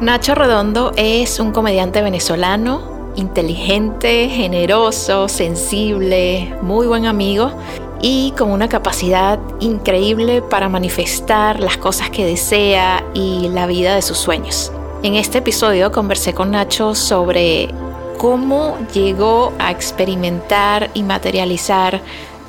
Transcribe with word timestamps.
Nacho 0.00 0.34
Redondo 0.34 0.92
es 0.96 1.40
un 1.40 1.52
comediante 1.52 2.00
venezolano, 2.00 3.12
inteligente, 3.16 4.30
generoso, 4.30 5.28
sensible, 5.28 6.54
muy 6.62 6.86
buen 6.86 7.04
amigo 7.04 7.52
y 8.00 8.32
con 8.38 8.50
una 8.50 8.66
capacidad 8.66 9.38
increíble 9.60 10.40
para 10.40 10.70
manifestar 10.70 11.60
las 11.60 11.76
cosas 11.76 12.08
que 12.08 12.24
desea 12.24 13.04
y 13.12 13.50
la 13.50 13.66
vida 13.66 13.94
de 13.94 14.00
sus 14.00 14.16
sueños. 14.16 14.72
En 15.02 15.16
este 15.16 15.38
episodio 15.38 15.92
conversé 15.92 16.32
con 16.32 16.52
Nacho 16.52 16.94
sobre 16.94 17.68
cómo 18.16 18.78
llegó 18.94 19.52
a 19.58 19.70
experimentar 19.70 20.90
y 20.94 21.02
materializar 21.02 22.00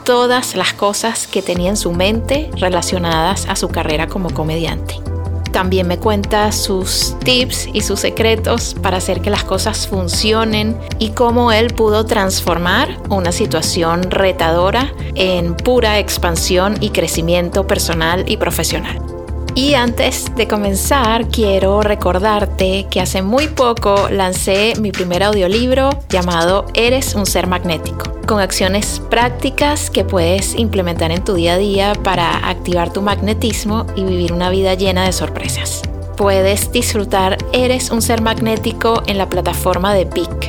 todas 0.05 0.55
las 0.55 0.71
cosas 0.71 1.27
que 1.27 1.41
tenía 1.41 1.71
en 1.71 1.77
su 1.77 1.91
mente 1.91 2.49
relacionadas 2.55 3.45
a 3.49 3.57
su 3.57 3.67
carrera 3.67 4.07
como 4.07 4.29
comediante. 4.29 5.10
También 5.51 5.87
me 5.87 5.97
cuenta 5.97 6.51
sus 6.51 7.15
tips 7.23 7.67
y 7.73 7.81
sus 7.81 7.99
secretos 7.99 8.75
para 8.81 8.97
hacer 8.97 9.21
que 9.21 9.29
las 9.29 9.43
cosas 9.43 9.87
funcionen 9.87 10.77
y 10.97 11.09
cómo 11.09 11.51
él 11.51 11.73
pudo 11.73 12.05
transformar 12.05 12.97
una 13.09 13.31
situación 13.31 14.09
retadora 14.09 14.93
en 15.15 15.55
pura 15.55 15.99
expansión 15.99 16.77
y 16.79 16.91
crecimiento 16.91 17.67
personal 17.67 18.23
y 18.27 18.37
profesional. 18.37 19.20
Y 19.53 19.73
antes 19.73 20.33
de 20.35 20.47
comenzar, 20.47 21.27
quiero 21.27 21.81
recordarte 21.81 22.87
que 22.89 23.01
hace 23.01 23.21
muy 23.21 23.47
poco 23.47 24.07
lancé 24.09 24.73
mi 24.79 24.91
primer 24.91 25.23
audiolibro 25.23 25.89
llamado 26.09 26.65
Eres 26.73 27.15
un 27.15 27.25
ser 27.25 27.47
magnético, 27.47 28.05
con 28.25 28.39
acciones 28.39 29.01
prácticas 29.09 29.89
que 29.89 30.05
puedes 30.05 30.55
implementar 30.55 31.11
en 31.11 31.23
tu 31.23 31.33
día 31.33 31.55
a 31.55 31.57
día 31.57 31.93
para 32.01 32.49
activar 32.49 32.93
tu 32.93 33.01
magnetismo 33.01 33.85
y 33.95 34.05
vivir 34.05 34.31
una 34.31 34.49
vida 34.49 34.73
llena 34.75 35.05
de 35.05 35.11
sorpresas. 35.11 35.81
Puedes 36.15 36.71
disfrutar 36.71 37.37
Eres 37.51 37.91
un 37.91 38.01
ser 38.01 38.21
magnético 38.21 39.03
en 39.05 39.17
la 39.17 39.27
plataforma 39.27 39.93
de 39.93 40.05
PIC 40.05 40.40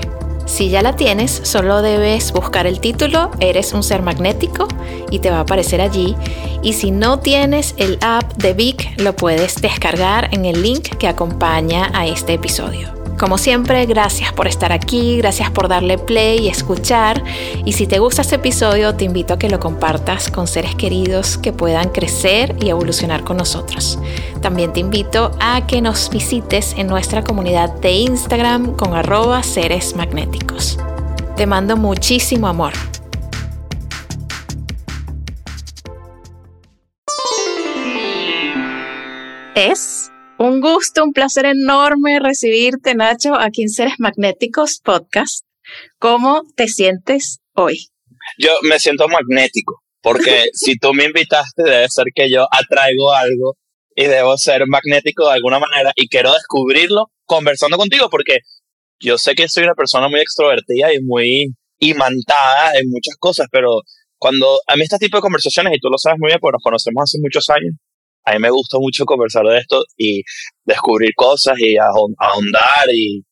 si 0.53 0.69
ya 0.69 0.83
la 0.83 0.97
tienes, 0.97 1.41
solo 1.45 1.81
debes 1.81 2.31
buscar 2.31 2.67
el 2.67 2.79
título 2.79 3.31
Eres 3.41 3.73
un 3.73 3.83
ser 3.83 4.03
magnético 4.03 4.69
y 5.11 5.21
te 5.21 5.31
va 5.31 5.39
a 5.39 5.41
aparecer 5.41 5.81
allí. 5.81 6.15
Y 6.63 6.75
si 6.75 6.91
no 6.91 7.21
tienes 7.21 7.75
el 7.79 7.99
app 8.03 8.35
de 8.35 8.53
Vic, 8.53 9.01
lo 9.01 9.17
puedes 9.17 9.63
descargar 9.63 10.29
en 10.33 10.45
el 10.45 10.63
link 10.63 10.97
que 10.99 11.09
acompaña 11.09 11.91
a 11.95 12.07
este 12.07 12.35
episodio. 12.35 13.02
Como 13.23 13.39
siempre, 13.39 13.87
gracias 13.87 14.33
por 14.33 14.49
estar 14.49 14.73
aquí, 14.73 15.19
gracias 15.19 15.49
por 15.49 15.69
darle 15.69 15.97
play 15.97 16.41
y 16.41 16.49
escuchar. 16.49 17.23
Y 17.65 17.75
si 17.75 17.87
te 17.87 18.01
gusta 18.01 18.23
este 18.23 18.35
episodio, 18.35 18.97
te 18.97 19.05
invito 19.05 19.35
a 19.35 19.39
que 19.39 19.49
lo 19.49 19.61
compartas 19.61 20.29
con 20.29 20.49
seres 20.49 20.75
queridos 20.75 21.39
que 21.39 21.53
puedan 21.53 21.91
crecer 21.91 22.57
y 22.61 22.71
evolucionar 22.71 23.23
con 23.23 23.37
nosotros. 23.37 23.97
También 24.41 24.73
te 24.73 24.81
invito 24.81 25.31
a 25.39 25.69
que 25.69 25.81
nos 25.81 26.11
visites 26.11 26.75
en 26.77 26.89
nuestra 26.89 27.23
comunidad 27.23 27.73
de 27.75 27.93
Instagram 27.93 28.75
con 28.75 28.93
arroba 28.93 29.45
seres 29.45 29.95
magnéticos. 29.95 30.81
Te 31.37 31.47
mando 31.47 31.77
muchísimo 31.77 32.49
amor. 32.49 32.73
Es 39.55 40.02
un 40.43 40.61
gusto, 40.61 41.05
un 41.05 41.13
placer 41.13 41.47
enorme 41.47 42.19
recibirte, 42.19 42.95
Nacho, 42.95 43.35
aquí 43.35 43.63
en 43.63 43.69
Seres 43.69 43.95
Magnéticos 43.99 44.81
Podcast. 44.83 45.45
¿Cómo 45.99 46.43
te 46.57 46.67
sientes 46.67 47.39
hoy? 47.55 47.87
Yo 48.39 48.51
me 48.63 48.81
siento 48.81 49.07
magnético, 49.09 49.83
porque 50.01 50.47
si 50.53 50.77
tú 50.77 50.95
me 50.95 51.05
invitaste, 51.05 51.63
debe 51.63 51.89
ser 51.89 52.07
que 52.15 52.29
yo 52.29 52.47
atraigo 52.51 53.13
algo 53.13 53.57
y 53.95 54.05
debo 54.07 54.37
ser 54.37 54.67
magnético 54.67 55.29
de 55.29 55.35
alguna 55.35 55.61
manera 55.61 55.93
y 55.95 56.09
quiero 56.09 56.33
descubrirlo 56.33 57.07
conversando 57.25 57.77
contigo, 57.77 58.09
porque 58.11 58.39
yo 58.99 59.19
sé 59.19 59.35
que 59.35 59.49
soy 59.49 59.63
una 59.63 59.75
persona 59.75 60.09
muy 60.09 60.21
extrovertida 60.21 60.93
y 60.93 61.01
muy 61.01 61.55
imantada 61.79 62.73
en 62.81 62.89
muchas 62.89 63.15
cosas, 63.19 63.47
pero 63.51 63.83
cuando 64.19 64.59
a 64.67 64.77
mí 64.77 64.83
este 64.83 64.99
tipo 64.99 65.19
de 65.19 65.23
conversaciones, 65.23 65.73
y 65.77 65.81
tú 65.81 65.89
lo 65.89 65.99
sabes 65.99 66.19
muy 66.19 66.29
bien 66.29 66.39
porque 66.41 66.55
nos 66.55 66.63
conocemos 66.63 67.03
hace 67.03 67.19
muchos 67.21 67.49
años, 67.51 67.75
a 68.25 68.33
mí 68.33 68.39
me 68.39 68.51
gusta 68.51 68.79
mucho 68.79 69.05
conversar 69.05 69.45
de 69.47 69.59
esto 69.59 69.85
y 69.97 70.23
descubrir 70.65 71.11
cosas 71.15 71.59
y 71.59 71.77
ahondar 71.77 72.89
y, 72.93 73.25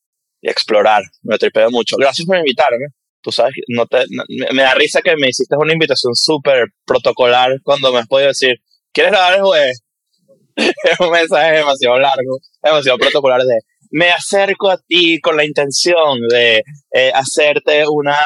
explorar. 0.43 1.03
Me 1.23 1.37
tripeo 1.37 1.71
mucho. 1.71 1.97
Gracias 1.99 2.27
por 2.27 2.39
invitarme. 2.39 2.87
Tú 3.21 3.31
sabes, 3.31 3.53
me 3.69 4.63
da 4.63 4.73
risa 4.73 5.03
que 5.03 5.15
me 5.17 5.29
hiciste 5.29 5.55
una 5.55 5.75
invitación 5.75 6.15
súper 6.15 6.65
protocolar 6.87 7.61
cuando 7.63 7.93
me 7.93 7.99
has 7.99 8.07
podido 8.07 8.29
decir, 8.29 8.55
¿quieres 8.91 9.13
grabar 9.13 9.35
el 9.35 9.43
jueves? 9.43 9.83
es 10.57 11.01
un 11.01 11.11
mensaje 11.11 11.59
demasiado 11.59 11.99
largo, 11.99 12.39
demasiado 12.63 12.97
protocolar 12.97 13.43
de, 13.43 13.59
me 13.91 14.11
acerco 14.11 14.71
a 14.71 14.79
ti 14.79 15.21
con 15.21 15.37
la 15.37 15.45
intención 15.45 16.21
de 16.29 16.63
eh, 16.93 17.13
hacerte 17.15 17.85
una 17.89 18.17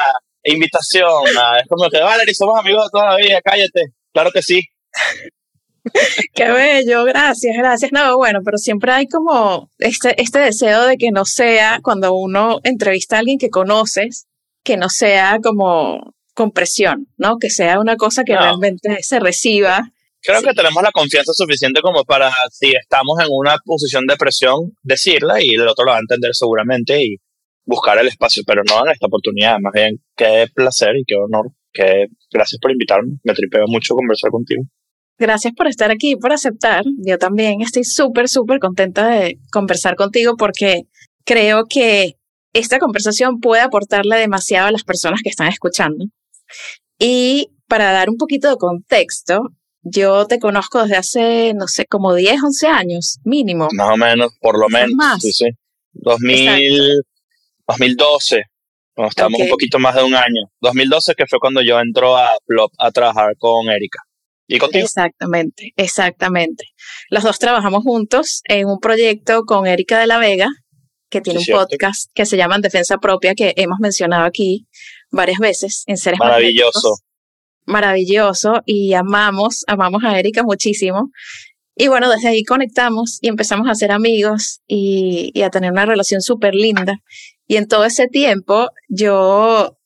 invitación. 0.43 1.25
es 1.59 1.67
como 1.67 1.89
que, 1.89 1.99
Valerie, 1.99 2.33
somos 2.33 2.59
amigos 2.59 2.85
de 2.85 2.89
toda 2.91 3.11
la 3.11 3.15
vida, 3.17 3.41
cállate. 3.43 3.93
Claro 4.13 4.31
que 4.31 4.41
sí. 4.41 4.61
Qué 6.33 6.51
bello, 6.51 7.03
gracias, 7.03 7.55
gracias. 7.57 7.91
No, 7.91 8.17
bueno, 8.17 8.39
pero 8.43 8.57
siempre 8.57 8.91
hay 8.91 9.07
como 9.07 9.69
este, 9.77 10.21
este 10.21 10.39
deseo 10.39 10.85
de 10.85 10.97
que 10.97 11.11
no 11.11 11.25
sea 11.25 11.79
cuando 11.81 12.15
uno 12.15 12.59
entrevista 12.63 13.15
a 13.15 13.19
alguien 13.19 13.37
que 13.37 13.49
conoces, 13.49 14.27
que 14.63 14.77
no 14.77 14.89
sea 14.89 15.39
como 15.43 16.15
con 16.33 16.51
presión, 16.51 17.07
¿no? 17.17 17.37
Que 17.37 17.49
sea 17.49 17.79
una 17.79 17.95
cosa 17.95 18.23
que 18.23 18.35
realmente 18.35 18.97
se 19.01 19.19
reciba. 19.19 19.91
Creo 20.21 20.41
que 20.41 20.53
tenemos 20.53 20.81
la 20.81 20.91
confianza 20.91 21.33
suficiente 21.33 21.81
como 21.81 22.03
para, 22.03 22.31
si 22.51 22.71
estamos 22.71 23.19
en 23.19 23.27
una 23.29 23.57
posición 23.63 24.05
de 24.07 24.17
presión, 24.17 24.75
decirla 24.81 25.35
y 25.39 25.53
el 25.53 25.67
otro 25.67 25.85
lo 25.85 25.91
va 25.91 25.97
a 25.97 26.01
entender 26.01 26.31
seguramente 26.33 27.01
y 27.01 27.17
buscar 27.63 27.97
el 27.99 28.07
espacio, 28.07 28.43
pero 28.45 28.63
no 28.67 28.85
en 28.85 28.91
esta 28.91 29.07
oportunidad. 29.07 29.59
Más 29.59 29.73
bien, 29.73 30.01
qué 30.15 30.47
placer 30.53 30.95
y 30.97 31.03
qué 31.05 31.15
honor. 31.15 31.51
Que 31.71 32.07
gracias 32.31 32.59
por 32.59 32.71
invitarme. 32.71 33.17
Me 33.23 33.33
tripeo 33.33 33.65
mucho 33.67 33.95
conversar 33.95 34.31
contigo. 34.31 34.63
Gracias 35.17 35.53
por 35.55 35.67
estar 35.67 35.91
aquí, 35.91 36.15
por 36.15 36.33
aceptar. 36.33 36.83
Yo 36.97 37.17
también 37.17 37.61
estoy 37.61 37.83
súper, 37.83 38.27
súper 38.27 38.59
contenta 38.59 39.07
de 39.07 39.39
conversar 39.51 39.95
contigo 39.95 40.35
porque 40.37 40.81
creo 41.23 41.65
que 41.69 42.15
esta 42.53 42.79
conversación 42.79 43.39
puede 43.39 43.61
aportarle 43.61 44.17
demasiado 44.17 44.67
a 44.67 44.71
las 44.71 44.83
personas 44.83 45.21
que 45.23 45.29
están 45.29 45.47
escuchando. 45.47 46.05
Y 46.99 47.49
para 47.67 47.91
dar 47.91 48.09
un 48.09 48.17
poquito 48.17 48.49
de 48.49 48.57
contexto, 48.57 49.49
yo 49.83 50.25
te 50.25 50.39
conozco 50.39 50.81
desde 50.81 50.97
hace, 50.97 51.53
no 51.53 51.67
sé, 51.67 51.85
como 51.85 52.13
10, 52.13 52.43
11 52.43 52.67
años, 52.67 53.19
mínimo. 53.23 53.67
Más 53.73 53.93
o 53.93 53.97
menos, 53.97 54.31
por 54.41 54.59
lo 54.59 54.67
menos. 54.69 54.95
Más. 54.95 55.21
Sí, 55.21 55.31
sí. 55.31 55.45
2000, 55.93 57.01
2012. 57.67 58.41
estamos 59.09 59.39
un 59.39 59.49
poquito 59.49 59.79
más 59.79 59.95
de 59.95 60.03
un 60.03 60.15
año. 60.15 60.43
2012 60.61 61.13
que 61.15 61.25
fue 61.27 61.39
cuando 61.39 61.61
yo 61.61 61.79
entro 61.79 62.17
a 62.17 62.29
Plop 62.45 62.71
a 62.77 62.91
trabajar 62.91 63.35
con 63.37 63.69
Erika. 63.69 63.99
¿Y 64.47 64.59
contigo? 64.59 64.85
Exactamente, 64.85 65.73
exactamente. 65.75 66.65
Los 67.09 67.23
dos 67.23 67.39
trabajamos 67.39 67.83
juntos 67.83 68.41
en 68.47 68.67
un 68.67 68.79
proyecto 68.79 69.43
con 69.43 69.65
Erika 69.67 69.99
de 69.99 70.07
la 70.07 70.19
Vega, 70.19 70.47
que 71.09 71.21
tiene 71.21 71.39
un 71.39 71.45
podcast 71.45 72.11
que 72.13 72.25
se 72.25 72.37
llama 72.37 72.59
Defensa 72.59 72.97
Propia, 72.97 73.35
que 73.35 73.53
hemos 73.57 73.79
mencionado 73.79 74.25
aquí 74.25 74.67
varias 75.11 75.39
veces 75.39 75.83
en 75.87 75.97
Seres 75.97 76.19
Maravilloso. 76.19 76.97
Maravilloso. 77.65 78.61
Y 78.65 78.93
amamos, 78.93 79.63
amamos 79.67 80.03
a 80.03 80.19
Erika 80.19 80.43
muchísimo. 80.43 81.11
Y 81.75 81.87
bueno, 81.87 82.09
desde 82.09 82.29
ahí 82.29 82.43
conectamos 82.43 83.17
y 83.21 83.27
empezamos 83.27 83.67
a 83.69 83.75
ser 83.75 83.91
amigos 83.91 84.61
y, 84.67 85.31
y 85.33 85.41
a 85.41 85.49
tener 85.49 85.71
una 85.71 85.85
relación 85.85 86.21
súper 86.21 86.53
linda. 86.53 86.99
Y 87.47 87.57
en 87.57 87.67
todo 87.67 87.85
ese 87.85 88.07
tiempo 88.07 88.69
yo 88.87 89.77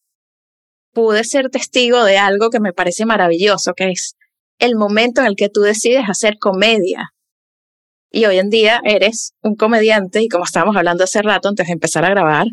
pude 0.93 1.23
ser 1.23 1.49
testigo 1.49 2.03
de 2.03 2.17
algo 2.17 2.49
que 2.49 2.59
me 2.59 2.73
parece 2.73 3.05
maravilloso, 3.05 3.73
que 3.73 3.91
es 3.91 4.15
el 4.59 4.75
momento 4.75 5.21
en 5.21 5.27
el 5.27 5.35
que 5.35 5.49
tú 5.49 5.61
decides 5.61 6.03
hacer 6.07 6.37
comedia. 6.37 7.13
Y 8.11 8.25
hoy 8.25 8.37
en 8.37 8.49
día 8.49 8.81
eres 8.83 9.33
un 9.41 9.55
comediante, 9.55 10.21
y 10.21 10.27
como 10.27 10.43
estábamos 10.43 10.75
hablando 10.75 11.03
hace 11.03 11.21
rato 11.21 11.47
antes 11.47 11.67
de 11.67 11.73
empezar 11.73 12.05
a 12.05 12.09
grabar, 12.09 12.47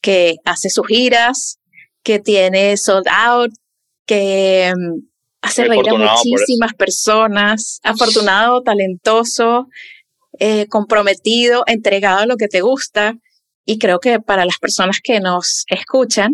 que 0.00 0.36
hace 0.44 0.70
sus 0.70 0.86
giras, 0.86 1.58
que 2.02 2.18
tiene 2.18 2.76
sold 2.76 3.06
out, 3.08 3.50
que 4.06 4.72
mm, 4.76 5.06
hace 5.42 5.64
reír 5.64 5.88
a 5.88 5.94
muchísimas 5.94 6.74
personas, 6.74 7.80
afortunado, 7.82 8.62
talentoso, 8.62 9.66
eh, 10.38 10.66
comprometido, 10.68 11.64
entregado 11.66 12.20
a 12.20 12.26
lo 12.26 12.36
que 12.36 12.48
te 12.48 12.60
gusta. 12.60 13.14
Y 13.64 13.78
creo 13.78 13.98
que 13.98 14.20
para 14.20 14.44
las 14.44 14.58
personas 14.58 15.00
que 15.02 15.20
nos 15.20 15.64
escuchan, 15.68 16.32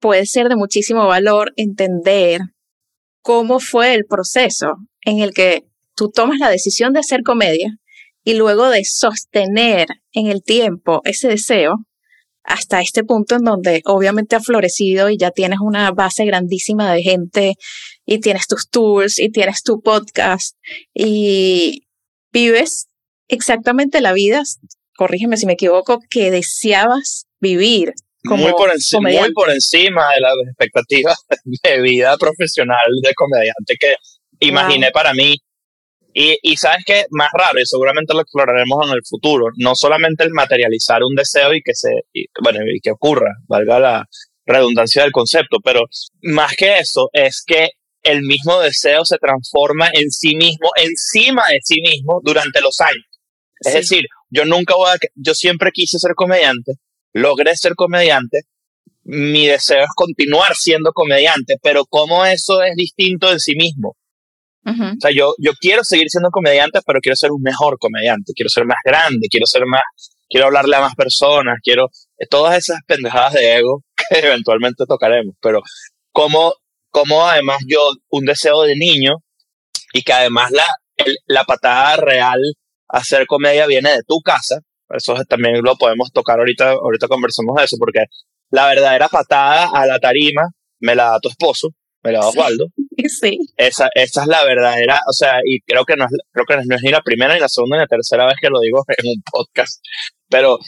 puede 0.00 0.24
ser 0.24 0.48
de 0.48 0.56
muchísimo 0.56 1.06
valor 1.06 1.52
entender 1.56 2.40
cómo 3.26 3.58
fue 3.58 3.92
el 3.94 4.04
proceso 4.06 4.76
en 5.00 5.18
el 5.18 5.34
que 5.34 5.64
tú 5.96 6.12
tomas 6.12 6.38
la 6.38 6.48
decisión 6.48 6.92
de 6.92 7.00
hacer 7.00 7.22
comedia 7.24 7.76
y 8.22 8.34
luego 8.34 8.70
de 8.70 8.84
sostener 8.84 9.88
en 10.12 10.28
el 10.28 10.44
tiempo 10.44 11.00
ese 11.04 11.26
deseo 11.26 11.74
hasta 12.44 12.80
este 12.80 13.02
punto 13.02 13.34
en 13.34 13.42
donde 13.42 13.82
obviamente 13.84 14.36
ha 14.36 14.40
florecido 14.40 15.10
y 15.10 15.18
ya 15.18 15.32
tienes 15.32 15.58
una 15.60 15.90
base 15.90 16.24
grandísima 16.24 16.92
de 16.92 17.02
gente 17.02 17.54
y 18.04 18.20
tienes 18.20 18.46
tus 18.46 18.70
tours 18.70 19.18
y 19.18 19.28
tienes 19.30 19.64
tu 19.64 19.80
podcast 19.80 20.56
y 20.94 21.88
vives 22.32 22.86
exactamente 23.26 24.00
la 24.00 24.12
vida, 24.12 24.44
corrígeme 24.96 25.36
si 25.36 25.46
me 25.46 25.54
equivoco, 25.54 25.98
que 26.08 26.30
deseabas 26.30 27.26
vivir. 27.40 27.92
Como 28.26 28.44
muy, 28.44 28.52
por 28.52 28.70
muy 29.02 29.32
por 29.32 29.50
encima 29.50 30.12
de 30.14 30.20
las 30.20 30.32
expectativas 30.48 31.16
de 31.62 31.80
vida 31.80 32.16
profesional 32.16 32.86
de 33.02 33.14
comediante 33.14 33.76
que 33.78 33.94
imaginé 34.40 34.90
para 34.90 35.14
mí. 35.14 35.36
Y, 36.18 36.38
y 36.40 36.56
sabes 36.56 36.82
qué, 36.86 37.04
más 37.10 37.28
raro, 37.34 37.60
y 37.60 37.66
seguramente 37.66 38.14
lo 38.14 38.22
exploraremos 38.22 38.86
en 38.86 38.94
el 38.94 39.02
futuro, 39.06 39.48
no 39.58 39.74
solamente 39.74 40.24
el 40.24 40.30
materializar 40.30 41.02
un 41.02 41.14
deseo 41.14 41.52
y 41.52 41.60
que 41.60 41.74
se, 41.74 41.90
bueno, 42.42 42.60
y 42.74 42.80
que 42.80 42.90
ocurra, 42.90 43.34
valga 43.46 43.78
la 43.78 44.06
redundancia 44.46 45.02
del 45.02 45.12
concepto, 45.12 45.58
pero 45.62 45.82
más 46.22 46.56
que 46.56 46.78
eso 46.78 47.10
es 47.12 47.42
que 47.46 47.68
el 48.02 48.22
mismo 48.22 48.60
deseo 48.60 49.04
se 49.04 49.18
transforma 49.18 49.90
en 49.92 50.10
sí 50.10 50.36
mismo, 50.36 50.70
encima 50.76 51.42
de 51.50 51.58
sí 51.62 51.80
mismo 51.82 52.20
durante 52.22 52.60
los 52.60 52.80
años. 52.80 53.04
Es 53.60 53.74
decir, 53.74 54.06
yo 54.30 54.44
nunca 54.44 54.74
voy 54.74 54.90
a, 54.90 54.96
yo 55.14 55.34
siempre 55.34 55.70
quise 55.72 55.98
ser 55.98 56.12
comediante, 56.14 56.72
logré 57.16 57.56
ser 57.56 57.74
comediante, 57.74 58.42
mi 59.04 59.46
deseo 59.46 59.82
es 59.84 59.90
continuar 59.94 60.54
siendo 60.54 60.92
comediante, 60.92 61.56
pero 61.62 61.84
cómo 61.86 62.24
eso 62.26 62.62
es 62.62 62.74
distinto 62.76 63.32
en 63.32 63.40
sí 63.40 63.54
mismo. 63.56 63.96
O 64.68 65.00
sea, 65.00 65.12
yo, 65.14 65.32
yo 65.38 65.52
quiero 65.60 65.84
seguir 65.84 66.08
siendo 66.10 66.30
comediante, 66.30 66.80
pero 66.84 66.98
quiero 67.00 67.14
ser 67.14 67.30
un 67.30 67.40
mejor 67.40 67.78
comediante, 67.78 68.32
quiero 68.34 68.48
ser 68.48 68.64
más 68.64 68.78
grande, 68.84 69.28
quiero 69.30 69.46
ser 69.46 69.62
más, 69.64 69.82
quiero 70.28 70.46
hablarle 70.46 70.74
a 70.74 70.80
más 70.80 70.96
personas, 70.96 71.58
quiero 71.62 71.86
todas 72.28 72.58
esas 72.58 72.80
pendejadas 72.84 73.34
de 73.34 73.58
ego 73.58 73.84
que 73.96 74.18
eventualmente 74.18 74.84
tocaremos, 74.88 75.36
pero 75.40 75.60
cómo, 76.10 76.52
cómo 76.90 77.28
además 77.28 77.58
yo, 77.68 77.78
un 78.10 78.24
deseo 78.24 78.62
de 78.62 78.74
niño 78.74 79.12
y 79.92 80.02
que 80.02 80.12
además 80.12 80.50
la, 80.50 80.66
la 81.26 81.44
patada 81.44 81.96
real 81.98 82.40
a 82.88 82.98
hacer 82.98 83.26
comedia 83.28 83.68
viene 83.68 83.90
de 83.90 84.02
tu 84.04 84.16
casa, 84.20 84.62
eso 84.90 85.14
también 85.28 85.60
lo 85.62 85.76
podemos 85.76 86.12
tocar 86.12 86.38
ahorita, 86.38 86.72
ahorita 86.72 87.08
conversamos 87.08 87.56
de 87.56 87.64
eso, 87.64 87.76
porque 87.78 88.04
la 88.50 88.66
verdadera 88.68 89.08
patada 89.08 89.70
a 89.72 89.86
la 89.86 89.98
tarima 89.98 90.42
me 90.80 90.94
la 90.94 91.10
da 91.10 91.20
tu 91.20 91.28
esposo, 91.28 91.70
me 92.02 92.12
la 92.12 92.20
da 92.20 92.28
Osvaldo. 92.28 92.66
Sí. 93.08 93.38
Esa, 93.58 93.88
esa 93.94 94.22
es 94.22 94.26
la 94.26 94.42
verdadera, 94.44 94.98
o 95.06 95.12
sea, 95.12 95.40
y 95.44 95.60
creo 95.60 95.84
que, 95.84 95.96
no 95.96 96.06
es, 96.06 96.10
creo 96.32 96.46
que 96.46 96.56
no 96.56 96.74
es 96.74 96.82
ni 96.82 96.90
la 96.90 97.02
primera, 97.02 97.34
ni 97.34 97.40
la 97.40 97.48
segunda, 97.48 97.76
ni 97.76 97.82
la 97.82 97.86
tercera 97.86 98.24
vez 98.24 98.36
que 98.40 98.48
lo 98.48 98.58
digo 98.58 98.84
en 98.88 99.10
un 99.10 99.22
podcast, 99.30 99.84
pero 100.30 100.58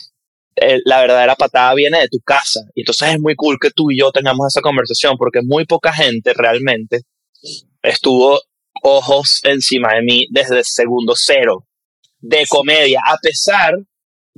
eh, 0.56 0.78
la 0.84 1.00
verdadera 1.00 1.36
patada 1.36 1.72
viene 1.74 2.00
de 2.00 2.08
tu 2.08 2.18
casa. 2.20 2.60
Y 2.74 2.82
entonces 2.82 3.14
es 3.14 3.20
muy 3.20 3.34
cool 3.34 3.58
que 3.58 3.70
tú 3.70 3.90
y 3.90 3.98
yo 3.98 4.12
tengamos 4.12 4.46
esa 4.46 4.60
conversación, 4.60 5.16
porque 5.16 5.40
muy 5.42 5.64
poca 5.64 5.92
gente 5.92 6.34
realmente 6.34 7.02
estuvo 7.82 8.40
ojos 8.82 9.40
encima 9.44 9.94
de 9.94 10.02
mí 10.02 10.26
desde 10.30 10.58
el 10.58 10.64
segundo 10.64 11.14
cero 11.16 11.64
de 12.20 12.44
comedia, 12.48 13.00
a 13.06 13.16
pesar 13.18 13.74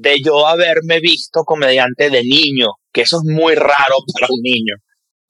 de 0.00 0.20
yo 0.20 0.46
haberme 0.46 1.00
visto 1.00 1.44
comediante 1.44 2.10
de 2.10 2.22
niño, 2.22 2.68
que 2.92 3.02
eso 3.02 3.18
es 3.18 3.24
muy 3.24 3.54
raro 3.54 3.96
para 4.20 4.26
un 4.30 4.42
niño 4.42 4.74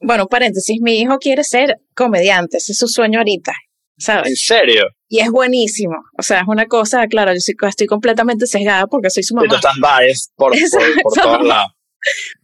bueno, 0.01 0.27
paréntesis, 0.27 0.79
mi 0.81 0.99
hijo 1.01 1.19
quiere 1.19 1.45
ser 1.45 1.77
comediante, 1.95 2.57
ese 2.57 2.73
es 2.73 2.79
su 2.79 2.89
sueño 2.89 3.19
ahorita, 3.19 3.53
¿sabes? 3.99 4.29
¿En 4.29 4.37
serio? 4.37 4.85
Y 5.09 5.21
es 5.21 5.31
buenísimo, 5.31 5.97
o 6.19 6.23
sea, 6.23 6.41
es 6.41 6.49
una 6.49 6.67
cosa, 6.67 7.07
claro, 7.07 7.33
yo 7.33 7.69
estoy 7.69 7.87
completamente 7.87 8.47
sesgada 8.47 8.87
porque 8.87 9.11
soy 9.11 9.23
su 9.23 9.35
mamá. 9.35 9.47
Y 9.47 9.51
tú 9.51 9.57
estás 9.57 9.77
biased 9.77 10.31
por, 10.37 10.53
por, 11.03 11.13
todos 11.13 11.47
lados. 11.47 11.73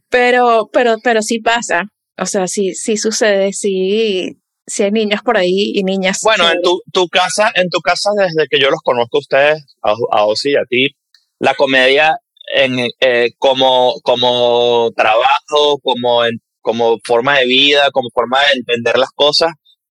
Pero, 0.09 0.69
pero, 0.71 0.97
pero 1.03 1.21
sí 1.21 1.39
pasa, 1.39 1.85
o 2.17 2.25
sea, 2.25 2.47
sí, 2.47 2.75
sí 2.75 2.95
sucede, 2.95 3.53
sí, 3.53 4.39
sí 4.67 4.83
hay 4.83 4.91
niños 4.91 5.21
por 5.23 5.37
ahí 5.37 5.71
y 5.73 5.83
niñas. 5.83 6.21
Bueno, 6.23 6.49
en 6.49 6.61
tu, 6.61 6.81
tu, 6.93 7.07
casa, 7.07 7.51
en 7.55 7.69
tu 7.69 7.79
casa, 7.79 8.11
desde 8.15 8.47
que 8.47 8.59
yo 8.59 8.69
los 8.69 8.81
conozco 8.83 9.17
a 9.17 9.19
ustedes, 9.19 9.65
a, 9.81 9.95
a 10.11 10.25
Osi 10.25 10.51
y 10.51 10.55
a 10.57 10.65
ti, 10.69 10.95
la 11.39 11.53
comedia 11.53 12.17
en, 12.53 12.87
eh, 12.99 13.31
como, 13.37 13.95
como 14.03 14.91
trabajo, 14.95 15.79
como 15.81 16.25
en 16.25 16.39
como 16.67 16.97
forma 17.05 17.39
de 17.39 17.45
vida, 17.45 17.91
como 17.91 18.09
forma 18.13 18.39
de 18.41 18.59
entender 18.59 18.97
las 18.97 19.11
cosas, 19.15 19.51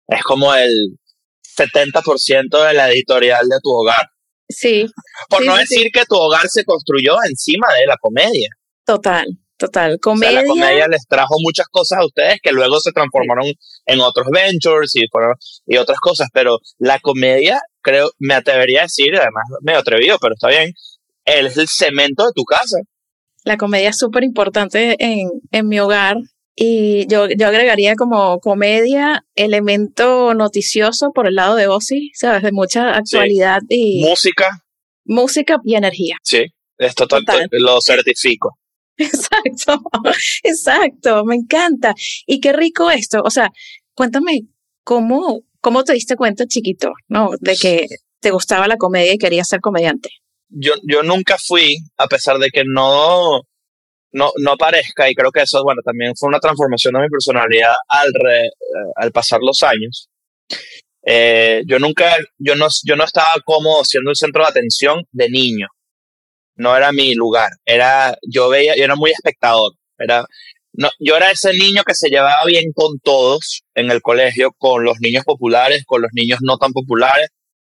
es 0.09 0.23
como 0.23 0.55
el 0.55 0.97
70% 1.55 2.67
de 2.67 2.73
la 2.73 2.91
editorial 2.91 3.47
de 3.47 3.57
tu 3.63 3.71
hogar. 3.71 4.09
Sí. 4.49 4.87
Por 5.29 5.45
no 5.45 5.55
decir 5.57 5.91
que 5.93 6.05
tu 6.07 6.17
hogar 6.17 6.49
se 6.49 6.65
construyó 6.65 7.17
encima 7.29 7.69
de 7.75 7.87
la 7.87 7.97
comedia. 8.01 8.49
Total, 8.87 9.27
total. 9.59 9.99
Comedia. 10.01 10.41
la 10.41 10.45
comedia 10.49 10.89
les 10.89 11.07
trajo 11.07 11.35
muchas 11.41 11.67
cosas 11.69 11.99
a 11.99 12.07
ustedes 12.07 12.39
que 12.43 12.53
luego 12.53 12.81
se 12.81 12.93
transformaron 12.93 13.53
en 13.85 14.01
otros 14.01 14.29
ventures 14.33 14.95
y, 14.95 15.03
y 15.67 15.77
otras 15.77 15.99
cosas, 16.01 16.29
pero 16.33 16.59
la 16.79 17.01
comedia, 17.01 17.61
creo, 17.83 18.11
me 18.19 18.33
atrevería 18.33 18.81
a 18.81 18.85
decir, 18.85 19.15
además 19.15 19.45
medio 19.61 19.81
atrevido, 19.81 20.19
pero 20.19 20.35
está 20.35 20.49
bien, 20.49 20.73
es 21.25 21.57
el 21.57 21.69
cemento 21.69 22.25
de 22.27 22.33
tu 22.35 22.45
casa. 22.45 22.79
La 23.45 23.57
comedia 23.57 23.91
es 23.91 23.99
súper 23.99 24.25
importante 24.25 24.97
en, 24.99 25.29
en 25.51 25.69
mi 25.69 25.81
hogar 25.81 26.17
y 26.55 27.07
yo, 27.07 27.29
yo 27.29 27.49
agregaría 27.49 27.95
como 27.95 28.39
comedia, 28.41 29.25
elemento 29.35 30.35
noticioso 30.35 31.11
por 31.13 31.27
el 31.27 31.35
lado 31.35 31.57
de 31.57 31.67
Ozzy, 31.67 32.11
¿sabes? 32.15 32.43
De 32.43 32.53
mucha 32.53 32.95
actualidad 32.95 33.61
y... 33.69 34.03
Música. 34.03 34.63
Música 35.05 35.57
y 35.65 35.75
energía. 35.75 36.17
Sí, 36.23 36.45
es 36.79 36.95
total, 36.95 37.25
lo 37.53 37.81
certifico. 37.81 38.59
Exacto, 38.99 39.83
exacto, 40.45 41.25
me 41.25 41.35
encanta. 41.35 41.95
Y 42.27 42.41
qué 42.41 42.53
rico 42.53 42.91
esto. 42.91 43.23
O 43.25 43.31
sea, 43.31 43.51
cuéntame, 43.95 44.43
¿cómo, 44.85 45.41
cómo 45.61 45.83
te 45.83 45.95
diste 45.95 46.15
cuenta 46.15 46.47
chiquito, 46.47 46.93
¿no? 47.09 47.31
De 47.41 47.57
que 47.57 47.87
te 48.21 48.31
gustaba 48.31 48.69
la 48.69 48.77
comedia 48.77 49.15
y 49.15 49.19
querías 49.19 49.49
ser 49.49 49.61
comediante. 49.61 50.11
Yo, 50.55 50.75
yo 50.83 51.03
nunca 51.03 51.37
fui, 51.39 51.79
a 51.97 52.07
pesar 52.07 52.39
de 52.39 52.51
que 52.51 52.63
no, 52.67 53.43
no, 54.13 54.33
no 54.37 54.57
parezca, 54.57 55.11
y 55.11 55.15
creo 55.15 55.33
que 55.33 55.43
eso, 55.43 55.63
bueno, 55.65 55.81
también 55.85 56.13
fue 56.17 56.29
una 56.29 56.41
transformación 56.41 56.95
de 56.95 57.01
mi 57.01 57.09
personalidad 57.09 57.75
al, 57.89 58.09
eh, 58.09 58.51
al 58.97 59.13
pasar 59.13 59.41
los 59.43 59.63
años. 59.63 60.09
Eh, 61.05 61.63
yo 61.67 61.79
nunca, 61.79 62.17
yo 62.39 62.55
no, 62.55 62.69
yo 62.85 62.97
no 62.97 63.05
estaba 63.05 63.31
cómodo 63.45 63.85
siendo 63.85 64.11
el 64.11 64.17
centro 64.17 64.45
de 64.45 64.51
atención 64.51 65.05
de 65.11 65.31
niño. 65.31 65.69
No 66.57 66.77
era 66.77 66.93
mi 66.93 67.15
lugar. 67.15 67.51
Era, 67.65 68.17
yo 68.29 68.49
veía, 68.51 68.77
yo 68.77 68.85
era 68.85 68.95
muy 68.95 69.11
espectador. 69.11 69.73
Era, 69.99 70.27
no, 70.75 70.91
yo 70.99 71.17
era 71.17 71.31
ese 71.31 71.53
niño 71.55 71.83
que 71.85 71.95
se 71.95 72.09
llevaba 72.09 72.45
bien 72.47 72.73
con 72.75 72.99
todos 73.01 73.63
en 73.75 73.91
el 73.91 74.03
colegio, 74.03 74.53
con 74.59 74.85
los 74.85 75.01
niños 75.01 75.25
populares, 75.25 75.85
con 75.87 76.03
los 76.03 76.11
niños 76.13 76.41
no 76.43 76.59
tan 76.59 76.73
populares. 76.73 77.29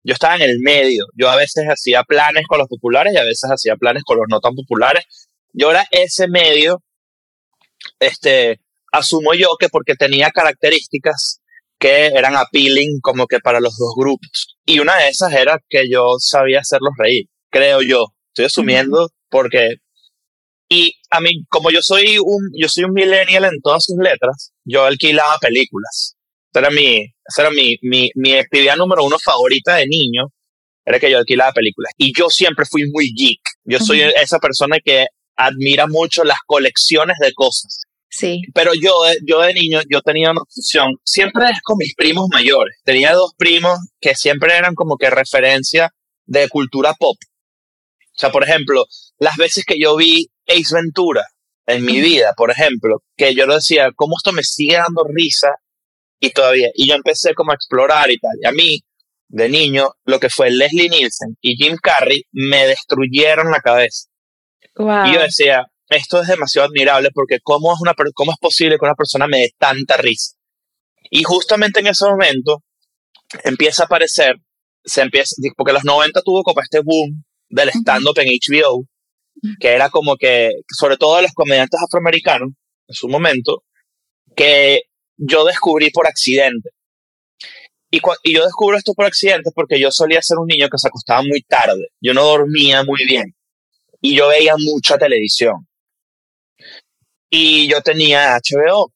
Yo 0.06 0.14
estaba 0.14 0.36
en 0.36 0.44
el 0.44 0.60
medio. 0.60 1.06
Yo 1.16 1.30
a 1.30 1.36
veces 1.36 1.66
hacía 1.66 2.04
planes 2.04 2.46
con 2.48 2.60
los 2.60 2.68
populares 2.68 3.14
y 3.14 3.18
a 3.18 3.24
veces 3.24 3.50
hacía 3.52 3.76
planes 3.76 4.04
con 4.04 4.18
los 4.18 4.26
no 4.30 4.40
tan 4.40 4.54
populares 4.54 5.04
yo 5.56 5.72
era 5.72 5.86
ese 5.90 6.28
medio, 6.28 6.84
este, 8.00 8.60
asumo 8.92 9.34
yo 9.34 9.56
que 9.60 9.70
porque 9.70 9.96
tenía 9.96 10.30
características 10.32 11.40
que 11.80 12.08
eran 12.08 12.36
appealing 12.36 13.00
como 13.02 13.26
que 13.28 13.40
para 13.40 13.60
los 13.60 13.78
dos 13.78 13.94
grupos. 13.96 14.58
Y 14.66 14.80
una 14.80 14.98
de 14.98 15.10
esas 15.10 15.34
era 15.34 15.60
que 15.70 15.90
yo 15.90 16.16
sabía 16.20 16.60
hacerlos 16.60 16.94
reír, 16.98 17.26
creo 17.50 17.82
yo. 17.82 18.08
Estoy 18.28 18.46
asumiendo 18.46 19.10
porque 19.30 19.76
y 20.68 20.94
a 21.12 21.22
mí, 21.22 21.46
como 21.48 21.70
yo 21.70 21.82
soy 21.82 22.18
un, 22.18 22.50
yo 22.60 22.68
soy 22.68 22.86
un 22.86 22.94
millennial 22.94 23.46
en 23.46 23.62
todas 23.62 23.86
sus 23.86 23.98
letras, 23.98 24.52
yo 24.66 24.84
alquilaba 24.84 25.38
películas. 25.40 26.15
Esa 26.56 26.68
era 26.68 26.70
mi, 26.70 27.02
esa 27.28 27.42
era 27.42 27.52
mi, 27.52 27.76
mi, 27.82 28.10
mi 28.16 28.34
actividad 28.34 28.78
número 28.78 29.04
uno 29.04 29.18
favorita 29.20 29.76
de 29.76 29.88
niño, 29.88 30.28
era 30.86 31.02
que 31.02 31.12
yo 31.12 31.18
alquilaba 31.18 31.52
películas. 31.52 31.92
Y 31.98 32.18
yo 32.18 32.30
siempre 32.30 32.66
fui 32.66 32.90
muy 32.90 33.12
geek. 33.14 33.42
Yo 33.66 33.80
soy 33.80 34.04
esa 34.16 34.40
persona 34.40 34.78
que 34.82 35.08
admira 35.36 35.86
mucho 35.88 36.24
las 36.24 36.38
colecciones 36.46 37.18
de 37.20 37.34
cosas. 37.34 37.82
Sí. 38.10 38.42
Pero 38.54 38.72
yo, 38.74 38.94
yo 39.28 39.42
de 39.42 39.54
niño, 39.54 39.82
yo 39.90 40.00
tenía 40.00 40.32
una 40.32 40.44
obsesión, 40.44 40.94
siempre 41.04 41.44
es 41.50 41.60
con 41.62 41.76
mis 41.78 41.94
primos 41.94 42.30
mayores. 42.32 42.78
Tenía 42.86 43.12
dos 43.12 43.34
primos 43.36 43.78
que 44.00 44.16
siempre 44.16 44.56
eran 44.56 44.76
como 44.76 44.96
que 44.96 45.10
referencia 45.10 45.90
de 46.26 46.48
cultura 46.48 46.94
pop. 46.94 47.18
O 47.20 48.18
sea, 48.18 48.32
por 48.32 48.46
ejemplo, 48.46 48.86
las 49.18 49.36
veces 49.36 49.66
que 49.66 49.78
yo 49.78 49.98
vi 49.98 50.30
Ace 50.48 50.74
Ventura 50.74 51.26
en 51.66 51.84
mi 51.84 52.00
vida, 52.00 52.32
por 52.38 52.50
ejemplo, 52.50 53.04
que 53.18 53.36
yo 53.36 53.46
lo 53.46 53.56
decía, 53.56 53.90
¿cómo 53.94 54.16
esto 54.18 54.32
me 54.32 54.44
sigue 54.44 54.76
dando 54.78 55.04
risa? 55.14 55.50
Y 56.20 56.32
todavía, 56.32 56.70
y 56.74 56.88
yo 56.88 56.96
empecé 56.96 57.34
como 57.34 57.52
a 57.52 57.56
explorar 57.56 58.10
y 58.12 58.18
tal. 58.18 58.34
Y 58.42 58.48
a 58.48 58.52
mí, 58.52 58.82
de 59.28 59.50
niño, 59.50 59.92
lo 60.06 60.20
que 60.20 60.30
fue 60.30 60.50
Leslie 60.50 60.90
Nielsen 60.90 61.38
y 61.42 61.56
Jim 61.56 61.78
Carrey 61.82 62.24
me 62.32 62.68
destruyeron 62.68 63.52
la 63.52 63.60
cabeza. 63.60 64.08
Y 64.78 65.14
yo 65.14 65.22
decía, 65.22 65.66
esto 65.90 66.22
es 66.22 66.28
demasiado 66.28 66.68
admirable 66.68 67.10
porque 67.14 67.40
¿cómo 67.42 67.74
es, 67.74 67.80
una, 67.80 67.94
cómo 68.14 68.32
es 68.32 68.38
posible 68.40 68.78
que 68.78 68.86
una 68.86 68.96
persona 68.96 69.28
me 69.28 69.40
dé 69.40 69.56
tanta 69.58 69.98
risa? 69.98 70.36
Y 71.10 71.24
justamente 71.24 71.80
en 71.80 71.88
ese 71.88 72.06
momento 72.06 72.64
empieza 73.44 73.84
a 73.84 73.86
aparecer, 73.86 74.36
se 74.84 75.02
empieza, 75.02 75.36
porque 75.56 75.74
los 75.74 75.84
90 75.84 76.22
tuvo 76.22 76.44
como 76.44 76.62
este 76.62 76.80
boom 76.80 77.24
del 77.50 77.70
stand-up 77.70 78.18
en 78.20 78.28
HBO, 78.28 78.86
que 79.60 79.74
era 79.74 79.90
como 79.90 80.16
que, 80.18 80.52
sobre 80.70 80.98
todo 80.98 81.18
de 81.18 81.24
los 81.24 81.34
comediantes 81.34 81.80
afroamericanos, 81.82 82.50
en 82.88 82.96
su 82.96 83.08
momento, 83.08 83.64
que 84.36 84.82
yo 85.18 85.46
descubrí 85.46 85.90
por 85.92 86.08
accidente. 86.08 86.70
Y, 87.92 88.02
y, 88.24 88.36
yo 88.36 88.44
descubro 88.44 88.78
esto 88.78 88.94
por 88.94 89.06
accidente 89.06 89.52
porque 89.54 89.80
yo 89.80 89.92
solía 89.92 90.22
ser 90.22 90.38
un 90.38 90.48
niño 90.48 90.70
que 90.70 90.78
se 90.78 90.88
acostaba 90.88 91.22
muy 91.22 91.42
tarde. 91.42 91.88
Yo 92.02 92.14
no 92.14 92.24
dormía 92.24 92.84
muy 92.84 93.06
bien. 93.06 93.36
Y 94.02 94.16
yo 94.16 94.28
veía 94.28 94.56
mucha 94.58 94.98
televisión. 94.98 95.68
Y 97.30 97.68
yo 97.68 97.82
tenía 97.82 98.38
HBO. 98.38 98.92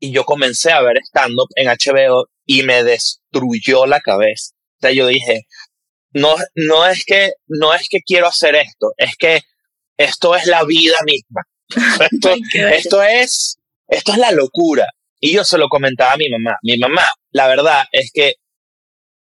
Y 0.00 0.12
yo 0.12 0.24
comencé 0.24 0.70
a 0.70 0.80
ver 0.80 0.98
stand-up 0.98 1.48
en 1.56 1.68
HBO 1.68 2.28
y 2.46 2.62
me 2.62 2.84
destruyó 2.84 3.86
la 3.86 4.00
cabeza. 4.00 4.54
O 4.54 4.80
sea, 4.80 4.92
yo 4.92 5.06
dije, 5.08 5.46
no, 6.12 6.36
no, 6.54 6.86
es 6.86 7.04
que, 7.04 7.32
no 7.46 7.74
es 7.74 7.88
que 7.88 7.98
quiero 8.04 8.28
hacer 8.28 8.54
esto, 8.54 8.92
es 8.96 9.16
que 9.16 9.42
esto 9.96 10.34
es 10.34 10.46
la 10.46 10.64
vida 10.64 10.96
misma. 11.04 11.42
Esto, 12.10 12.34
esto, 12.54 13.02
es, 13.02 13.58
esto 13.88 14.12
es 14.12 14.18
la 14.18 14.32
locura. 14.32 14.86
Y 15.20 15.34
yo 15.34 15.44
se 15.44 15.58
lo 15.58 15.68
comentaba 15.68 16.12
a 16.12 16.16
mi 16.16 16.28
mamá. 16.28 16.56
Mi 16.62 16.78
mamá, 16.78 17.04
la 17.30 17.48
verdad 17.48 17.84
es 17.92 18.10
que 18.12 18.34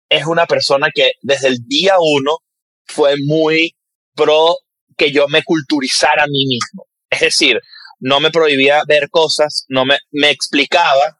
es 0.09 0.25
una 0.25 0.45
persona 0.45 0.89
que 0.93 1.13
desde 1.21 1.47
el 1.49 1.57
día 1.67 1.95
uno 1.99 2.37
fue 2.85 3.15
muy 3.25 3.75
pro 4.15 4.55
que 4.95 5.11
yo 5.11 5.27
me 5.27 5.43
culturizara 5.43 6.23
a 6.23 6.27
mí 6.27 6.45
mismo. 6.47 6.85
Es 7.09 7.21
decir, 7.21 7.59
no 7.99 8.19
me 8.19 8.31
prohibía 8.31 8.81
ver 8.87 9.09
cosas, 9.09 9.65
no 9.69 9.85
me, 9.85 9.97
me 10.11 10.29
explicaba, 10.29 11.19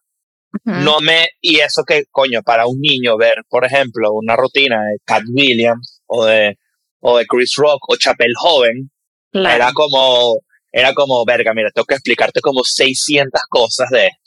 no 0.64 1.00
me, 1.02 1.28
y 1.40 1.60
eso 1.60 1.84
que, 1.84 2.06
coño, 2.10 2.42
para 2.42 2.66
un 2.66 2.80
niño 2.80 3.18
ver, 3.18 3.44
por 3.48 3.66
ejemplo, 3.66 4.12
una 4.14 4.36
rutina 4.36 4.78
de 4.78 4.98
Cat 5.06 5.24
Williams 5.32 6.02
o 6.08 6.26
de, 6.26 6.58
o 7.00 7.18
de 7.18 7.26
Chris 7.26 7.54
Rock 7.56 7.90
o 7.90 7.96
Chapel 7.96 8.34
Joven, 8.36 8.90
era 9.34 9.72
como, 9.74 10.40
era 10.72 10.94
como, 10.94 11.24
verga, 11.26 11.54
mira, 11.54 11.70
tengo 11.74 11.86
que 11.86 11.96
explicarte 11.96 12.42
como 12.42 12.64
600 12.64 13.40
cosas 13.50 13.90
de 13.92 14.08
esto. 14.08 14.27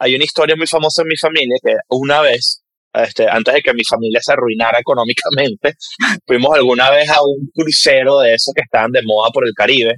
Hay 0.00 0.14
una 0.14 0.24
historia 0.24 0.56
muy 0.56 0.66
famosa 0.66 1.02
en 1.02 1.08
mi 1.08 1.16
familia 1.16 1.56
que 1.62 1.74
una 1.90 2.22
vez, 2.22 2.62
este, 2.94 3.28
antes 3.28 3.52
de 3.52 3.60
que 3.60 3.74
mi 3.74 3.84
familia 3.84 4.20
se 4.22 4.32
arruinara 4.32 4.78
económicamente, 4.78 5.74
fuimos 6.26 6.56
alguna 6.56 6.90
vez 6.90 7.08
a 7.10 7.22
un 7.22 7.50
crucero 7.54 8.20
de 8.20 8.34
esos 8.34 8.54
que 8.54 8.62
estaban 8.62 8.90
de 8.92 9.02
moda 9.04 9.28
por 9.30 9.46
el 9.46 9.52
Caribe. 9.54 9.96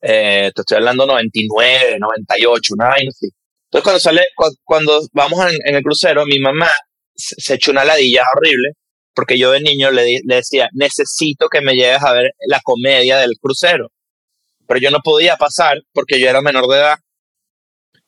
Eh, 0.00 0.52
te 0.54 0.60
estoy 0.62 0.76
hablando 0.76 1.04
99, 1.04 1.98
98, 1.98 2.74
una 2.74 2.88
vaina 2.90 3.08
así. 3.08 3.26
Entonces 3.64 3.82
cuando 3.84 4.00
sale, 4.00 4.22
cuando, 4.64 5.00
vamos 5.12 5.52
en, 5.52 5.74
el 5.74 5.82
crucero, 5.82 6.24
mi 6.24 6.38
mamá 6.38 6.68
se, 7.14 7.54
echó 7.54 7.72
una 7.72 7.84
ladilla 7.84 8.22
horrible 8.36 8.70
porque 9.14 9.36
yo 9.36 9.50
de 9.50 9.60
niño 9.60 9.90
le, 9.90 10.20
le 10.24 10.34
decía, 10.36 10.68
necesito 10.72 11.48
que 11.48 11.60
me 11.60 11.74
lleves 11.74 12.02
a 12.02 12.12
ver 12.12 12.30
la 12.46 12.60
comedia 12.62 13.18
del 13.18 13.32
crucero. 13.40 13.90
Pero 14.66 14.78
yo 14.78 14.90
no 14.92 15.00
podía 15.02 15.36
pasar 15.36 15.82
porque 15.92 16.20
yo 16.20 16.28
era 16.30 16.40
menor 16.40 16.68
de 16.68 16.76
edad. 16.76 16.98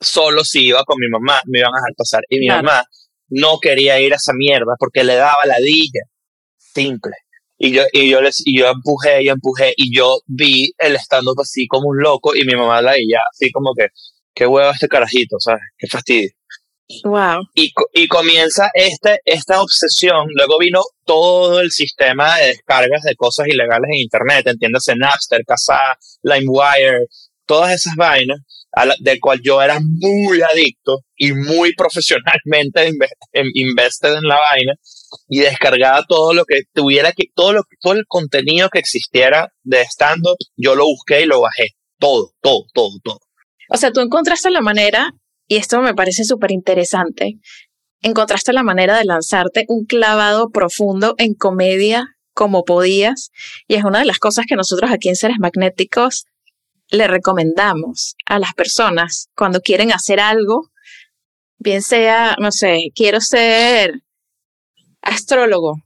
Solo 0.03 0.43
si 0.43 0.67
iba 0.67 0.83
con 0.83 0.97
mi 0.99 1.07
mamá 1.09 1.39
me 1.45 1.59
iban 1.59 1.71
a 1.73 1.79
dejar 1.79 1.93
pasar. 1.97 2.21
Y 2.29 2.39
mi 2.39 2.47
mamá 2.47 2.83
no 3.29 3.59
quería 3.59 3.99
ir 3.99 4.13
a 4.13 4.17
esa 4.17 4.33
mierda 4.33 4.73
porque 4.77 5.03
le 5.03 5.15
daba 5.15 5.45
ladilla. 5.45 6.01
Simple. 6.57 7.13
Y 7.57 7.71
yo, 7.71 7.83
y 7.93 8.09
yo, 8.09 8.21
les, 8.21 8.41
y 8.45 8.59
yo 8.59 8.67
empujé 8.67 9.23
y 9.23 9.29
empujé 9.29 9.73
y 9.77 9.95
yo 9.95 10.19
vi 10.25 10.73
el 10.77 10.95
stand-up 10.97 11.39
así 11.39 11.67
como 11.67 11.89
un 11.89 11.99
loco 11.99 12.35
y 12.35 12.45
mi 12.45 12.55
mamá 12.55 12.81
la 12.81 12.93
ya 12.93 13.19
así 13.31 13.51
como 13.51 13.73
que, 13.73 13.87
qué 14.33 14.45
huevo 14.45 14.71
este 14.71 14.87
carajito, 14.87 15.37
¿sabes? 15.39 15.61
Qué 15.77 15.87
fastidio. 15.87 16.29
Wow. 17.03 17.43
Y, 17.55 17.71
y 17.93 18.07
comienza 18.07 18.69
este, 18.73 19.19
esta 19.23 19.61
obsesión. 19.61 20.27
Luego 20.35 20.57
vino 20.59 20.81
todo 21.05 21.61
el 21.61 21.71
sistema 21.71 22.37
de 22.37 22.47
descargas 22.47 23.03
de 23.03 23.15
cosas 23.15 23.47
ilegales 23.47 23.89
en 23.93 24.01
Internet, 24.01 24.47
entiéndase 24.47 24.95
Napster, 24.95 25.43
Casa, 25.45 25.79
LimeWire, 26.23 27.07
todas 27.45 27.73
esas 27.73 27.95
vainas, 27.95 28.39
del 28.99 29.19
cual 29.19 29.39
yo 29.43 29.61
era 29.61 29.79
muy 29.79 30.41
adicto 30.41 31.01
y 31.15 31.33
muy 31.33 31.73
profesionalmente 31.75 32.89
invested 33.53 34.15
en 34.15 34.23
la 34.23 34.39
vaina 34.51 34.73
y 35.27 35.39
descargaba 35.39 36.03
todo 36.07 36.33
lo 36.33 36.45
que 36.45 36.63
tuviera 36.73 37.11
que, 37.11 37.25
todo, 37.35 37.53
lo, 37.53 37.63
todo 37.81 37.93
el 37.93 38.05
contenido 38.07 38.69
que 38.69 38.79
existiera 38.79 39.53
de 39.63 39.81
stand-up, 39.81 40.37
yo 40.55 40.75
lo 40.75 40.85
busqué 40.85 41.21
y 41.21 41.25
lo 41.25 41.41
bajé. 41.41 41.69
Todo, 41.99 42.31
todo, 42.41 42.65
todo, 42.73 42.91
todo. 43.03 43.19
O 43.69 43.77
sea, 43.77 43.91
tú 43.91 44.01
encontraste 44.01 44.49
la 44.49 44.61
manera, 44.61 45.11
y 45.47 45.57
esto 45.57 45.81
me 45.81 45.93
parece 45.93 46.25
súper 46.25 46.51
interesante, 46.51 47.39
encontraste 48.01 48.53
la 48.53 48.63
manera 48.63 48.97
de 48.97 49.05
lanzarte 49.05 49.65
un 49.67 49.85
clavado 49.85 50.49
profundo 50.49 51.15
en 51.17 51.33
comedia 51.33 52.07
como 52.33 52.63
podías, 52.63 53.29
y 53.67 53.75
es 53.75 53.83
una 53.83 53.99
de 53.99 54.05
las 54.05 54.17
cosas 54.17 54.45
que 54.47 54.55
nosotros 54.55 54.91
aquí 54.91 55.09
en 55.09 55.15
Seres 55.15 55.37
Magnéticos 55.39 56.25
le 56.93 57.07
recomendamos 57.07 58.15
a 58.27 58.37
las 58.39 58.53
personas 58.53 59.29
cuando 59.35 59.61
quieren 59.61 59.91
hacer 59.91 60.19
algo, 60.19 60.69
bien 61.57 61.81
sea, 61.81 62.35
no 62.39 62.51
sé, 62.51 62.91
quiero 62.93 63.19
ser 63.19 64.03
astrólogo, 65.01 65.81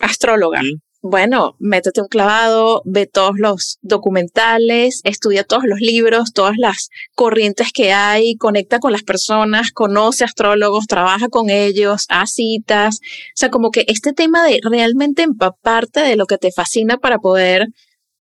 astróloga. 0.00 0.60
Bueno, 1.00 1.54
métete 1.60 2.00
un 2.00 2.08
clavado, 2.08 2.82
ve 2.84 3.06
todos 3.06 3.38
los 3.38 3.78
documentales, 3.82 5.00
estudia 5.04 5.44
todos 5.44 5.62
los 5.64 5.78
libros, 5.78 6.32
todas 6.32 6.56
las 6.58 6.90
corrientes 7.14 7.72
que 7.72 7.92
hay, 7.92 8.34
conecta 8.34 8.80
con 8.80 8.90
las 8.90 9.04
personas, 9.04 9.70
conoce 9.70 10.24
astrólogos, 10.24 10.88
trabaja 10.88 11.28
con 11.28 11.50
ellos, 11.50 12.06
haz 12.08 12.32
citas. 12.32 12.96
O 12.96 13.36
sea, 13.36 13.50
como 13.50 13.70
que 13.70 13.84
este 13.86 14.12
tema 14.12 14.44
de 14.44 14.58
realmente 14.68 15.22
empaparte 15.22 16.00
de 16.00 16.16
lo 16.16 16.26
que 16.26 16.36
te 16.36 16.50
fascina 16.50 16.96
para 16.96 17.18
poder 17.18 17.68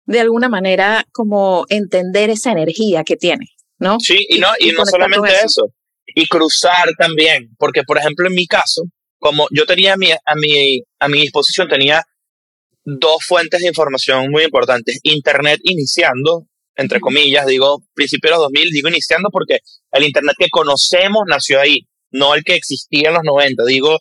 de 0.06 0.20
alguna 0.20 0.48
manera 0.48 1.04
como 1.12 1.64
entender 1.68 2.30
esa 2.30 2.52
energía 2.52 3.04
que 3.04 3.16
tiene, 3.16 3.46
¿no? 3.78 3.98
Sí, 4.00 4.26
y, 4.28 4.38
no, 4.38 4.48
y, 4.58 4.70
no 4.72 4.84
solamente 4.84 5.32
eso. 5.44 5.72
y 6.06 6.26
cruzar 6.26 6.90
también, 6.98 7.54
porque 7.58 7.82
por 7.82 7.98
ejemplo 7.98 8.26
en 8.26 8.34
mi 8.34 8.46
caso, 8.46 8.82
como 9.18 9.46
yo 9.50 9.64
tenía 9.64 9.94
a 9.94 9.96
mi, 9.96 10.10
a 10.10 10.34
mi, 10.34 10.82
a 10.98 11.08
mi 11.08 11.20
disposición, 11.22 11.68
tenía 11.68 12.04
dos 12.84 13.24
fuentes 13.24 13.62
de 13.62 13.68
información 13.68 14.30
muy 14.30 14.44
importantes. 14.44 15.00
Internet 15.02 15.60
iniciando, 15.62 16.46
entre 16.76 17.00
comillas, 17.00 17.46
digo, 17.46 17.82
principios 17.94 18.32
de 18.32 18.36
los 18.36 18.42
2000, 18.52 18.70
digo 18.70 18.88
iniciando 18.88 19.30
porque 19.30 19.60
el 19.92 20.04
Internet 20.04 20.36
que 20.38 20.50
conocemos 20.50 21.22
nació 21.26 21.60
ahí, 21.60 21.86
no 22.10 22.34
el 22.34 22.44
que 22.44 22.54
existía 22.54 23.08
en 23.08 23.14
los 23.14 23.24
90, 23.24 23.64
digo, 23.64 23.98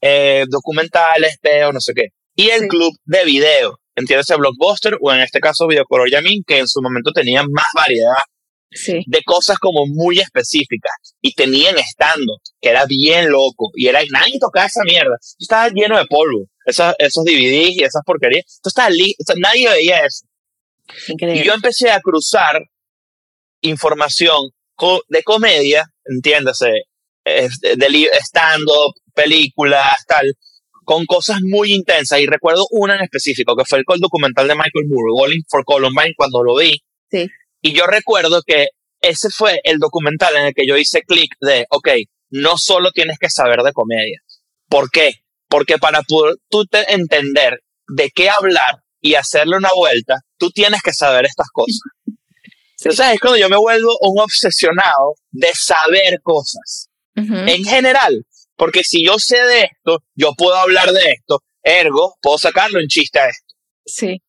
eh, 0.00 0.44
documentales, 0.48 1.38
video, 1.42 1.72
no 1.72 1.80
sé 1.80 1.94
qué. 1.94 2.08
Y 2.34 2.50
el 2.50 2.68
club 2.68 2.94
de 3.04 3.24
video, 3.24 3.80
entiéndase 3.98 4.36
Blockbuster 4.36 4.96
o 5.00 5.12
en 5.12 5.20
este 5.20 5.40
caso 5.40 5.66
Videocolor 5.66 6.10
Yamin, 6.10 6.42
que 6.46 6.58
en 6.58 6.68
su 6.68 6.80
momento 6.80 7.12
tenía 7.12 7.42
más 7.42 7.66
variedad 7.74 8.22
de 8.70 9.22
cosas 9.24 9.58
como 9.58 9.86
muy 9.86 10.18
específicas 10.18 10.92
y 11.22 11.32
tenían 11.32 11.78
estando, 11.78 12.38
que 12.60 12.68
era 12.68 12.84
bien 12.86 13.30
loco 13.30 13.70
y 13.74 13.86
era 13.86 14.00
nadie 14.10 14.38
tocaba 14.38 14.66
esa 14.66 14.82
mierda. 14.84 15.16
Estaba 15.38 15.68
lleno 15.70 15.98
de 15.98 16.04
polvo, 16.06 16.46
esos, 16.64 16.94
esos 16.98 17.24
DVDs 17.24 17.76
y 17.76 17.84
esas 17.84 18.02
porquerías. 18.04 18.60
Estaba 18.64 18.90
nadie 19.36 19.70
veía 19.70 20.04
eso. 20.04 20.26
Y 21.18 21.44
yo 21.44 21.54
empecé 21.54 21.90
a 21.90 22.00
cruzar 22.00 22.60
información 23.62 24.50
de 25.08 25.22
comedia, 25.22 25.84
entiéndase, 26.04 26.70
de 27.24 28.10
stand-up, 28.20 28.94
películas, 29.14 29.94
tal, 30.06 30.32
con 30.88 31.04
cosas 31.04 31.40
muy 31.42 31.74
intensas. 31.74 32.18
Y 32.18 32.24
recuerdo 32.24 32.66
una 32.70 32.96
en 32.96 33.02
específico, 33.02 33.54
que 33.54 33.66
fue 33.66 33.80
el 33.80 34.00
documental 34.00 34.48
de 34.48 34.54
Michael 34.54 34.86
Moore, 34.88 35.12
Walling 35.12 35.42
for 35.46 35.62
Columbine, 35.62 36.14
cuando 36.16 36.42
lo 36.42 36.56
vi. 36.56 36.82
Sí. 37.10 37.28
Y 37.60 37.72
yo 37.74 37.86
recuerdo 37.86 38.40
que 38.40 38.68
ese 39.02 39.28
fue 39.28 39.60
el 39.64 39.80
documental 39.80 40.34
en 40.36 40.46
el 40.46 40.54
que 40.54 40.66
yo 40.66 40.78
hice 40.78 41.02
clic 41.02 41.34
de, 41.42 41.66
ok, 41.68 41.88
no 42.30 42.56
solo 42.56 42.90
tienes 42.92 43.18
que 43.18 43.28
saber 43.28 43.60
de 43.60 43.74
comedia. 43.74 44.18
¿Por 44.70 44.90
qué? 44.90 45.16
Porque 45.50 45.76
para 45.76 46.00
poder 46.00 46.36
tú 46.48 46.64
entender 46.88 47.60
de 47.88 48.08
qué 48.08 48.30
hablar 48.30 48.82
y 49.02 49.14
hacerle 49.14 49.58
una 49.58 49.70
vuelta, 49.76 50.22
tú 50.38 50.50
tienes 50.52 50.80
que 50.80 50.94
saber 50.94 51.26
estas 51.26 51.48
cosas. 51.52 51.82
Entonces 52.78 53.06
es 53.12 53.20
cuando 53.20 53.36
yo 53.36 53.50
me 53.50 53.58
vuelvo 53.58 53.94
un 54.00 54.20
obsesionado 54.20 55.16
de 55.32 55.48
saber 55.52 56.22
cosas. 56.22 56.88
En 57.14 57.64
general, 57.64 58.24
porque 58.58 58.82
si 58.82 59.04
yo 59.04 59.18
sé 59.18 59.40
de 59.40 59.60
esto, 59.62 60.04
yo 60.14 60.32
puedo 60.36 60.56
hablar 60.56 60.90
de 60.92 61.12
esto, 61.12 61.42
ergo, 61.62 62.16
puedo 62.20 62.38
sacarlo 62.38 62.80
en 62.80 62.88
chiste 62.88 63.20
a 63.20 63.28
esto. 63.28 63.54
Sí. 63.86 64.20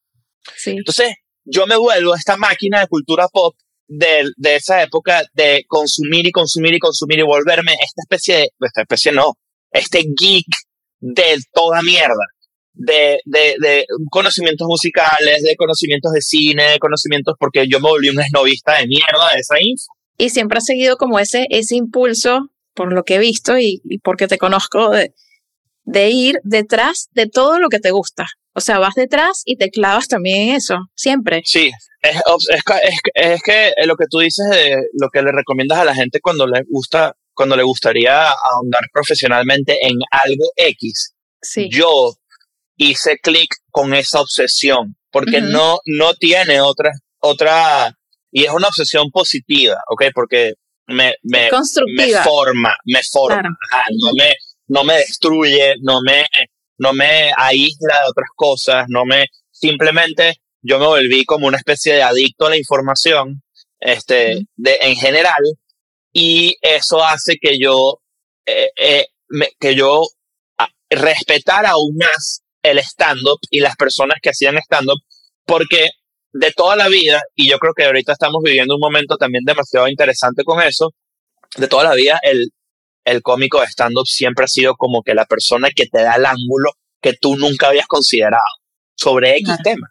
Sí. 0.56 0.72
Entonces, 0.78 1.16
yo 1.44 1.66
me 1.66 1.76
vuelvo 1.76 2.16
esta 2.16 2.38
máquina 2.38 2.80
de 2.80 2.88
cultura 2.88 3.28
pop 3.28 3.56
de, 3.88 4.30
de, 4.38 4.56
esa 4.56 4.84
época 4.84 5.24
de 5.34 5.64
consumir 5.68 6.28
y 6.28 6.32
consumir 6.32 6.76
y 6.76 6.80
consumir 6.80 7.20
y 7.20 7.24
volverme 7.24 7.74
esta 7.74 8.04
especie 8.04 8.36
de, 8.36 8.50
esta 8.62 8.82
especie 8.82 9.12
no, 9.12 9.34
este 9.72 10.04
geek 10.16 10.46
de 11.00 11.38
toda 11.52 11.82
mierda. 11.82 12.26
De, 12.74 13.20
de, 13.26 13.56
de, 13.60 13.86
conocimientos 14.10 14.66
musicales, 14.66 15.42
de 15.42 15.56
conocimientos 15.58 16.14
de 16.14 16.22
cine, 16.22 16.64
de 16.64 16.80
conocimientos, 16.80 17.34
porque 17.38 17.68
yo 17.68 17.80
me 17.80 17.90
volví 17.90 18.10
un 18.10 18.22
esnovista 18.22 18.78
de 18.78 18.88
mierda 18.88 19.34
de 19.34 19.40
esa 19.40 19.56
info. 19.60 19.88
Y 20.18 20.30
siempre 20.30 20.60
ha 20.60 20.62
seguido 20.62 20.96
como 20.96 21.20
ese, 21.20 21.48
ese 21.50 21.76
impulso, 21.76 22.52
por 22.80 22.94
lo 22.94 23.04
que 23.04 23.16
he 23.16 23.20
visto 23.20 23.60
y, 23.60 23.82
y 23.84 23.98
porque 24.00 24.30
te 24.30 24.38
conozco, 24.38 24.92
de, 24.92 25.14
de 25.84 26.12
ir 26.12 26.40
detrás 26.46 27.10
de 27.12 27.28
todo 27.28 27.60
lo 27.60 27.68
que 27.68 27.80
te 27.80 27.92
gusta. 27.92 28.26
O 28.54 28.62
sea, 28.62 28.80
vas 28.80 28.94
detrás 28.96 29.42
y 29.44 29.58
te 29.58 29.70
clavas 29.70 30.08
también 30.08 30.48
en 30.48 30.56
eso, 30.56 30.78
siempre. 30.96 31.42
Sí, 31.44 31.72
es, 32.02 32.16
es, 32.16 32.62
es, 32.84 33.00
es, 33.16 33.44
que 33.44 33.74
lo 33.86 33.98
que 33.98 34.06
tú 34.10 34.20
dices 34.20 34.50
de 34.50 34.78
lo 34.94 35.10
que 35.10 35.22
le 35.22 35.34
recomiendas 35.34 35.80
a 35.80 35.84
la 35.84 35.94
gente 35.94 36.22
cuando 36.22 36.48
le 36.48 36.62
gusta, 36.70 37.18
cuando 37.34 37.58
le 37.58 37.64
gustaría 37.64 38.30
ahondar 38.30 38.84
profesionalmente 38.94 39.78
en 39.82 39.98
algo 40.10 40.46
X. 40.56 41.16
Sí. 41.42 41.68
Yo 41.70 42.14
hice 42.78 43.18
clic 43.22 43.56
con 43.72 43.94
esa 43.94 44.22
obsesión 44.22 44.96
porque 45.12 45.42
no, 45.42 45.80
no 45.86 46.14
tiene 46.14 46.62
otra, 46.62 46.92
otra, 47.20 47.94
y 48.32 48.46
es 48.46 48.52
una 48.52 48.70
obsesión 48.70 49.12
positiva, 49.12 49.76
¿ok? 49.90 50.06
Porque 50.16 50.54
me, 50.90 51.16
me, 51.24 51.50
me 51.96 52.14
forma, 52.24 52.76
me 52.86 53.02
forma, 53.12 53.50
no 53.92 54.12
me, 54.14 54.34
no 54.68 54.84
me 54.84 54.98
destruye, 54.98 55.76
no 55.82 56.00
me, 56.02 56.26
no 56.78 56.94
me 56.94 57.32
aísla 57.36 57.96
de 58.04 58.10
otras 58.10 58.30
cosas, 58.36 58.86
no 58.88 59.06
me, 59.06 59.28
simplemente 59.52 60.42
yo 60.62 60.80
me 60.80 60.88
volví 60.88 61.26
como 61.26 61.48
una 61.48 61.58
especie 61.58 61.94
de 61.94 62.04
adicto 62.04 62.48
a 62.48 62.50
la 62.50 62.58
información, 62.58 63.42
este, 63.80 64.46
de, 64.56 64.78
en 64.82 64.96
general, 64.96 65.44
y 66.12 66.58
eso 66.62 67.04
hace 67.04 67.38
que 67.42 67.58
yo, 67.60 68.02
eh, 68.46 68.72
eh, 68.78 69.08
que 69.60 69.76
yo 69.76 70.02
ah, 70.58 70.70
respetara 70.90 71.72
aún 71.72 71.96
más 71.98 72.42
el 72.64 72.80
stand-up 72.80 73.40
y 73.50 73.60
las 73.60 73.76
personas 73.76 74.18
que 74.22 74.32
hacían 74.32 74.58
stand-up, 74.58 75.00
porque 75.46 75.90
de 76.32 76.52
toda 76.52 76.76
la 76.76 76.88
vida, 76.88 77.22
y 77.36 77.50
yo 77.50 77.58
creo 77.58 77.74
que 77.74 77.86
ahorita 77.86 78.14
estamos 78.14 78.42
viviendo 78.44 78.76
un 78.76 78.82
momento 78.82 79.18
también 79.18 79.44
demasiado 79.46 79.88
interesante 79.88 80.44
con 80.44 80.62
eso, 80.62 80.94
de 81.58 81.68
toda 81.68 81.84
la 81.84 81.96
vida 81.96 82.20
el, 82.22 82.50
el 83.06 83.22
cómico 83.22 83.60
de 83.60 83.68
stand-up 83.68 84.06
siempre 84.06 84.46
ha 84.46 84.48
sido 84.48 84.76
como 84.76 85.02
que 85.02 85.16
la 85.16 85.26
persona 85.26 85.70
que 85.72 85.88
te 85.88 86.02
da 86.02 86.16
el 86.16 86.26
ángulo 86.26 86.72
que 87.02 87.14
tú 87.14 87.36
nunca 87.38 87.70
habías 87.70 87.88
considerado 87.88 88.44
sobre 88.96 89.38
X 89.38 89.56
tema. 89.64 89.88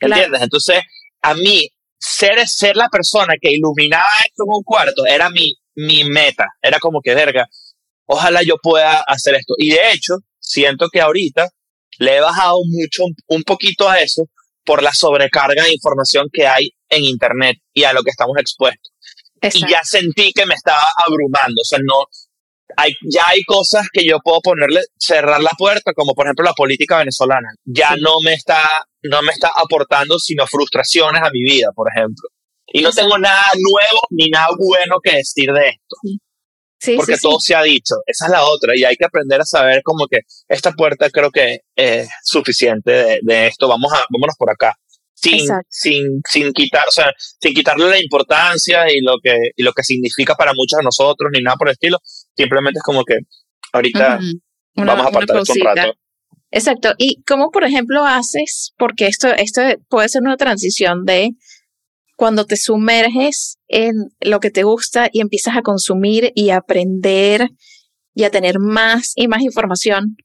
¿Entiendes? 0.00 0.42
Entonces, 0.42 0.82
a 1.22 1.34
mí, 1.34 1.68
ser, 1.98 2.46
ser 2.48 2.76
la 2.76 2.88
persona 2.88 3.34
que 3.40 3.50
iluminaba 3.52 4.08
esto 4.24 4.44
en 4.44 4.54
un 4.54 4.62
cuarto 4.62 5.06
era 5.06 5.28
mi, 5.30 5.54
mi 5.74 6.04
meta. 6.04 6.46
Era 6.62 6.78
como 6.78 7.00
que, 7.02 7.14
verga, 7.14 7.46
ojalá 8.06 8.42
yo 8.42 8.56
pueda 8.62 9.02
hacer 9.06 9.34
esto. 9.34 9.54
Y 9.58 9.70
de 9.70 9.92
hecho, 9.92 10.14
siento 10.40 10.88
que 10.88 11.00
ahorita 11.00 11.48
le 11.98 12.16
he 12.16 12.20
bajado 12.20 12.58
mucho, 12.64 13.04
un 13.26 13.42
poquito 13.42 13.88
a 13.88 14.00
eso 14.00 14.24
por 14.68 14.82
la 14.82 14.92
sobrecarga 14.92 15.64
de 15.64 15.72
información 15.72 16.28
que 16.30 16.46
hay 16.46 16.74
en 16.90 17.02
Internet 17.02 17.56
y 17.72 17.84
a 17.84 17.94
lo 17.94 18.02
que 18.02 18.10
estamos 18.10 18.36
expuestos. 18.36 18.92
Y 19.40 19.60
ya 19.60 19.80
sentí 19.82 20.30
que 20.34 20.44
me 20.44 20.52
estaba 20.52 20.82
abrumando. 21.06 21.62
O 21.62 21.64
sea, 21.64 21.78
no, 21.82 22.04
hay, 22.76 22.92
ya 23.10 23.22
hay 23.28 23.44
cosas 23.44 23.88
que 23.90 24.04
yo 24.04 24.18
puedo 24.22 24.40
ponerle, 24.42 24.82
cerrar 24.98 25.40
la 25.40 25.52
puerta, 25.56 25.94
como 25.94 26.12
por 26.12 26.26
ejemplo 26.26 26.44
la 26.44 26.52
política 26.52 26.98
venezolana. 26.98 27.48
Ya 27.64 27.96
no 27.96 28.16
me 28.22 28.34
está, 28.34 28.62
no 29.04 29.22
me 29.22 29.32
está 29.32 29.50
aportando 29.56 30.18
sino 30.18 30.46
frustraciones 30.46 31.22
a 31.22 31.30
mi 31.30 31.42
vida, 31.44 31.70
por 31.74 31.88
ejemplo. 31.90 32.28
Y 32.66 32.82
no 32.82 32.92
tengo 32.92 33.16
nada 33.16 33.44
nuevo 33.54 34.02
ni 34.10 34.28
nada 34.28 34.48
bueno 34.58 34.96
que 35.02 35.16
decir 35.16 35.50
de 35.50 35.66
esto. 35.66 35.96
Sí. 36.02 36.18
Porque 36.96 37.16
todo 37.20 37.40
se 37.40 37.54
ha 37.54 37.62
dicho. 37.62 37.96
Esa 38.06 38.26
es 38.26 38.30
la 38.30 38.44
otra. 38.44 38.72
Y 38.76 38.84
hay 38.84 38.96
que 38.96 39.04
aprender 39.04 39.40
a 39.40 39.44
saber 39.44 39.82
como 39.82 40.06
que 40.06 40.20
esta 40.48 40.72
puerta 40.72 41.10
creo 41.10 41.30
que 41.30 41.60
es 41.74 42.08
suficiente 42.24 42.90
de, 42.90 43.18
de 43.22 43.46
esto. 43.46 43.68
Vamos 43.68 43.92
a, 43.92 44.04
vámonos 44.10 44.36
por 44.38 44.50
acá 44.50 44.74
sin, 45.20 45.46
sin, 45.68 46.22
sin 46.28 46.52
quitar, 46.52 46.84
o 46.86 46.90
sea, 46.90 47.12
sin 47.40 47.52
quitarle 47.52 47.88
la 47.88 48.00
importancia 48.00 48.90
y 48.92 49.00
lo 49.00 49.16
que, 49.22 49.36
y 49.56 49.62
lo 49.62 49.72
que 49.72 49.82
significa 49.82 50.34
para 50.34 50.52
muchos 50.54 50.78
de 50.78 50.84
nosotros, 50.84 51.30
ni 51.32 51.42
nada 51.42 51.56
por 51.56 51.68
el 51.68 51.72
estilo. 51.72 51.98
Simplemente 52.36 52.78
es 52.78 52.82
como 52.82 53.04
que 53.04 53.18
ahorita 53.72 54.20
vamos 54.74 55.06
a 55.06 55.08
apartar 55.08 55.38
esto 55.38 55.54
un 55.54 55.60
rato. 55.60 55.94
Exacto. 56.50 56.94
¿Y 56.96 57.22
cómo, 57.26 57.50
por 57.50 57.64
ejemplo, 57.64 58.04
haces? 58.04 58.72
Porque 58.78 59.06
esto, 59.06 59.28
esto 59.28 59.60
puede 59.88 60.08
ser 60.08 60.22
una 60.22 60.36
transición 60.36 61.04
de 61.04 61.30
cuando 62.18 62.46
te 62.46 62.56
sumerges 62.56 63.58
en 63.68 63.94
lo 64.20 64.40
que 64.40 64.50
te 64.50 64.64
gusta 64.64 65.08
y 65.12 65.20
empiezas 65.20 65.56
a 65.56 65.62
consumir 65.62 66.32
y 66.34 66.50
a 66.50 66.56
aprender 66.56 67.48
y 68.12 68.24
a 68.24 68.30
tener 68.30 68.58
más 68.58 69.12
y 69.14 69.28
más 69.28 69.42
información, 69.42 70.16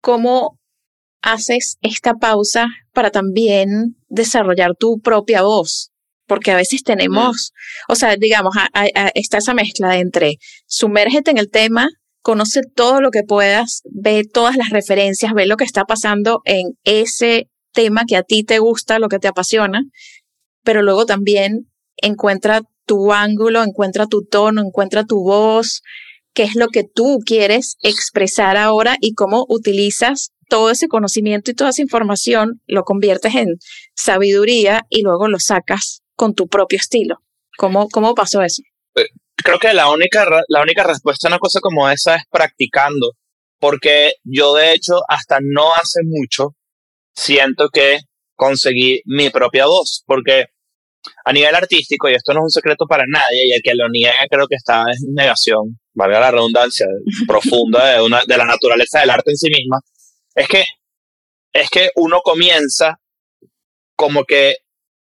¿cómo 0.00 0.58
haces 1.20 1.76
esta 1.82 2.14
pausa 2.14 2.68
para 2.94 3.10
también 3.10 3.98
desarrollar 4.08 4.74
tu 4.74 5.00
propia 5.00 5.42
voz, 5.42 5.90
porque 6.26 6.50
a 6.50 6.56
veces 6.56 6.82
tenemos, 6.82 7.52
o 7.88 7.94
sea, 7.94 8.16
digamos, 8.16 8.54
está 9.14 9.36
esa 9.36 9.52
mezcla 9.52 9.98
entre 9.98 10.38
sumérgete 10.66 11.30
en 11.30 11.36
el 11.36 11.50
tema, 11.50 11.90
conoce 12.22 12.62
todo 12.74 13.02
lo 13.02 13.10
que 13.10 13.22
puedas, 13.22 13.82
ve 13.84 14.24
todas 14.24 14.56
las 14.56 14.70
referencias, 14.70 15.34
ve 15.34 15.44
lo 15.44 15.58
que 15.58 15.64
está 15.64 15.84
pasando 15.84 16.40
en 16.46 16.78
ese 16.84 17.50
tema 17.74 18.04
que 18.08 18.16
a 18.16 18.22
ti 18.22 18.44
te 18.44 18.60
gusta, 18.60 18.98
lo 18.98 19.10
que 19.10 19.18
te 19.18 19.28
apasiona, 19.28 19.82
pero 20.68 20.82
luego 20.82 21.06
también 21.06 21.72
encuentra 21.96 22.60
tu 22.84 23.14
ángulo, 23.14 23.62
encuentra 23.62 24.06
tu 24.06 24.26
tono, 24.26 24.60
encuentra 24.60 25.06
tu 25.06 25.22
voz, 25.22 25.80
qué 26.34 26.42
es 26.42 26.56
lo 26.56 26.68
que 26.68 26.84
tú 26.84 27.20
quieres 27.24 27.78
expresar 27.80 28.58
ahora 28.58 28.98
y 29.00 29.14
cómo 29.14 29.46
utilizas 29.48 30.32
todo 30.46 30.70
ese 30.70 30.88
conocimiento 30.88 31.50
y 31.50 31.54
toda 31.54 31.70
esa 31.70 31.80
información 31.80 32.60
lo 32.66 32.82
conviertes 32.84 33.34
en 33.34 33.56
sabiduría 33.94 34.82
y 34.90 35.00
luego 35.00 35.26
lo 35.26 35.38
sacas 35.38 36.02
con 36.14 36.34
tu 36.34 36.48
propio 36.48 36.76
estilo. 36.76 37.16
¿Cómo, 37.56 37.88
cómo 37.88 38.14
pasó 38.14 38.42
eso? 38.42 38.60
Eh, 38.96 39.06
creo 39.36 39.58
que 39.58 39.72
la 39.72 39.90
única, 39.90 40.28
la 40.48 40.60
única 40.60 40.82
respuesta 40.82 41.28
a 41.28 41.30
una 41.30 41.38
cosa 41.38 41.60
como 41.60 41.88
esa 41.88 42.16
es 42.16 42.24
practicando, 42.30 43.12
porque 43.58 44.16
yo 44.22 44.52
de 44.52 44.74
hecho 44.74 45.00
hasta 45.08 45.38
no 45.40 45.74
hace 45.74 46.00
mucho 46.04 46.56
siento 47.14 47.70
que 47.70 48.00
conseguí 48.38 49.02
mi 49.04 49.30
propia 49.30 49.66
voz, 49.66 50.04
porque 50.06 50.46
a 51.24 51.32
nivel 51.32 51.54
artístico, 51.54 52.08
y 52.08 52.14
esto 52.14 52.32
no 52.32 52.40
es 52.40 52.44
un 52.44 52.50
secreto 52.50 52.86
para 52.86 53.04
nadie, 53.06 53.46
y 53.48 53.52
el 53.52 53.62
que 53.62 53.74
lo 53.74 53.88
niega 53.88 54.26
creo 54.30 54.46
que 54.46 54.56
está 54.56 54.82
en 54.82 55.14
negación, 55.14 55.78
valga 55.94 56.20
la 56.20 56.30
redundancia, 56.30 56.86
profunda 57.26 57.94
de, 57.94 58.02
una, 58.02 58.20
de 58.26 58.36
la 58.36 58.44
naturaleza 58.44 59.00
del 59.00 59.10
arte 59.10 59.30
en 59.30 59.36
sí 59.36 59.48
misma, 59.50 59.80
es 60.34 60.48
que, 60.48 60.64
es 61.52 61.70
que 61.70 61.90
uno 61.96 62.20
comienza 62.22 62.98
como 63.96 64.24
que 64.24 64.56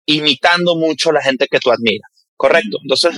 imitando 0.05 0.75
mucho 0.75 1.09
a 1.09 1.13
la 1.13 1.21
gente 1.21 1.47
que 1.49 1.59
tú 1.59 1.71
admiras. 1.71 2.09
Correcto. 2.35 2.79
Entonces, 2.81 3.15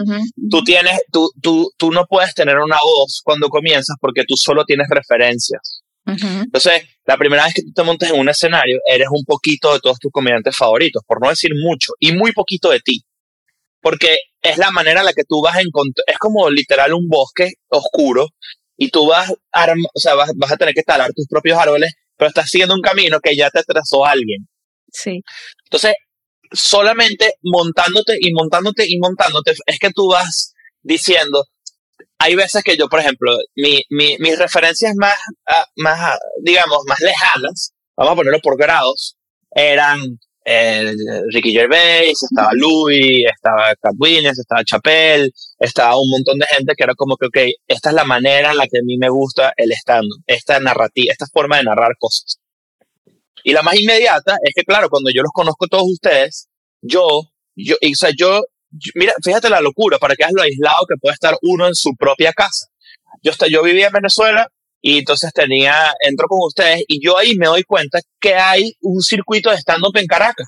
tú 0.51 0.63
tienes, 0.63 1.01
tú, 1.11 1.31
tú, 1.41 1.71
tú 1.77 1.89
no 1.89 2.05
puedes 2.05 2.35
tener 2.35 2.57
una 2.57 2.77
voz 2.83 3.21
cuando 3.23 3.49
comienzas 3.49 3.95
porque 3.99 4.23
tú 4.27 4.35
solo 4.37 4.65
tienes 4.65 4.87
referencias. 4.87 5.81
Entonces, 6.05 6.83
la 7.05 7.17
primera 7.17 7.45
vez 7.45 7.53
que 7.53 7.63
tú 7.63 7.71
te 7.73 7.83
montas 7.83 8.11
en 8.11 8.19
un 8.19 8.29
escenario, 8.29 8.77
eres 8.87 9.07
un 9.09 9.23
poquito 9.25 9.73
de 9.73 9.79
todos 9.79 9.97
tus 9.99 10.11
comediantes 10.11 10.55
favoritos, 10.55 11.03
por 11.07 11.21
no 11.21 11.29
decir 11.29 11.51
mucho, 11.55 11.93
y 11.99 12.11
muy 12.11 12.31
poquito 12.31 12.69
de 12.69 12.79
ti. 12.79 13.03
Porque 13.81 14.17
es 14.41 14.57
la 14.57 14.71
manera 14.71 14.99
en 15.01 15.05
la 15.05 15.13
que 15.13 15.23
tú 15.27 15.41
vas 15.41 15.55
a 15.55 15.61
encontrar, 15.61 16.05
es 16.07 16.17
como 16.17 16.49
literal 16.49 16.93
un 16.93 17.07
bosque 17.07 17.53
oscuro 17.69 18.29
y 18.77 18.89
tú 18.89 19.07
vas, 19.07 19.31
o 19.31 19.99
sea, 19.99 20.15
vas, 20.15 20.31
vas, 20.35 20.51
a 20.51 20.57
tener 20.57 20.73
que 20.73 20.83
talar 20.83 21.11
tus 21.13 21.27
propios 21.27 21.57
árboles, 21.57 21.93
pero 22.17 22.29
estás 22.29 22.49
siguiendo 22.49 22.75
un 22.75 22.81
camino 22.81 23.19
que 23.19 23.35
ya 23.35 23.49
te 23.49 23.63
trazó 23.63 24.05
alguien. 24.05 24.47
Sí. 24.91 25.21
Entonces, 25.65 25.93
solamente 26.51 27.33
montándote 27.43 28.17
y 28.19 28.31
montándote 28.33 28.85
y 28.87 28.97
montándote, 28.99 29.53
es 29.65 29.79
que 29.79 29.91
tú 29.91 30.09
vas 30.09 30.53
diciendo, 30.81 31.45
hay 32.19 32.35
veces 32.35 32.63
que 32.63 32.77
yo, 32.77 32.87
por 32.87 32.99
ejemplo, 32.99 33.37
mi, 33.55 33.83
mi, 33.89 34.17
mis 34.19 34.37
referencias 34.37 34.93
más, 34.95 35.15
ah, 35.47 35.65
más, 35.77 35.99
ah, 35.99 36.17
digamos, 36.41 36.79
más 36.87 36.99
lejanas, 36.99 37.73
vamos 37.95 38.13
a 38.13 38.15
ponerlo 38.15 38.39
por 38.41 38.57
grados, 38.57 39.17
eran 39.51 40.19
eh, 40.45 40.93
Ricky 41.31 41.51
Gervais, 41.51 42.21
estaba 42.21 42.49
Louis, 42.53 43.25
estaba 43.33 43.75
Cat 43.81 43.95
Williams, 43.97 44.39
estaba 44.39 44.63
Chappelle, 44.63 45.31
estaba 45.59 45.99
un 45.99 46.09
montón 46.09 46.37
de 46.37 46.45
gente 46.45 46.73
que 46.75 46.83
era 46.83 46.93
como 46.95 47.17
que, 47.17 47.27
ok, 47.27 47.37
esta 47.67 47.89
es 47.89 47.95
la 47.95 48.03
manera 48.03 48.51
en 48.51 48.57
la 48.57 48.67
que 48.67 48.79
a 48.79 48.83
mí 48.83 48.97
me 48.97 49.09
gusta 49.09 49.53
el 49.57 49.71
stand 49.71 50.07
esta 50.27 50.59
narrativa, 50.59 51.11
esta 51.11 51.25
forma 51.33 51.57
de 51.57 51.63
narrar 51.63 51.93
cosas. 51.99 52.39
Y 53.43 53.53
la 53.53 53.63
más 53.63 53.79
inmediata 53.79 54.37
es 54.43 54.53
que, 54.55 54.63
claro, 54.63 54.89
cuando 54.89 55.09
yo 55.13 55.21
los 55.21 55.31
conozco 55.31 55.67
todos 55.67 55.85
ustedes, 55.91 56.47
yo, 56.81 57.31
yo, 57.55 57.75
o 57.75 57.95
sea, 57.95 58.11
yo, 58.15 58.43
mira, 58.95 59.13
fíjate 59.23 59.49
la 59.49 59.61
locura, 59.61 59.97
para 59.97 60.15
que 60.15 60.23
veas 60.23 60.33
lo 60.33 60.41
aislado 60.41 60.85
que 60.87 60.95
puede 60.99 61.13
estar 61.13 61.35
uno 61.41 61.67
en 61.67 61.75
su 61.75 61.95
propia 61.97 62.33
casa. 62.33 62.67
Yo, 63.21 63.31
yo 63.49 63.63
vivía 63.63 63.87
en 63.87 63.93
Venezuela 63.93 64.47
y 64.81 64.99
entonces 64.99 65.31
tenía, 65.33 65.93
entro 65.99 66.27
con 66.27 66.39
ustedes 66.45 66.83
y 66.87 67.03
yo 67.03 67.17
ahí 67.17 67.35
me 67.35 67.47
doy 67.47 67.63
cuenta 67.63 67.99
que 68.19 68.35
hay 68.35 68.73
un 68.81 69.01
circuito 69.01 69.49
de 69.49 69.57
stand-up 69.57 69.97
en 69.97 70.07
Caracas. 70.07 70.47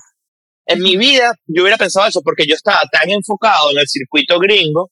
En 0.66 0.82
mi 0.82 0.96
vida 0.96 1.32
yo 1.46 1.62
hubiera 1.62 1.78
pensado 1.78 2.06
eso 2.06 2.20
porque 2.22 2.46
yo 2.46 2.54
estaba 2.54 2.82
tan 2.92 3.10
enfocado 3.10 3.70
en 3.70 3.78
el 3.78 3.88
circuito 3.88 4.38
gringo 4.38 4.90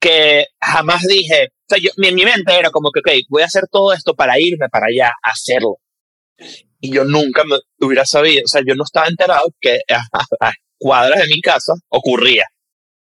que 0.00 0.46
jamás 0.60 1.02
dije, 1.02 1.48
sea, 1.68 1.78
yo, 1.78 1.90
en 1.96 2.14
mi 2.14 2.24
mente 2.24 2.56
era 2.56 2.70
como 2.70 2.90
que, 2.90 3.00
ok, 3.00 3.26
voy 3.28 3.42
a 3.42 3.46
hacer 3.46 3.64
todo 3.70 3.92
esto 3.92 4.14
para 4.14 4.38
irme 4.38 4.68
para 4.68 4.86
allá 4.86 5.08
a 5.08 5.30
hacerlo. 5.30 5.78
Y 6.80 6.92
yo 6.92 7.04
nunca 7.04 7.44
me 7.44 7.58
hubiera 7.80 8.04
sabido, 8.04 8.42
o 8.44 8.48
sea, 8.48 8.62
yo 8.66 8.74
no 8.74 8.84
estaba 8.84 9.08
enterado 9.08 9.48
que 9.60 9.80
cuadras 10.78 11.20
de 11.20 11.26
mi 11.28 11.40
casa 11.40 11.72
ocurría. 11.88 12.44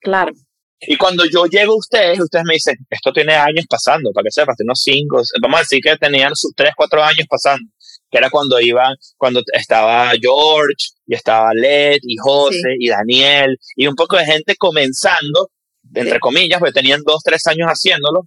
Claro. 0.00 0.32
Y 0.80 0.96
cuando 0.96 1.24
yo 1.26 1.44
llego 1.44 1.74
a 1.74 1.78
ustedes, 1.78 2.20
ustedes 2.20 2.44
me 2.46 2.54
dicen, 2.54 2.74
esto 2.88 3.12
tiene 3.12 3.34
años 3.34 3.66
pasando, 3.68 4.12
para 4.14 4.24
que 4.24 4.30
sepas, 4.30 4.56
tiene 4.56 4.68
unos 4.68 4.80
cinco, 4.82 5.22
vamos 5.42 5.58
a 5.58 5.62
decir 5.62 5.80
que 5.82 5.96
tenían 5.96 6.34
sus 6.34 6.52
tres, 6.56 6.72
cuatro 6.74 7.02
años 7.02 7.26
pasando, 7.28 7.70
que 8.10 8.16
era 8.16 8.30
cuando 8.30 8.58
iban, 8.60 8.94
cuando 9.18 9.42
estaba 9.52 10.10
George, 10.18 10.88
y 11.06 11.14
estaba 11.14 11.52
Led, 11.52 11.98
y 12.02 12.16
José, 12.16 12.76
y 12.78 12.88
Daniel, 12.88 13.58
y 13.76 13.86
un 13.86 13.94
poco 13.94 14.16
de 14.16 14.24
gente 14.24 14.56
comenzando, 14.56 15.50
entre 15.94 16.18
comillas, 16.18 16.58
porque 16.58 16.72
tenían 16.72 17.02
dos, 17.04 17.22
tres 17.22 17.46
años 17.46 17.68
haciéndolo. 17.68 18.22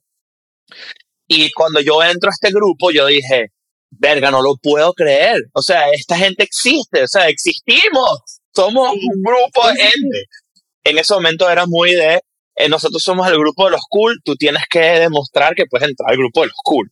Y 1.27 1.51
cuando 1.53 1.81
yo 1.81 2.03
entro 2.03 2.29
a 2.29 2.33
este 2.33 2.51
grupo, 2.51 2.91
yo 2.91 3.07
dije, 3.07 3.47
verga, 3.89 4.29
no 4.29 4.41
lo 4.41 4.55
puedo 4.61 4.93
creer. 4.93 5.41
O 5.53 5.61
sea, 5.61 5.89
esta 5.91 6.17
gente 6.17 6.43
existe, 6.43 7.03
o 7.03 7.07
sea, 7.07 7.27
existimos. 7.29 8.41
Somos 8.53 8.91
un 8.91 9.21
grupo 9.21 9.67
de 9.67 9.75
gente. 9.75 10.25
En 10.83 10.97
ese 10.97 11.13
momento 11.13 11.49
era 11.49 11.65
muy 11.65 11.91
de, 11.93 12.21
eh, 12.55 12.69
nosotros 12.69 13.01
somos 13.01 13.27
el 13.27 13.37
grupo 13.37 13.65
de 13.65 13.71
los 13.71 13.81
cool, 13.89 14.19
tú 14.23 14.35
tienes 14.35 14.63
que 14.69 14.79
demostrar 14.79 15.55
que 15.55 15.65
puedes 15.65 15.87
entrar 15.87 16.11
al 16.11 16.17
grupo 16.17 16.41
de 16.41 16.47
los 16.47 16.57
cool. 16.63 16.91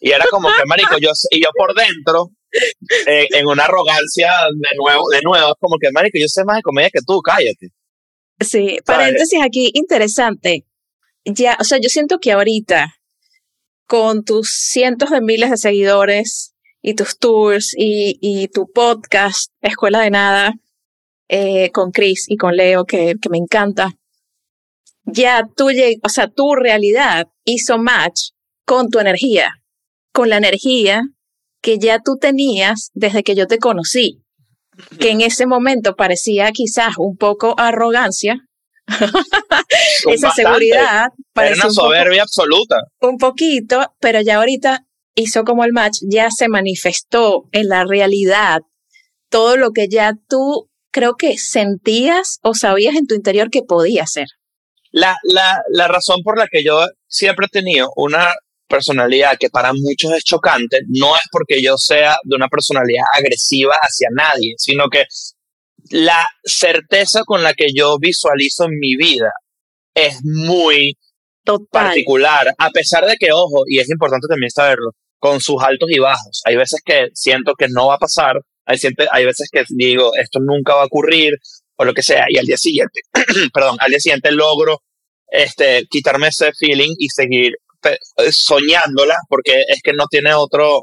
Y 0.00 0.10
era 0.10 0.26
como 0.30 0.48
que, 0.48 0.64
marico, 0.66 0.98
yo, 0.98 1.10
y 1.30 1.42
yo 1.42 1.50
por 1.56 1.74
dentro, 1.74 2.30
eh, 3.06 3.26
en 3.30 3.46
una 3.46 3.64
arrogancia 3.64 4.30
de 4.52 4.76
nuevo, 4.76 5.08
de 5.10 5.20
nuevo, 5.22 5.54
como 5.58 5.76
que, 5.80 5.90
marico, 5.92 6.18
yo 6.18 6.28
sé 6.28 6.44
más 6.44 6.56
de 6.56 6.62
comedia 6.62 6.90
que 6.90 7.00
tú, 7.06 7.20
cállate. 7.20 7.68
Sí, 8.40 8.78
paréntesis 8.84 9.40
aquí, 9.42 9.70
interesante. 9.74 10.66
Ya, 11.24 11.56
o 11.58 11.64
sea, 11.64 11.78
yo 11.80 11.88
siento 11.88 12.18
que 12.18 12.32
ahorita, 12.32 12.94
con 13.86 14.24
tus 14.24 14.50
cientos 14.50 15.10
de 15.10 15.20
miles 15.20 15.50
de 15.50 15.56
seguidores 15.56 16.53
y 16.86 16.92
tus 16.94 17.18
tours 17.18 17.74
y, 17.74 18.18
y 18.20 18.48
tu 18.48 18.70
podcast, 18.70 19.50
Escuela 19.62 20.00
de 20.00 20.10
Nada, 20.10 20.52
eh, 21.28 21.70
con 21.70 21.92
Chris 21.92 22.26
y 22.28 22.36
con 22.36 22.56
Leo, 22.56 22.84
que, 22.84 23.14
que 23.20 23.30
me 23.30 23.38
encanta, 23.38 23.94
ya 25.06 25.48
tú, 25.56 25.70
o 26.02 26.08
sea, 26.10 26.28
tu 26.28 26.54
realidad 26.54 27.28
hizo 27.46 27.78
match 27.78 28.32
con 28.66 28.90
tu 28.90 28.98
energía, 28.98 29.62
con 30.12 30.28
la 30.28 30.36
energía 30.36 31.00
que 31.62 31.78
ya 31.78 32.00
tú 32.04 32.18
tenías 32.20 32.90
desde 32.92 33.22
que 33.22 33.34
yo 33.34 33.46
te 33.46 33.58
conocí, 33.58 34.22
que 35.00 35.10
en 35.10 35.22
ese 35.22 35.46
momento 35.46 35.96
parecía 35.96 36.52
quizás 36.52 36.98
un 36.98 37.16
poco 37.16 37.54
arrogancia, 37.56 38.46
esa 40.10 40.30
seguridad. 40.32 41.08
Era 41.34 41.54
una 41.54 41.70
soberbia 41.70 42.22
absoluta. 42.24 42.76
Un 43.00 43.16
poquito, 43.16 43.94
pero 44.00 44.20
ya 44.20 44.36
ahorita 44.36 44.84
hizo 45.14 45.44
como 45.44 45.64
el 45.64 45.72
match, 45.72 45.98
ya 46.02 46.30
se 46.30 46.48
manifestó 46.48 47.48
en 47.52 47.68
la 47.68 47.84
realidad 47.84 48.62
todo 49.28 49.56
lo 49.56 49.70
que 49.70 49.88
ya 49.88 50.14
tú 50.28 50.70
creo 50.90 51.16
que 51.16 51.38
sentías 51.38 52.38
o 52.42 52.54
sabías 52.54 52.94
en 52.94 53.06
tu 53.06 53.14
interior 53.14 53.50
que 53.50 53.62
podía 53.62 54.06
ser. 54.06 54.26
La, 54.90 55.16
la, 55.24 55.60
la 55.70 55.88
razón 55.88 56.22
por 56.22 56.38
la 56.38 56.46
que 56.46 56.62
yo 56.62 56.86
siempre 57.08 57.46
he 57.46 57.48
tenido 57.48 57.90
una 57.96 58.32
personalidad 58.68 59.36
que 59.38 59.50
para 59.50 59.72
muchos 59.72 60.12
es 60.12 60.24
chocante 60.24 60.78
no 60.88 61.14
es 61.14 61.22
porque 61.30 61.62
yo 61.62 61.76
sea 61.76 62.16
de 62.24 62.36
una 62.36 62.48
personalidad 62.48 63.04
agresiva 63.12 63.74
hacia 63.80 64.08
nadie, 64.12 64.54
sino 64.56 64.88
que 64.88 65.04
la 65.90 66.26
certeza 66.44 67.22
con 67.24 67.42
la 67.42 67.54
que 67.54 67.68
yo 67.74 67.98
visualizo 67.98 68.64
en 68.64 68.78
mi 68.78 68.96
vida 68.96 69.32
es 69.94 70.20
muy 70.24 70.96
particular, 71.70 72.54
a 72.56 72.70
pesar 72.70 73.04
de 73.04 73.16
que, 73.16 73.32
ojo, 73.32 73.64
y 73.68 73.78
es 73.78 73.90
importante 73.90 74.26
también 74.28 74.50
saberlo, 74.50 74.92
con 75.24 75.40
sus 75.40 75.62
altos 75.62 75.88
y 75.90 75.98
bajos. 75.98 76.42
Hay 76.44 76.54
veces 76.54 76.82
que 76.84 77.08
siento 77.14 77.54
que 77.54 77.66
no 77.70 77.86
va 77.86 77.94
a 77.94 77.98
pasar, 77.98 78.42
hay, 78.66 78.76
hay 79.10 79.24
veces 79.24 79.48
que 79.50 79.64
digo, 79.70 80.14
esto 80.20 80.38
nunca 80.38 80.74
va 80.74 80.82
a 80.82 80.84
ocurrir, 80.84 81.32
o 81.76 81.84
lo 81.86 81.94
que 81.94 82.02
sea, 82.02 82.26
y 82.28 82.36
al 82.36 82.44
día 82.44 82.58
siguiente, 82.58 83.00
perdón, 83.54 83.78
al 83.80 83.88
día 83.88 84.00
siguiente 84.00 84.30
logro 84.32 84.82
este, 85.28 85.86
quitarme 85.88 86.28
ese 86.28 86.52
feeling 86.52 86.94
y 86.98 87.08
seguir 87.08 87.54
soñándola, 88.32 89.16
porque 89.30 89.64
es 89.66 89.80
que 89.82 89.94
no 89.94 90.04
tiene 90.10 90.34
otro, 90.34 90.82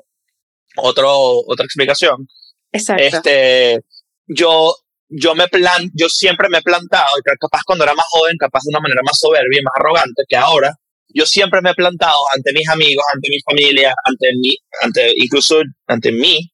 otro, 0.77 1.11
otra 1.45 1.63
explicación. 1.63 2.27
Exacto. 2.71 3.03
Este, 3.03 3.81
yo 4.25 4.73
yo 5.07 5.35
me 5.35 5.47
plan, 5.49 5.87
yo 5.93 6.09
siempre 6.09 6.49
me 6.49 6.59
he 6.59 6.61
plantado, 6.63 7.09
y 7.19 7.37
capaz 7.37 7.61
cuando 7.63 7.83
era 7.83 7.93
más 7.93 8.05
joven, 8.09 8.37
capaz 8.39 8.61
de 8.63 8.69
una 8.69 8.79
manera 8.79 9.01
más 9.03 9.19
soberbia 9.19 9.59
y 9.59 9.63
más 9.63 9.73
arrogante 9.77 10.23
que 10.27 10.35
ahora, 10.35 10.73
yo 11.13 11.25
siempre 11.25 11.61
me 11.61 11.71
he 11.71 11.73
plantado 11.73 12.17
ante 12.35 12.53
mis 12.53 12.67
amigos, 12.69 13.03
ante 13.13 13.29
mi 13.29 13.39
familia, 13.41 13.93
ante 14.05 14.27
mí, 14.39 14.55
ante, 14.81 15.13
incluso 15.15 15.61
ante 15.87 16.11
mí, 16.11 16.51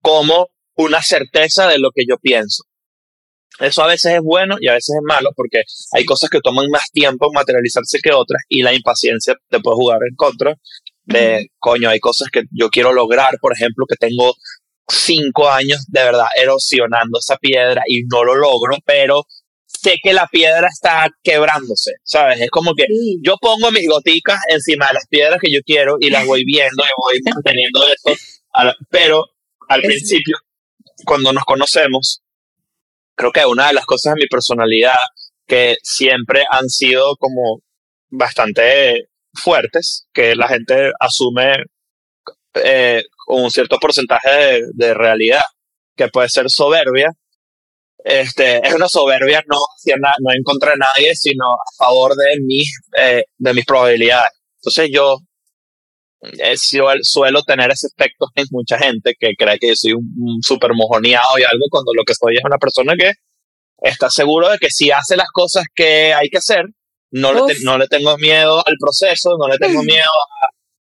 como 0.00 0.48
una 0.76 1.02
certeza 1.02 1.68
de 1.68 1.78
lo 1.78 1.90
que 1.90 2.04
yo 2.08 2.18
pienso. 2.18 2.64
Eso 3.60 3.82
a 3.84 3.86
veces 3.86 4.14
es 4.14 4.20
bueno 4.20 4.56
y 4.60 4.68
a 4.68 4.72
veces 4.72 4.96
es 4.96 5.02
malo 5.04 5.30
porque 5.36 5.62
hay 5.92 6.04
cosas 6.04 6.28
que 6.28 6.40
toman 6.40 6.68
más 6.70 6.90
tiempo 6.90 7.26
en 7.26 7.34
materializarse 7.34 8.00
que 8.02 8.12
otras 8.12 8.42
y 8.48 8.62
la 8.62 8.74
impaciencia 8.74 9.36
te 9.48 9.60
puede 9.60 9.76
jugar 9.76 10.00
en 10.08 10.16
contra 10.16 10.56
de, 11.04 11.48
coño, 11.58 11.88
hay 11.88 12.00
cosas 12.00 12.28
que 12.32 12.42
yo 12.50 12.70
quiero 12.70 12.92
lograr, 12.92 13.38
por 13.40 13.52
ejemplo, 13.52 13.84
que 13.86 13.96
tengo 13.96 14.34
cinco 14.88 15.50
años 15.50 15.84
de 15.88 16.02
verdad 16.02 16.26
erosionando 16.36 17.18
esa 17.18 17.36
piedra 17.36 17.82
y 17.86 18.04
no 18.04 18.24
lo 18.24 18.34
logro, 18.34 18.76
pero 18.84 19.24
sé 19.84 19.98
que 20.02 20.12
la 20.12 20.26
piedra 20.26 20.68
está 20.68 21.08
quebrándose, 21.22 21.92
¿sabes? 22.02 22.40
Es 22.40 22.50
como 22.50 22.74
que 22.74 22.86
yo 23.22 23.36
pongo 23.38 23.70
mis 23.70 23.88
goticas 23.88 24.40
encima 24.48 24.86
de 24.88 24.94
las 24.94 25.06
piedras 25.06 25.38
que 25.40 25.52
yo 25.52 25.60
quiero 25.64 25.96
y 26.00 26.10
las 26.10 26.26
voy 26.26 26.44
viendo 26.44 26.82
y 26.82 26.88
voy 26.96 27.20
manteniendo 27.34 27.82
eso, 27.84 28.18
pero 28.90 29.26
al 29.68 29.82
principio, 29.82 30.38
cuando 31.04 31.32
nos 31.32 31.44
conocemos, 31.44 32.22
creo 33.14 33.32
que 33.32 33.44
una 33.44 33.68
de 33.68 33.74
las 33.74 33.86
cosas 33.86 34.14
de 34.14 34.22
mi 34.22 34.26
personalidad 34.26 34.94
que 35.46 35.76
siempre 35.82 36.44
han 36.50 36.68
sido 36.68 37.16
como 37.16 37.60
bastante 38.08 39.08
fuertes, 39.34 40.06
que 40.12 40.34
la 40.34 40.48
gente 40.48 40.92
asume 40.98 41.64
eh, 42.54 43.02
con 43.26 43.42
un 43.42 43.50
cierto 43.50 43.78
porcentaje 43.78 44.62
de, 44.72 44.94
realidad, 44.94 45.42
que 45.96 46.08
puede 46.08 46.28
ser 46.28 46.46
soberbia. 46.48 47.10
Este, 48.04 48.58
es 48.58 48.74
una 48.74 48.86
soberbia 48.86 49.42
no, 49.46 49.56
no 49.56 50.32
en 50.34 50.42
contra 50.42 50.72
de 50.72 50.76
nadie, 50.76 51.14
sino 51.14 51.46
a 51.52 51.84
favor 51.84 52.14
de 52.14 52.36
mis, 52.44 52.70
eh, 52.98 53.24
de 53.38 53.54
mis 53.54 53.64
probabilidades. 53.64 54.30
Entonces 54.60 54.90
yo, 54.92 55.16
eh, 56.20 56.54
suelo 57.02 57.42
tener 57.44 57.70
ese 57.70 57.86
efecto 57.86 58.26
en 58.34 58.46
mucha 58.50 58.78
gente 58.78 59.14
que 59.18 59.32
cree 59.38 59.58
que 59.58 59.68
yo 59.68 59.74
soy 59.74 59.92
un, 59.94 60.42
super 60.42 60.72
mojoneado 60.74 61.38
y 61.38 61.42
algo, 61.42 61.64
cuando 61.70 61.92
lo 61.94 62.04
que 62.04 62.14
soy 62.14 62.36
es 62.36 62.44
una 62.44 62.58
persona 62.58 62.94
que 62.98 63.12
está 63.80 64.10
seguro 64.10 64.50
de 64.50 64.58
que 64.58 64.70
si 64.70 64.90
hace 64.90 65.16
las 65.16 65.28
cosas 65.32 65.64
que 65.74 66.12
hay 66.12 66.28
que 66.28 66.38
hacer, 66.38 66.66
no 67.10 67.32
le, 67.32 67.54
no 67.62 67.78
le 67.78 67.86
tengo 67.88 68.18
miedo 68.18 68.62
al 68.66 68.74
proceso, 68.78 69.36
no 69.38 69.48
le 69.48 69.56
tengo 69.58 69.82
miedo 69.82 70.10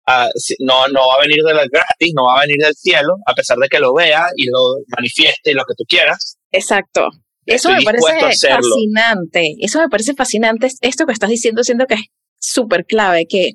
a, 0.07 0.29
no, 0.61 0.89
no 0.89 1.09
va 1.09 1.15
a 1.15 1.21
venir 1.23 1.43
de 1.45 1.55
la 1.55 1.67
gratis, 1.67 2.13
no 2.15 2.25
va 2.27 2.39
a 2.39 2.41
venir 2.41 2.57
del 2.59 2.75
cielo, 2.75 3.15
a 3.27 3.35
pesar 3.35 3.57
de 3.59 3.69
que 3.69 3.79
lo 3.79 3.95
vea 3.95 4.27
y 4.37 4.47
lo 4.47 4.77
manifieste 4.89 5.53
y 5.53 5.55
lo 5.55 5.65
que 5.65 5.75
tú 5.77 5.85
quieras. 5.89 6.34
Exacto. 6.55 7.11
Eso 7.47 7.71
me 7.71 7.83
parece 7.83 8.49
fascinante. 8.49 9.57
Eso 9.61 9.81
me 9.81 9.89
parece 9.89 10.15
fascinante. 10.15 10.69
Esto 10.81 11.07
que 11.07 11.13
estás 11.13 11.31
diciendo, 11.31 11.63
siento 11.63 11.87
que 11.87 11.95
es 11.95 12.05
súper 12.39 12.87
clave, 12.87 13.27
que 13.27 13.53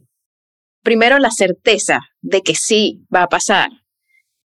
primero 0.83 1.17
la 1.17 1.31
certeza 1.31 2.01
de 2.21 2.41
que 2.41 2.55
sí 2.55 3.01
va 3.13 3.23
a 3.23 3.29
pasar, 3.29 3.69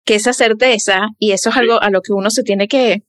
que 0.04 0.14
esa 0.14 0.32
certeza, 0.32 1.08
y 1.18 1.32
eso 1.32 1.50
es 1.50 1.56
algo 1.56 1.80
a 1.82 1.90
lo 1.90 2.00
que 2.00 2.12
uno 2.12 2.30
se 2.30 2.42
tiene 2.42 2.68
que 2.68 3.02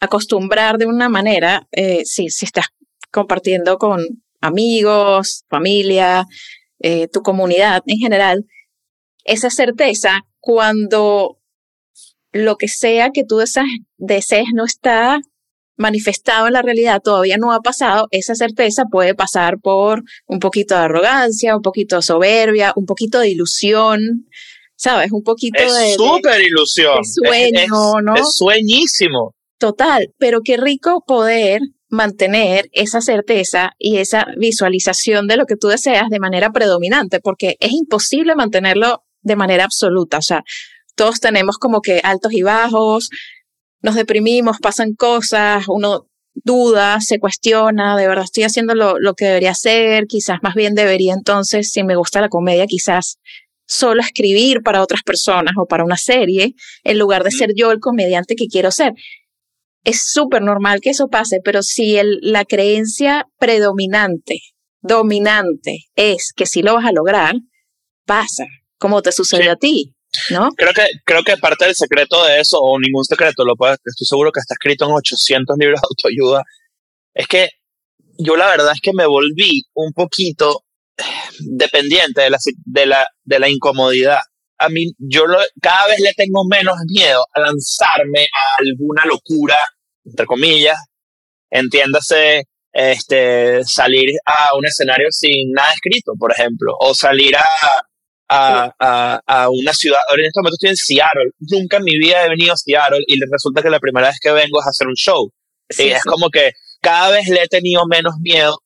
acostumbrar 0.00 0.76
de 0.78 0.86
una 0.86 1.08
manera, 1.08 1.66
eh, 1.72 2.04
si, 2.04 2.28
si 2.28 2.44
estás 2.44 2.66
compartiendo 3.10 3.78
con 3.78 4.02
amigos, 4.40 5.44
familia, 5.48 6.26
eh, 6.80 7.08
tu 7.08 7.22
comunidad 7.22 7.82
en 7.86 7.98
general, 7.98 8.44
esa 9.24 9.48
certeza 9.48 10.22
cuando 10.40 11.38
lo 12.34 12.56
que 12.56 12.68
sea 12.68 13.10
que 13.10 13.24
tú 13.24 13.38
desees, 13.96 14.46
no 14.52 14.64
está 14.64 15.20
manifestado 15.76 16.48
en 16.48 16.52
la 16.52 16.62
realidad, 16.62 17.00
todavía 17.02 17.36
no 17.38 17.52
ha 17.52 17.60
pasado, 17.60 18.06
esa 18.10 18.34
certeza 18.34 18.84
puede 18.90 19.14
pasar 19.14 19.58
por 19.60 20.02
un 20.26 20.40
poquito 20.40 20.74
de 20.74 20.82
arrogancia, 20.82 21.56
un 21.56 21.62
poquito 21.62 21.96
de 21.96 22.02
soberbia, 22.02 22.72
un 22.76 22.86
poquito 22.86 23.20
de 23.20 23.30
ilusión, 23.30 24.26
¿sabes? 24.76 25.10
Un 25.12 25.22
poquito 25.22 25.62
de... 25.62 25.94
súper 25.94 26.42
ilusión. 26.42 27.04
sueño, 27.04 28.00
¿no? 28.02 28.14
Es 28.16 28.36
sueñísimo. 28.36 29.34
Total, 29.58 30.08
pero 30.18 30.40
qué 30.44 30.56
rico 30.56 31.04
poder 31.06 31.60
mantener 31.88 32.68
esa 32.72 33.00
certeza 33.00 33.72
y 33.78 33.98
esa 33.98 34.26
visualización 34.36 35.28
de 35.28 35.36
lo 35.36 35.46
que 35.46 35.56
tú 35.56 35.68
deseas 35.68 36.08
de 36.10 36.18
manera 36.18 36.50
predominante, 36.50 37.20
porque 37.20 37.56
es 37.60 37.72
imposible 37.72 38.34
mantenerlo 38.34 39.04
de 39.22 39.36
manera 39.36 39.64
absoluta. 39.64 40.18
O 40.18 40.22
sea, 40.22 40.42
todos 40.94 41.20
tenemos 41.20 41.58
como 41.58 41.80
que 41.80 42.00
altos 42.02 42.32
y 42.32 42.42
bajos, 42.42 43.10
nos 43.82 43.94
deprimimos, 43.94 44.58
pasan 44.58 44.94
cosas, 44.94 45.64
uno 45.68 46.06
duda, 46.34 47.00
se 47.00 47.20
cuestiona, 47.20 47.96
de 47.96 48.08
verdad 48.08 48.24
estoy 48.24 48.44
haciendo 48.44 48.74
lo, 48.74 48.98
lo 48.98 49.14
que 49.14 49.26
debería 49.26 49.52
hacer, 49.52 50.06
quizás 50.06 50.38
más 50.42 50.54
bien 50.54 50.74
debería 50.74 51.14
entonces, 51.14 51.70
si 51.70 51.84
me 51.84 51.96
gusta 51.96 52.20
la 52.20 52.28
comedia, 52.28 52.66
quizás 52.66 53.18
solo 53.66 54.00
escribir 54.00 54.62
para 54.62 54.82
otras 54.82 55.02
personas 55.02 55.54
o 55.58 55.66
para 55.66 55.84
una 55.84 55.96
serie, 55.96 56.54
en 56.82 56.98
lugar 56.98 57.24
de 57.24 57.30
ser 57.30 57.52
yo 57.54 57.72
el 57.72 57.80
comediante 57.80 58.34
que 58.34 58.46
quiero 58.46 58.70
ser. 58.70 58.94
Es 59.84 60.02
súper 60.02 60.42
normal 60.42 60.80
que 60.80 60.90
eso 60.90 61.08
pase, 61.08 61.40
pero 61.44 61.62
si 61.62 61.96
el, 61.96 62.18
la 62.22 62.44
creencia 62.44 63.26
predominante, 63.38 64.40
dominante, 64.80 65.84
es 65.94 66.32
que 66.34 66.46
si 66.46 66.62
lo 66.62 66.74
vas 66.74 66.86
a 66.86 66.92
lograr, 66.92 67.34
pasa, 68.06 68.46
como 68.78 69.02
te 69.02 69.12
sucedió 69.12 69.52
a 69.52 69.56
ti, 69.56 69.93
¿no? 70.30 70.50
Creo 70.56 70.72
que, 70.72 70.86
creo 71.04 71.22
que 71.22 71.36
parte 71.36 71.66
del 71.66 71.74
secreto 71.74 72.24
de 72.24 72.40
eso, 72.40 72.58
o 72.60 72.78
ningún 72.78 73.04
secreto, 73.04 73.44
lo 73.44 73.56
puedo, 73.56 73.74
estoy 73.74 74.06
seguro 74.06 74.32
que 74.32 74.40
está 74.40 74.54
escrito 74.54 74.86
en 74.86 74.92
800 74.92 75.56
libros 75.58 75.80
de 75.80 75.86
autoayuda, 75.90 76.42
es 77.14 77.26
que 77.26 77.50
yo 78.18 78.36
la 78.36 78.48
verdad 78.48 78.72
es 78.74 78.80
que 78.80 78.92
me 78.92 79.06
volví 79.06 79.62
un 79.74 79.92
poquito 79.92 80.64
dependiente 81.40 82.22
de 82.22 82.30
la, 82.30 82.38
de 82.64 82.86
la, 82.86 83.06
de 83.24 83.38
la 83.38 83.48
incomodidad. 83.48 84.18
A 84.58 84.68
mí, 84.68 84.92
yo 84.98 85.26
lo, 85.26 85.38
cada 85.60 85.88
vez 85.88 86.00
le 86.00 86.12
tengo 86.14 86.44
menos 86.48 86.76
miedo 86.86 87.24
a 87.34 87.40
lanzarme 87.40 88.22
a 88.22 88.62
alguna 88.62 89.04
locura, 89.04 89.56
entre 90.04 90.26
comillas, 90.26 90.78
entiéndase, 91.50 92.44
este, 92.72 93.64
salir 93.64 94.10
a 94.26 94.56
un 94.56 94.66
escenario 94.66 95.08
sin 95.10 95.52
nada 95.52 95.72
escrito, 95.72 96.12
por 96.18 96.32
ejemplo, 96.32 96.74
o 96.78 96.94
salir 96.94 97.36
a, 97.36 97.44
a, 98.28 98.72
a, 98.78 99.20
a, 99.26 99.50
una 99.50 99.72
ciudad. 99.72 99.98
Ahora 100.08 100.22
en 100.22 100.28
este 100.28 100.40
momento 100.40 100.54
estoy 100.54 100.70
en 100.70 100.76
Seattle. 100.76 101.30
Nunca 101.38 101.76
en 101.78 101.84
mi 101.84 101.98
vida 101.98 102.24
he 102.24 102.28
venido 102.28 102.52
a 102.52 102.56
Seattle 102.56 103.04
y 103.06 103.18
resulta 103.30 103.62
que 103.62 103.70
la 103.70 103.80
primera 103.80 104.08
vez 104.08 104.18
que 104.20 104.32
vengo 104.32 104.60
es 104.60 104.66
a 104.66 104.70
hacer 104.70 104.86
un 104.86 104.94
show. 104.94 105.32
y 105.78 105.88
es 105.88 106.02
como 106.04 106.30
que 106.30 106.52
cada 106.80 107.10
vez 107.10 107.28
le 107.28 107.42
he 107.42 107.48
tenido 107.48 107.86
menos 107.86 108.14
miedo 108.20 108.58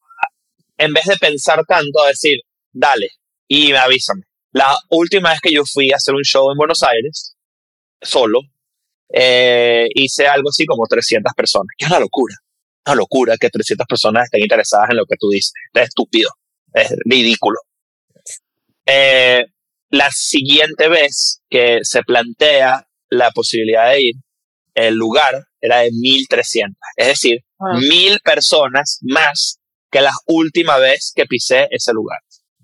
en 0.79 0.93
vez 0.93 1.05
de 1.07 1.17
pensar 1.17 1.65
tanto, 1.67 2.03
a 2.03 2.09
decir, 2.09 2.39
dale, 2.73 3.11
y 3.49 3.73
me 3.73 3.79
avísame. 3.79 4.23
La 4.53 4.77
última 4.91 5.31
vez 5.31 5.41
que 5.41 5.53
yo 5.53 5.65
fui 5.65 5.91
a 5.93 5.97
hacer 5.97 6.15
un 6.15 6.23
show 6.23 6.51
en 6.51 6.57
Buenos 6.57 6.83
Aires, 6.83 7.37
solo, 8.01 8.41
eh, 9.13 9.89
hice 9.95 10.27
algo 10.27 10.51
así 10.51 10.65
como 10.67 10.87
300 10.87 11.33
personas. 11.35 11.69
Que 11.77 11.85
es 11.85 11.91
una 11.91 12.01
locura. 12.01 12.35
Una 12.87 12.95
locura 12.95 13.37
que 13.37 13.51
300 13.51 13.87
personas 13.87 14.25
estén 14.25 14.43
interesadas 14.43 14.91
en 14.91 14.97
lo 14.97 15.05
que 15.05 15.17
tú 15.19 15.29
dices. 15.31 15.53
Es 15.75 15.89
estúpido. 15.89 16.31
Es 16.73 16.95
ridículo. 17.05 17.59
Eh, 18.91 19.45
la 19.91 20.11
siguiente 20.11 20.89
vez 20.89 21.43
que 21.51 21.81
se 21.83 22.03
plantea 22.03 22.89
la 23.11 23.31
posibilidad 23.33 23.91
de 23.91 24.03
ir, 24.03 24.15
el 24.75 24.95
lugar 24.95 25.45
era 25.61 25.81
de 25.81 25.91
1300. 25.93 26.75
Es 26.97 27.07
decir, 27.09 27.45
mil 27.81 28.19
personas 28.21 28.99
más 29.03 29.61
que 29.91 30.01
la 30.01 30.13
última 30.27 30.79
vez 30.79 31.13
que 31.15 31.27
pisé 31.27 31.69
ese 31.71 31.93
lugar. 31.93 32.19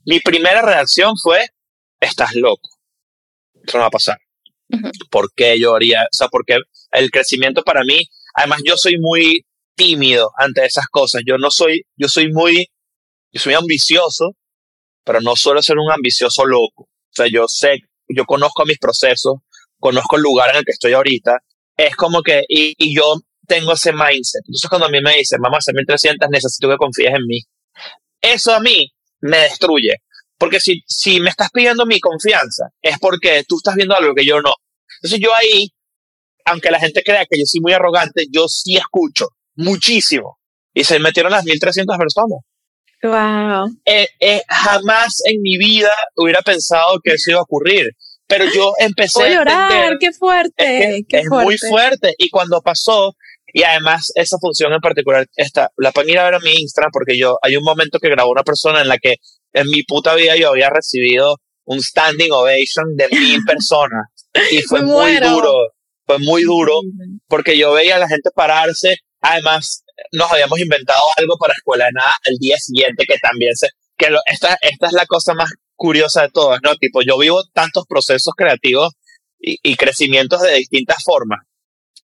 Mi 0.06 0.20
primera 0.20 0.62
reacción 0.62 1.14
fue, 1.20 1.46
estás 2.00 2.34
loco. 2.34 2.70
Eso 3.66 3.78
no 3.78 3.82
va 3.82 3.88
a 3.88 3.90
pasar. 3.90 4.18
¿Por 5.10 5.32
qué 5.34 5.58
yo 5.58 5.74
haría? 5.74 6.04
O 6.04 6.16
sea, 6.16 6.28
porque 6.28 6.58
el 6.92 7.10
crecimiento 7.10 7.62
para 7.62 7.82
mí, 7.84 8.02
además 8.34 8.60
yo 8.64 8.76
soy 8.76 8.98
muy 8.98 9.46
tímido 9.76 10.30
ante 10.38 10.64
esas 10.64 10.86
cosas. 10.86 11.22
Yo 11.26 11.36
no 11.38 11.50
soy, 11.50 11.82
yo 11.96 12.08
soy 12.08 12.32
muy, 12.32 12.68
yo 13.32 13.40
soy 13.40 13.54
ambicioso, 13.54 14.36
pero 15.04 15.20
no 15.20 15.36
suelo 15.36 15.62
ser 15.62 15.76
un 15.78 15.90
ambicioso 15.90 16.44
loco. 16.44 16.84
O 16.84 17.12
sea, 17.12 17.26
yo 17.30 17.46
sé, 17.46 17.78
yo 18.08 18.24
conozco 18.24 18.64
mis 18.64 18.78
procesos, 18.78 19.34
conozco 19.78 20.16
el 20.16 20.22
lugar 20.22 20.50
en 20.50 20.56
el 20.56 20.64
que 20.64 20.72
estoy 20.72 20.92
ahorita. 20.92 21.38
Es 21.76 21.94
como 21.96 22.22
que, 22.22 22.44
y, 22.48 22.74
y 22.76 22.96
yo 22.96 23.20
tengo 23.46 23.72
ese 23.72 23.92
mindset. 23.92 24.42
Entonces 24.46 24.68
cuando 24.68 24.86
a 24.86 24.90
mí 24.90 25.00
me 25.00 25.16
dicen, 25.16 25.40
vamos 25.40 25.56
a 25.56 25.58
hacer 25.58 25.74
1300, 25.74 26.28
necesito 26.30 26.68
que 26.68 26.76
confíes 26.76 27.14
en 27.14 27.26
mí. 27.26 27.40
Eso 28.20 28.54
a 28.54 28.60
mí 28.60 28.90
me 29.20 29.38
destruye. 29.38 29.96
Porque 30.38 30.60
si, 30.60 30.82
si 30.86 31.20
me 31.20 31.30
estás 31.30 31.50
pidiendo 31.52 31.86
mi 31.86 32.00
confianza, 32.00 32.68
es 32.82 32.98
porque 32.98 33.44
tú 33.46 33.56
estás 33.56 33.74
viendo 33.76 33.94
algo 33.94 34.14
que 34.14 34.26
yo 34.26 34.40
no. 34.40 34.52
Entonces 34.98 35.20
yo 35.20 35.30
ahí, 35.34 35.72
aunque 36.44 36.70
la 36.70 36.80
gente 36.80 37.02
crea 37.02 37.26
que 37.26 37.38
yo 37.38 37.44
soy 37.46 37.60
muy 37.60 37.72
arrogante, 37.72 38.26
yo 38.30 38.48
sí 38.48 38.76
escucho 38.76 39.28
muchísimo. 39.56 40.38
Y 40.72 40.84
se 40.84 40.98
metieron 40.98 41.32
las 41.32 41.44
1300 41.44 41.96
personas. 41.96 42.40
Wow. 43.04 43.68
Eh, 43.84 44.08
eh, 44.18 44.42
jamás 44.48 45.20
en 45.26 45.42
mi 45.42 45.58
vida 45.58 45.90
hubiera 46.16 46.40
pensado 46.40 46.98
que 47.02 47.12
eso 47.12 47.32
iba 47.32 47.40
a 47.40 47.42
ocurrir. 47.42 47.90
Pero 48.26 48.46
yo 48.46 48.72
empecé 48.78 49.24
a 49.24 49.28
llorar, 49.28 49.98
qué 50.00 50.10
fuerte. 50.12 50.96
Es, 50.96 51.04
qué 51.06 51.22
muy 51.28 51.58
fuerte. 51.58 52.14
Y 52.16 52.30
cuando 52.30 52.62
pasó, 52.62 53.14
y 53.52 53.62
además, 53.62 54.10
esa 54.14 54.38
función 54.40 54.72
en 54.72 54.80
particular, 54.80 55.26
esta, 55.36 55.68
la 55.76 55.92
pueden 55.92 56.10
ir 56.10 56.18
a 56.18 56.24
ver 56.24 56.34
a 56.34 56.40
mi 56.40 56.54
Instagram 56.54 56.90
porque 56.90 57.18
yo, 57.18 57.36
hay 57.42 57.56
un 57.56 57.62
momento 57.62 57.98
que 57.98 58.08
grabó 58.08 58.30
una 58.30 58.42
persona 58.42 58.80
en 58.80 58.88
la 58.88 58.96
que 58.96 59.16
en 59.52 59.68
mi 59.68 59.82
puta 59.82 60.14
vida 60.14 60.36
yo 60.36 60.48
había 60.48 60.70
recibido 60.70 61.36
un 61.66 61.82
standing 61.82 62.32
ovation 62.32 62.96
de 62.96 63.08
mil 63.10 63.40
personas. 63.46 64.06
Y 64.50 64.62
fue 64.62 64.80
muy 64.80 65.16
duro, 65.16 65.52
fue 66.06 66.18
muy 66.18 66.42
duro 66.44 66.80
porque 67.28 67.58
yo 67.58 67.72
veía 67.74 67.96
a 67.96 68.00
la 68.00 68.08
gente 68.08 68.30
pararse. 68.34 68.96
Además, 69.20 69.83
nos 70.12 70.30
habíamos 70.30 70.58
inventado 70.58 71.02
algo 71.16 71.36
para 71.38 71.54
Escuela 71.54 71.86
de 71.86 71.92
Nada 71.92 72.12
el 72.24 72.36
día 72.38 72.56
siguiente 72.58 73.04
que 73.06 73.18
también 73.18 73.54
se, 73.54 73.68
que 73.96 74.10
lo, 74.10 74.18
esta, 74.26 74.56
esta 74.60 74.86
es 74.86 74.92
la 74.92 75.06
cosa 75.06 75.34
más 75.34 75.50
curiosa 75.76 76.22
de 76.22 76.30
todas, 76.30 76.60
¿no? 76.62 76.76
Tipo, 76.76 77.02
yo 77.02 77.18
vivo 77.18 77.42
tantos 77.52 77.84
procesos 77.88 78.34
creativos 78.36 78.92
y, 79.38 79.58
y 79.62 79.76
crecimientos 79.76 80.42
de 80.42 80.54
distintas 80.54 81.02
formas 81.04 81.40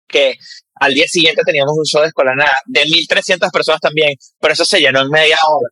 que 0.07 0.35
al 0.75 0.93
día 0.93 1.05
siguiente 1.07 1.41
teníamos 1.45 1.73
un 1.77 1.85
show 1.85 2.01
de 2.01 2.07
escuela 2.07 2.33
nada 2.35 2.51
de 2.65 2.83
1.300 2.83 3.51
personas 3.51 3.81
también, 3.81 4.15
pero 4.39 4.53
eso 4.53 4.65
se 4.65 4.79
llenó 4.79 5.01
en 5.01 5.09
media 5.09 5.37
hora. 5.47 5.69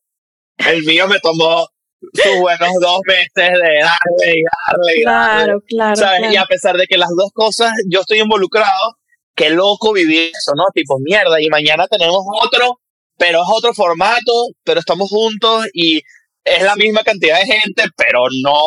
El 0.58 0.84
mío 0.84 1.08
me 1.08 1.19
tomó 1.19 1.67
sus 2.13 2.39
buenos 2.39 2.69
dos 2.82 2.99
meses 3.08 3.30
de 3.36 3.80
darle 3.80 4.34
y 4.36 4.43
darle 4.43 4.93
y 4.97 5.01
claro, 5.01 5.62
Claro, 5.67 5.95
claro. 5.95 6.32
Y 6.32 6.36
a 6.36 6.45
pesar 6.45 6.78
de 6.78 6.86
que 6.88 6.97
las 6.97 7.10
dos 7.10 7.32
cosas 7.34 7.71
yo 7.89 8.01
estoy 8.01 8.19
involucrado, 8.19 8.97
qué 9.36 9.50
loco 9.50 9.93
vivir 9.93 10.32
eso, 10.36 10.54
¿no? 10.56 10.65
Tipo, 10.74 10.98
mierda, 11.00 11.41
y 11.41 11.48
mañana 11.50 11.88
tenemos 11.88 12.19
otro, 12.41 12.80
pero 13.17 13.43
es 13.43 13.48
otro 13.52 13.74
formato, 13.74 14.48
pero 14.63 14.80
estamos 14.80 15.10
juntos 15.10 15.67
y 15.74 16.02
es 16.43 16.62
la 16.63 16.76
misma 16.76 17.04
cantidad 17.04 17.39
de 17.39 17.45
gente, 17.45 17.84
pero 17.98 18.24
no, 18.43 18.60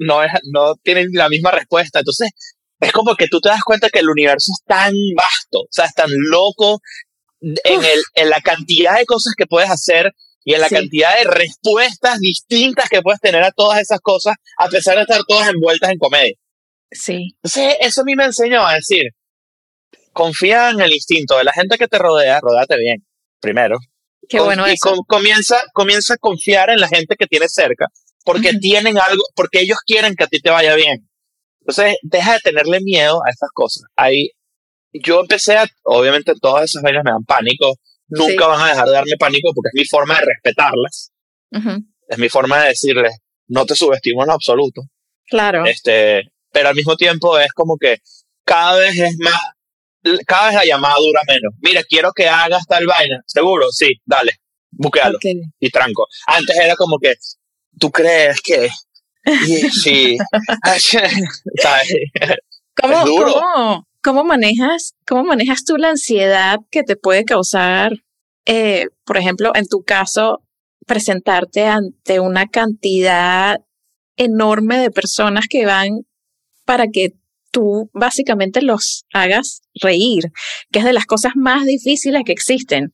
no, 0.00 0.22
es, 0.22 0.30
no 0.52 0.74
tienen 0.82 1.08
la 1.12 1.28
misma 1.28 1.50
respuesta. 1.50 1.98
Entonces, 1.98 2.30
es 2.80 2.92
como 2.92 3.14
que 3.16 3.28
tú 3.28 3.40
te 3.40 3.48
das 3.48 3.62
cuenta 3.62 3.90
que 3.90 4.00
el 4.00 4.08
universo 4.08 4.52
es 4.52 4.64
tan 4.64 4.94
vasto, 5.16 5.60
o 5.60 5.68
sea, 5.70 5.86
es 5.86 5.94
tan 5.94 6.10
loco 6.30 6.80
en, 7.40 7.84
el, 7.84 8.02
en 8.14 8.30
la 8.30 8.40
cantidad 8.40 8.96
de 8.98 9.06
cosas 9.06 9.34
que 9.36 9.46
puedes 9.46 9.70
hacer 9.70 10.12
y 10.44 10.54
en 10.54 10.60
la 10.60 10.68
cantidad 10.68 11.16
de 11.18 11.24
respuestas 11.24 12.20
distintas 12.20 12.88
que 12.88 13.02
puedes 13.02 13.20
tener 13.20 13.42
a 13.42 13.50
todas 13.50 13.80
esas 13.80 13.98
cosas, 14.00 14.36
a 14.58 14.68
pesar 14.68 14.94
de 14.94 15.02
estar 15.02 15.20
todas 15.26 15.48
envueltas 15.48 15.90
en 15.90 15.98
comedia. 15.98 16.34
Sí. 16.92 17.34
Entonces, 17.42 17.74
eso 17.80 18.02
a 18.02 18.04
mí 18.04 18.14
me 18.14 18.26
enseñó 18.26 18.64
a 18.64 18.74
decir, 18.74 19.02
confía 20.16 20.70
en 20.70 20.80
el 20.80 20.94
instinto 20.94 21.36
de 21.36 21.44
la 21.44 21.52
gente 21.52 21.76
que 21.76 21.88
te 21.88 21.98
rodea, 21.98 22.40
rodate 22.40 22.78
bien, 22.78 23.06
primero. 23.38 23.76
Qué 24.26 24.40
bueno 24.40 24.66
y 24.66 24.72
eso. 24.72 25.04
comienza, 25.06 25.62
comienza 25.74 26.14
a 26.14 26.16
confiar 26.16 26.70
en 26.70 26.80
la 26.80 26.88
gente 26.88 27.16
que 27.16 27.26
tienes 27.26 27.52
cerca, 27.52 27.88
porque 28.24 28.54
tienen 28.54 28.96
algo, 28.96 29.22
porque 29.34 29.60
ellos 29.60 29.76
quieren 29.86 30.14
que 30.14 30.24
a 30.24 30.26
ti 30.26 30.40
te 30.40 30.48
vaya 30.48 30.74
bien. 30.74 31.06
Entonces, 31.60 31.98
deja 32.02 32.32
de 32.32 32.40
tenerle 32.40 32.80
miedo 32.80 33.20
a 33.26 33.30
estas 33.30 33.50
cosas. 33.52 33.82
Ahí, 33.94 34.30
yo 34.90 35.20
empecé 35.20 35.58
a, 35.58 35.66
obviamente 35.82 36.32
todas 36.40 36.64
esas 36.64 36.82
vainas 36.82 37.04
me 37.04 37.10
dan 37.10 37.24
pánico, 37.24 37.74
nunca 38.08 38.46
van 38.46 38.62
a 38.62 38.70
dejar 38.70 38.86
de 38.86 38.92
darme 38.92 39.16
pánico 39.18 39.50
porque 39.54 39.68
es 39.74 39.80
mi 39.82 39.84
forma 39.84 40.18
de 40.18 40.24
respetarlas. 40.24 41.12
Es 42.08 42.18
mi 42.18 42.30
forma 42.30 42.62
de 42.62 42.68
decirles, 42.68 43.18
no 43.48 43.66
te 43.66 43.74
subestimo 43.74 44.24
en 44.24 44.30
absoluto. 44.30 44.80
Claro. 45.26 45.66
Este, 45.66 46.32
pero 46.50 46.70
al 46.70 46.74
mismo 46.74 46.96
tiempo 46.96 47.38
es 47.38 47.52
como 47.52 47.76
que 47.76 47.98
cada 48.46 48.78
vez 48.78 48.98
es 48.98 49.18
más, 49.18 49.40
cada 50.26 50.46
vez 50.46 50.54
la 50.56 50.64
llamada 50.64 50.94
dura 50.98 51.20
menos. 51.26 51.54
Mira, 51.60 51.82
quiero 51.84 52.12
que 52.12 52.28
hagas 52.28 52.66
tal 52.66 52.86
vaina. 52.86 53.22
¿Seguro? 53.26 53.70
Sí, 53.70 54.00
dale, 54.04 54.40
búsquealo. 54.70 55.16
Okay. 55.16 55.40
Y 55.60 55.70
tranco. 55.70 56.06
Antes 56.26 56.56
era 56.58 56.76
como 56.76 56.98
que, 56.98 57.14
¿tú 57.78 57.90
crees 57.90 58.40
que 58.40 58.68
sí. 59.82 60.16
¿Cómo, 62.80 63.04
¿cómo, 63.04 63.86
¿Cómo, 64.02 64.24
manejas, 64.24 64.94
¿Cómo 65.06 65.24
manejas 65.24 65.64
tú 65.64 65.76
la 65.76 65.90
ansiedad 65.90 66.58
que 66.70 66.82
te 66.82 66.96
puede 66.96 67.24
causar, 67.24 67.92
eh, 68.44 68.88
por 69.04 69.16
ejemplo, 69.16 69.52
en 69.54 69.66
tu 69.66 69.82
caso, 69.82 70.42
presentarte 70.86 71.66
ante 71.66 72.20
una 72.20 72.46
cantidad 72.46 73.60
enorme 74.16 74.78
de 74.78 74.90
personas 74.90 75.46
que 75.48 75.66
van 75.66 76.06
para 76.64 76.88
que 76.88 77.14
tú 77.56 77.88
básicamente 77.94 78.60
los 78.60 79.06
hagas 79.14 79.62
reír, 79.80 80.24
que 80.70 80.80
es 80.80 80.84
de 80.84 80.92
las 80.92 81.06
cosas 81.06 81.32
más 81.36 81.64
difíciles 81.64 82.20
que 82.26 82.32
existen, 82.32 82.92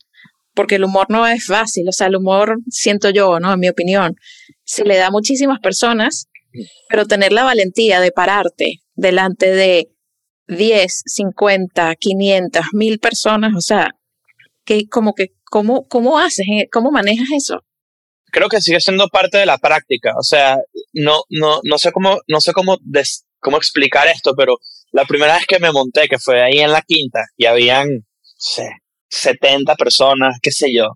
porque 0.55 0.77
el 0.77 0.85
humor 0.85 1.07
no 1.09 1.27
es 1.27 1.47
fácil, 1.47 1.89
o 1.89 1.93
sea, 1.93 2.07
el 2.07 2.15
humor, 2.15 2.59
siento 2.69 3.11
yo, 3.11 3.41
¿no? 3.41 3.53
En 3.53 3.59
mi 3.59 3.69
opinión, 3.69 4.15
se 4.63 4.85
le 4.85 4.97
da 4.99 5.09
a 5.09 5.11
muchísimas 5.11 5.59
personas, 5.59 6.29
pero 6.89 7.07
tener 7.07 7.33
la 7.33 7.43
valentía 7.43 7.99
de 7.99 8.13
pararte 8.13 8.83
delante 8.95 9.51
de 9.51 9.89
10, 10.47 11.03
50, 11.07 11.97
500, 11.97 12.67
1000 12.73 12.99
personas, 13.01 13.57
o 13.57 13.61
sea, 13.61 13.97
que 14.65 14.87
como 14.89 15.13
que, 15.15 15.33
¿cómo, 15.51 15.89
cómo 15.89 16.21
haces? 16.21 16.47
Eh? 16.49 16.69
¿Cómo 16.71 16.93
manejas 16.93 17.31
eso? 17.35 17.65
Creo 18.31 18.49
que 18.49 18.61
sigue 18.61 18.81
siendo 18.81 19.09
parte 19.09 19.39
de 19.39 19.47
la 19.47 19.59
práctica. 19.59 20.13
O 20.17 20.23
sea, 20.23 20.59
no, 20.93 21.25
no, 21.31 21.61
no 21.65 21.79
sé 21.79 21.91
cómo, 21.91 22.21
no 22.29 22.41
sé 22.41 22.53
cómo, 22.53 22.79
cómo 23.43 23.59
explicar 23.59 24.07
esto, 24.09 24.35
pero 24.35 24.57
la 24.93 25.05
primera 25.05 25.35
vez 25.35 25.47
que 25.47 25.59
me 25.59 25.73
monté, 25.73 26.09
que 26.09 26.19
fue 26.19 26.43
ahí 26.43 26.61
en 26.61 26.73
la 26.73 26.83
quinta, 26.83 27.21
y 27.37 27.47
habían, 27.47 27.89
sé, 28.37 28.71
70 29.09 29.75
personas, 29.75 30.39
qué 30.41 30.51
sé 30.51 30.73
yo, 30.73 30.93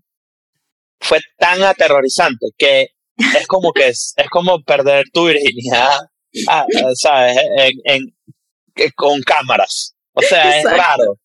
fue 1.00 1.20
tan 1.36 1.62
aterrorizante 1.62 2.46
que 2.56 2.88
es 3.18 3.46
como 3.46 3.72
que 3.72 3.88
es, 3.88 4.14
es 4.16 4.28
como 4.30 4.62
perder 4.62 5.04
tu 5.12 5.26
virginidad, 5.26 5.98
ah, 6.48 6.66
¿sabes? 6.94 7.36
En, 7.84 8.14
con 8.94 9.20
cámaras. 9.22 9.94
O 10.12 10.22
sea, 10.22 10.58
es 10.58 10.64
raro. 10.64 11.18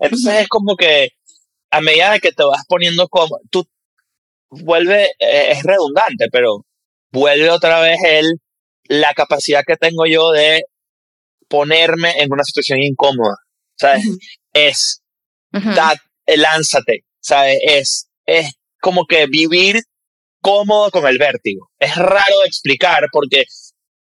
Entonces 0.00 0.42
es 0.42 0.48
como 0.48 0.76
que 0.76 1.08
a 1.70 1.80
medida 1.80 2.12
de 2.12 2.20
que 2.20 2.32
te 2.32 2.44
vas 2.44 2.64
poniendo 2.66 3.08
como, 3.08 3.38
tú 3.50 3.66
vuelve, 4.50 5.04
eh, 5.18 5.52
es 5.52 5.62
redundante, 5.62 6.28
pero 6.30 6.64
vuelve 7.10 7.50
otra 7.50 7.80
vez 7.80 7.98
el, 8.06 8.40
la 8.88 9.12
capacidad 9.14 9.62
que 9.66 9.76
tengo 9.76 10.06
yo 10.06 10.30
de 10.32 10.62
ponerme 11.48 12.20
en 12.20 12.32
una 12.32 12.44
situación 12.44 12.80
incómoda. 12.80 13.36
¿Sabes? 13.78 14.04
Es, 14.52 15.02
lánzate. 16.26 17.04
¿Sabes? 17.20 17.58
Es, 17.62 18.08
es 18.26 18.52
como 18.80 19.06
que 19.06 19.26
vivir 19.26 19.82
cómodo 20.40 20.90
con 20.90 21.06
el 21.06 21.18
vértigo. 21.18 21.70
Es 21.78 21.96
raro 21.96 22.40
de 22.42 22.46
explicar 22.46 23.06
porque 23.12 23.44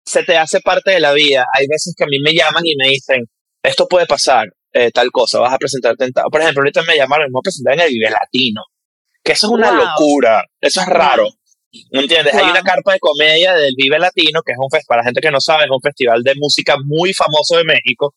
se 0.04 0.22
te 0.22 0.36
hace 0.36 0.60
parte 0.60 0.92
de 0.92 1.00
la 1.00 1.12
vida. 1.12 1.44
Hay 1.52 1.66
veces 1.66 1.94
que 1.96 2.04
a 2.04 2.06
mí 2.06 2.18
me 2.20 2.32
llaman 2.32 2.64
y 2.64 2.76
me 2.76 2.88
dicen, 2.88 3.24
esto 3.62 3.86
puede 3.88 4.06
pasar, 4.06 4.46
eh, 4.72 4.90
tal 4.92 5.10
cosa, 5.10 5.40
vas 5.40 5.52
a 5.52 5.58
presentarte 5.58 6.04
en 6.04 6.12
Por 6.12 6.40
ejemplo, 6.40 6.62
ahorita 6.62 6.82
me 6.84 6.96
llamaron, 6.96 7.26
me 7.26 7.32
voy 7.32 7.40
a 7.40 7.42
presentar 7.42 7.74
en 7.74 7.80
el 7.80 7.88
Vive 7.88 8.10
Latino, 8.10 8.62
que 9.22 9.32
eso 9.32 9.48
es 9.48 9.52
una 9.52 9.72
locura, 9.72 10.44
eso 10.60 10.80
es 10.80 10.86
raro. 10.86 11.28
¿Me 11.90 12.00
entiendes? 12.00 12.34
Hay 12.34 12.50
una 12.50 12.62
carpa 12.62 12.92
de 12.92 12.98
comedia 12.98 13.54
del 13.54 13.74
Vive 13.76 13.98
Latino, 13.98 14.42
que 14.42 14.52
es 14.52 14.58
un 14.58 14.70
festival, 14.70 14.86
para 14.88 15.02
la 15.02 15.06
gente 15.06 15.20
que 15.20 15.30
no 15.30 15.40
sabe, 15.40 15.64
es 15.64 15.70
un 15.70 15.80
festival 15.80 16.22
de 16.22 16.34
música 16.36 16.76
muy 16.84 17.12
famoso 17.12 17.56
de 17.56 17.64
México. 17.64 18.14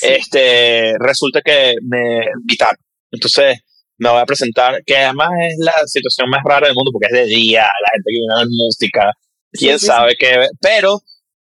Este, 0.00 0.94
resulta 0.98 1.40
que 1.42 1.74
me 1.82 2.24
invitaron. 2.40 2.78
Entonces, 3.10 3.58
me 3.98 4.10
voy 4.10 4.20
a 4.20 4.26
presentar, 4.26 4.82
que 4.84 4.96
además 4.96 5.30
es 5.48 5.56
la 5.58 5.74
situación 5.86 6.28
más 6.28 6.42
rara 6.44 6.66
del 6.66 6.74
mundo 6.74 6.90
porque 6.92 7.08
es 7.10 7.12
de 7.12 7.26
día, 7.26 7.62
la 7.62 7.88
gente 7.92 8.06
que 8.06 8.18
viene 8.18 8.34
a 8.34 8.38
ver 8.38 8.48
música, 8.50 9.12
quién 9.52 9.78
sabe 9.78 10.14
qué, 10.18 10.48
pero 10.60 11.00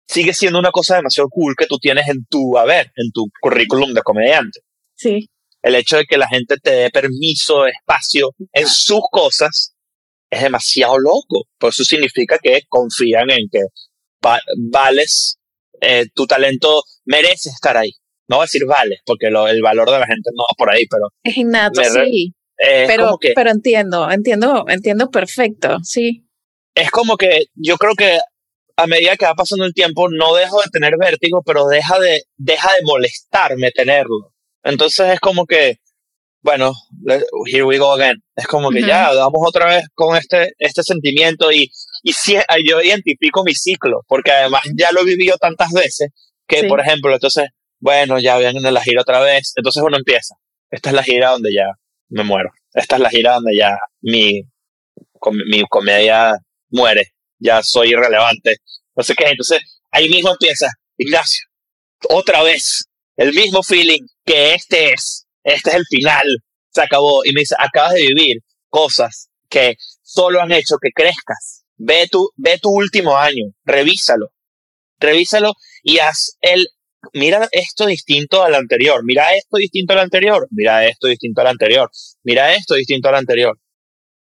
sigue 0.08 0.34
siendo 0.34 0.60
una 0.60 0.72
cosa 0.72 0.96
demasiado 0.96 1.30
cool 1.30 1.56
que 1.58 1.66
tú 1.66 1.78
tienes 1.78 2.08
en 2.08 2.26
tu 2.30 2.58
haber, 2.58 2.92
en 2.96 3.12
tu 3.12 3.26
currículum 3.42 3.94
de 3.94 4.02
comediante. 4.02 4.60
Sí. 4.96 5.30
El 5.62 5.76
hecho 5.76 5.98
de 5.98 6.06
que 6.06 6.18
la 6.18 6.28
gente 6.28 6.58
te 6.58 6.72
dé 6.72 6.90
permiso, 6.92 7.66
espacio 7.66 8.32
en 8.54 8.68
sus 8.68 9.02
cosas, 9.10 9.75
es 10.36 10.44
demasiado 10.44 10.98
loco. 11.00 11.48
Por 11.58 11.70
eso 11.70 11.84
significa 11.84 12.38
que 12.42 12.62
confían 12.68 13.30
en 13.32 13.48
que 13.52 13.62
vales, 14.72 15.38
eh, 15.82 16.06
tu 16.14 16.26
talento 16.26 16.84
merece 17.06 17.50
estar 17.50 17.78
ahí. 17.78 17.92
No 18.28 18.38
voy 18.38 18.44
a 18.44 18.46
decir 18.46 18.66
vale, 18.66 19.00
porque 19.06 19.28
el 19.28 19.62
valor 19.62 19.92
de 19.92 20.00
la 20.00 20.08
gente 20.08 20.32
no 20.34 20.44
va 20.44 20.56
por 20.58 20.72
ahí, 20.72 20.86
pero... 20.90 21.10
Es 21.24 21.38
innato, 21.38 21.84
sí. 21.84 22.34
pero, 22.58 23.18
pero 23.36 23.52
entiendo, 23.52 24.10
entiendo, 24.10 24.66
entiendo 24.68 25.12
perfecto, 25.12 25.78
sí. 25.84 26.28
Es 26.74 26.90
como 26.90 27.18
que 27.18 27.46
yo 27.54 27.78
creo 27.78 27.94
que 27.94 28.18
a 28.78 28.88
medida 28.88 29.16
que 29.16 29.26
va 29.26 29.36
pasando 29.36 29.66
el 29.66 29.74
tiempo, 29.74 30.10
no 30.10 30.36
dejo 30.36 30.62
de 30.62 30.70
tener 30.72 30.96
vértigo, 31.00 31.42
pero 31.46 31.68
deja 31.68 32.00
de, 32.00 32.24
deja 32.38 32.70
de 32.74 32.84
molestarme 32.84 33.72
tenerlo. 33.72 34.34
Entonces 34.64 35.14
es 35.14 35.20
como 35.20 35.46
que, 35.46 35.78
bueno, 36.46 36.74
here 37.52 37.64
we 37.64 37.80
go 37.80 37.94
again. 37.94 38.22
Es 38.36 38.46
como 38.46 38.70
que 38.70 38.82
ya, 38.82 39.12
vamos 39.14 39.42
otra 39.44 39.66
vez 39.66 39.86
con 39.96 40.16
este, 40.16 40.54
este 40.60 40.84
sentimiento 40.84 41.52
y, 41.52 41.72
y 42.04 42.14
si, 42.14 42.36
yo 42.64 42.82
identifico 42.82 43.44
mi 43.44 43.56
ciclo, 43.56 44.04
porque 44.08 44.32
además 44.32 44.62
ya 44.78 44.92
lo 44.92 45.02
he 45.02 45.06
vivido 45.06 45.38
tantas 45.38 45.72
veces 45.72 46.12
que, 46.48 46.66
por 46.66 46.80
ejemplo, 46.80 47.12
entonces, 47.12 47.50
bueno, 47.80 48.20
ya 48.20 48.38
vienen 48.38 48.72
la 48.72 48.82
gira 48.82 49.02
otra 49.02 49.20
vez. 49.22 49.54
Entonces 49.56 49.82
uno 49.84 49.98
empieza. 49.98 50.36
Esta 50.70 50.90
es 50.90 50.96
la 50.96 51.04
gira 51.04 51.32
donde 51.32 51.52
ya 51.52 51.66
me 52.10 52.24
muero. 52.24 52.52
Esta 52.74 52.98
es 52.98 53.02
la 53.02 53.10
gira 53.10 53.34
donde 53.34 53.58
ya 53.58 53.78
mi, 54.02 54.44
mi 55.48 55.64
comedia 55.68 56.38
muere 56.70 57.16
ya 57.40 57.62
soy 57.64 57.90
irrelevante, 57.90 58.58
no 58.96 59.04
sé 59.04 59.16
qué. 59.16 59.26
Entonces, 59.26 59.60
ahí 59.92 60.10
mismo 60.10 60.32
empieza, 60.32 60.70
Ignacio, 60.98 61.46
otra 62.10 62.44
vez, 62.44 62.86
el 63.18 63.34
mismo 63.34 63.64
feeling 63.64 64.02
que 64.26 64.54
este 64.54 64.94
es, 64.94 65.25
este 65.46 65.70
es 65.70 65.76
el 65.78 65.86
final, 65.86 66.44
se 66.70 66.82
acabó. 66.82 67.24
Y 67.24 67.32
me 67.32 67.42
dice, 67.42 67.56
acabas 67.58 67.94
de 67.94 68.02
vivir 68.02 68.42
cosas 68.70 69.30
que 69.48 69.78
solo 70.02 70.42
han 70.42 70.52
hecho 70.52 70.76
que 70.82 70.92
crezcas. 70.92 71.64
Ve 71.78 72.08
tu, 72.12 72.30
ve 72.36 72.60
tu 72.62 72.70
último 72.70 73.18
año, 73.18 73.46
revísalo, 73.64 74.32
revísalo 75.00 75.54
y 75.84 76.00
haz 76.00 76.38
el, 76.42 76.68
mira 77.14 77.48
esto 77.52 77.86
distinto 77.86 78.44
al 78.44 78.56
anterior, 78.56 79.04
mira 79.04 79.36
esto 79.36 79.58
distinto 79.58 79.94
al 79.94 80.00
anterior, 80.00 80.48
mira 80.52 80.86
esto 80.86 81.08
distinto 81.08 81.42
al 81.42 81.48
anterior, 81.48 81.90
mira 82.24 82.54
esto 82.54 82.76
distinto 82.76 83.10
al 83.10 83.16
anterior. 83.16 83.60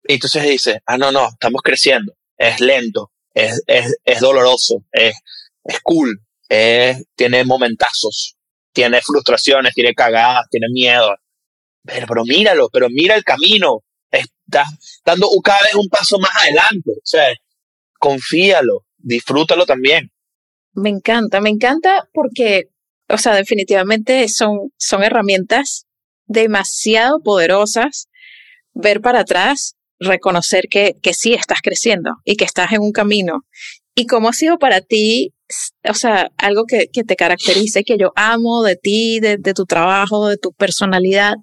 Y 0.07 0.15
entonces 0.15 0.43
dice, 0.43 0.81
ah, 0.87 0.99
no, 0.99 1.13
no, 1.13 1.29
estamos 1.29 1.63
creciendo 1.63 2.15
es 2.37 2.61
lento, 2.61 3.13
es, 3.33 3.63
es, 3.67 3.97
es 4.05 4.21
doloroso, 4.21 4.85
es, 4.93 5.17
es 5.65 5.81
cool, 5.81 6.21
es, 6.49 7.05
tiene 7.15 7.45
momentazos, 7.45 8.37
tiene 8.75 9.01
frustraciones, 9.01 9.73
tiene 9.73 9.95
cagadas, 9.95 10.47
tiene 10.51 10.67
miedo. 10.71 11.17
Pero, 11.83 12.07
pero 12.07 12.25
míralo, 12.25 12.69
pero 12.71 12.89
mira 12.91 13.15
el 13.15 13.25
camino. 13.25 13.81
Estás 14.11 14.69
dando 15.05 15.29
cada 15.43 15.59
vez 15.63 15.75
un 15.75 15.89
paso 15.89 16.19
más 16.19 16.31
adelante. 16.37 16.91
O 16.91 17.07
sea, 17.07 17.33
confíalo, 17.99 18.85
disfrútalo 18.99 19.65
también. 19.65 20.11
Me 20.75 20.91
encanta, 20.91 21.41
me 21.41 21.51
encanta 21.51 22.09
porque, 22.13 22.65
o 23.09 23.17
sea, 23.17 23.35
definitivamente 23.35 24.29
son, 24.29 24.73
son 24.77 25.05
herramientas 25.05 25.87
demasiado 26.27 27.21
poderosas. 27.23 28.09
Ver 28.73 29.01
para 29.01 29.21
atrás 29.21 29.77
reconocer 30.01 30.65
que, 30.69 30.97
que 31.01 31.15
sí 31.15 31.33
estás 31.33 31.61
creciendo 31.63 32.11
y 32.25 32.37
que 32.37 32.45
estás 32.45 32.73
en 32.73 32.81
un 32.81 32.91
camino. 32.91 33.43
¿Y 33.95 34.07
cómo 34.07 34.29
ha 34.29 34.33
sido 34.33 34.59
para 34.59 34.81
ti, 34.81 35.34
o 35.89 35.95
sea, 35.95 36.31
algo 36.39 36.65
que, 36.67 36.89
que 36.93 37.05
te 37.05 37.17
caracterice, 37.17 37.85
que 37.85 37.99
yo 37.99 38.13
amo 38.17 38.63
de 38.63 38.77
ti, 38.77 39.21
de, 39.21 39.37
de 39.37 39.55
tu 39.55 39.67
trabajo, 39.67 40.29
de 40.29 40.37
tu 40.37 40.53
personalidad, 40.53 41.35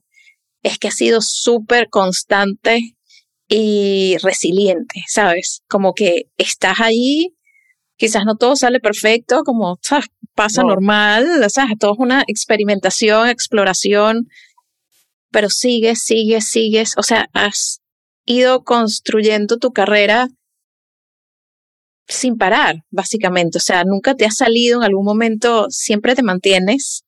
es 0.63 0.77
que 0.77 0.87
has 0.87 0.95
sido 0.95 1.21
súper 1.21 1.89
constante 1.89 2.95
y 3.47 4.17
resiliente, 4.21 5.03
¿sabes? 5.07 5.61
Como 5.67 5.93
que 5.93 6.23
estás 6.37 6.79
ahí, 6.79 7.35
quizás 7.97 8.25
no 8.25 8.35
todo 8.35 8.55
sale 8.55 8.79
perfecto, 8.79 9.43
como 9.43 9.77
¿sabes? 9.81 10.07
pasa 10.35 10.63
normal, 10.63 11.49
¿sabes? 11.49 11.77
Todo 11.77 11.93
es 11.93 11.99
una 11.99 12.23
experimentación, 12.27 13.27
exploración, 13.27 14.27
pero 15.31 15.49
sigues, 15.49 16.01
sigues, 16.03 16.47
sigues, 16.47 16.93
o 16.97 17.03
sea, 17.03 17.29
has 17.33 17.81
ido 18.25 18.63
construyendo 18.63 19.57
tu 19.57 19.71
carrera 19.71 20.29
sin 22.07 22.37
parar, 22.37 22.83
básicamente. 22.89 23.57
O 23.57 23.61
sea, 23.61 23.83
nunca 23.83 24.15
te 24.15 24.25
has 24.25 24.37
salido 24.37 24.79
en 24.79 24.85
algún 24.85 25.05
momento, 25.05 25.67
siempre 25.69 26.15
te 26.15 26.23
mantienes 26.23 27.05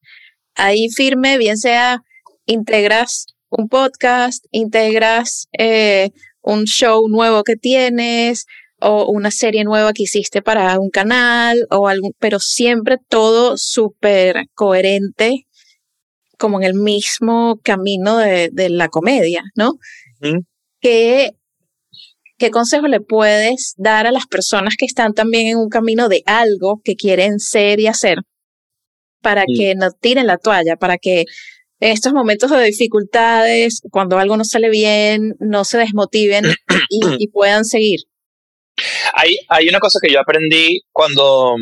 ahí 0.56 0.90
firme, 0.90 1.38
bien 1.38 1.58
sea 1.58 2.04
integras 2.46 3.28
un 3.50 3.70
podcast, 3.70 4.46
integras 4.52 5.48
eh, 5.58 6.10
un 6.42 6.66
show 6.66 7.08
nuevo 7.08 7.44
que 7.44 7.56
tienes 7.56 8.46
o 8.80 9.06
una 9.10 9.32
serie 9.32 9.64
nueva 9.64 9.94
que 9.94 10.04
hiciste 10.04 10.42
para 10.42 10.78
un 10.80 10.90
canal 10.90 11.66
o 11.70 11.88
algún, 11.88 12.14
pero 12.20 12.40
siempre 12.40 12.98
todo 13.08 13.58
súper 13.58 14.48
coherente, 14.56 15.48
como 16.38 16.60
en 16.60 16.66
el 16.66 16.74
mismo 16.74 17.60
camino 17.64 18.18
de, 18.18 18.52
la 18.70 18.90
comedia, 18.90 19.44
¿no? 19.56 19.76
¿qué, 20.82 21.32
¿qué 22.44 22.52
consejo 22.52 22.88
le 22.88 23.00
puedes 23.00 23.74
dar 23.78 24.06
a 24.06 24.12
las 24.12 24.28
personas 24.28 24.76
que 24.78 24.86
están 24.86 25.14
también 25.14 25.48
en 25.48 25.58
un 25.58 25.70
camino 25.70 26.10
de 26.10 26.24
algo 26.26 26.82
que 26.84 26.98
quieren 26.98 27.40
ser 27.40 27.80
y 27.80 27.88
hacer 27.88 28.18
para 29.22 29.46
que 29.46 29.76
no 29.76 29.92
tiren 29.92 30.28
la 30.28 30.38
toalla, 30.38 30.76
para 30.76 30.98
que 30.98 31.22
en 31.80 31.92
estos 31.94 32.12
momentos 32.12 32.52
de 32.52 32.62
dificultades, 32.66 33.80
cuando 33.92 34.20
algo 34.20 34.36
no 34.36 34.44
sale 34.44 34.70
bien, 34.70 35.36
no 35.40 35.64
se 35.64 35.78
desmotiven 35.78 36.44
y, 36.90 37.28
puedan 37.32 37.64
seguir? 37.64 38.02
Hay, 39.14 39.38
hay 39.48 39.70
una 39.70 39.80
cosa 39.80 40.00
que 40.02 40.12
yo 40.12 40.20
aprendí 40.20 40.82
cuando, 40.92 41.56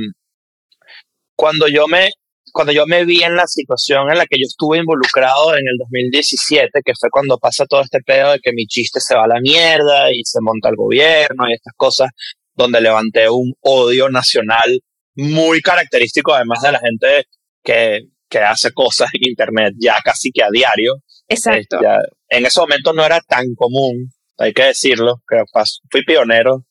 cuando 1.35 1.67
yo 1.67 1.87
me 1.87 2.09
cuando 2.51 2.73
yo 2.73 2.85
me 2.85 3.05
vi 3.05 3.23
en 3.23 3.35
la 3.35 3.47
situación 3.47 4.09
en 4.11 4.17
la 4.17 4.25
que 4.25 4.37
yo 4.39 4.45
estuve 4.47 4.77
involucrado 4.77 5.53
en 5.53 5.67
el 5.67 5.77
2017, 5.77 6.81
que 6.83 6.93
fue 6.99 7.09
cuando 7.09 7.37
pasa 7.37 7.65
todo 7.65 7.81
este 7.81 7.99
pedo 7.99 8.31
de 8.31 8.39
que 8.39 8.51
mi 8.53 8.65
chiste 8.65 8.99
se 8.99 9.15
va 9.15 9.25
a 9.25 9.27
la 9.27 9.39
mierda 9.39 10.11
y 10.11 10.21
se 10.23 10.39
monta 10.41 10.69
el 10.69 10.75
gobierno 10.75 11.49
y 11.49 11.53
estas 11.53 11.73
cosas, 11.75 12.09
donde 12.53 12.81
levanté 12.81 13.29
un 13.29 13.53
odio 13.61 14.09
nacional 14.09 14.79
muy 15.15 15.61
característico, 15.61 16.33
además 16.33 16.61
de 16.61 16.71
la 16.71 16.79
gente 16.79 17.25
que, 17.63 18.01
que 18.29 18.39
hace 18.39 18.71
cosas 18.71 19.09
en 19.13 19.29
Internet 19.29 19.73
ya 19.77 19.99
casi 20.03 20.31
que 20.31 20.43
a 20.43 20.49
diario, 20.51 20.95
Exacto. 21.27 21.79
en 22.29 22.45
ese 22.45 22.59
momento 22.59 22.93
no 22.93 23.05
era 23.05 23.21
tan 23.21 23.53
común, 23.55 24.11
hay 24.37 24.53
que 24.53 24.63
decirlo, 24.63 25.21
que 25.27 25.43
fui 25.89 26.03
pionero. 26.03 26.65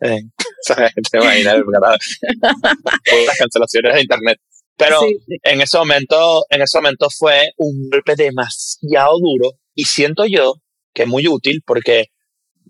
Eh, 0.00 0.20
te 1.10 1.18
imaginas, 1.18 1.56
las 3.26 3.38
cancelaciones 3.38 3.94
de 3.94 4.00
internet. 4.02 4.38
Pero 4.76 5.00
en 5.42 5.60
ese 5.60 5.78
momento, 5.78 6.44
en 6.50 6.62
ese 6.62 6.78
momento 6.78 7.08
fue 7.10 7.50
un 7.56 7.88
golpe 7.90 8.14
demasiado 8.14 9.18
duro 9.18 9.52
y 9.74 9.84
siento 9.84 10.26
yo 10.26 10.54
que 10.92 11.02
es 11.02 11.08
muy 11.08 11.26
útil 11.26 11.62
porque 11.66 12.06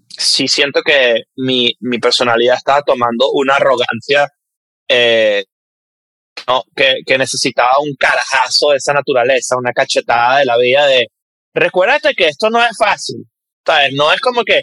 sí 0.09 0.49
siento 0.49 0.83
que 0.83 1.25
mi, 1.37 1.75
mi 1.81 1.99
personalidad 1.99 2.57
estaba 2.57 2.83
tomando 2.83 3.31
una 3.33 3.57
arrogancia 3.57 4.29
eh, 4.89 5.45
no, 6.47 6.63
que, 6.77 6.99
que, 7.05 7.19
necesitaba 7.19 7.71
un 7.81 7.95
carajazo 7.99 8.71
de 8.71 8.77
esa 8.77 8.93
naturaleza, 8.93 9.57
una 9.57 9.73
cachetada 9.73 10.39
de 10.39 10.45
la 10.45 10.57
vida 10.59 10.87
de 10.87 11.09
recuérdate 11.55 12.15
que 12.15 12.29
esto 12.29 12.51
no 12.51 12.63
es 12.63 12.77
fácil, 12.77 13.25
¿sabes? 13.65 13.93
No 13.95 14.13
es 14.13 14.21
como 14.21 14.45
que, 14.45 14.61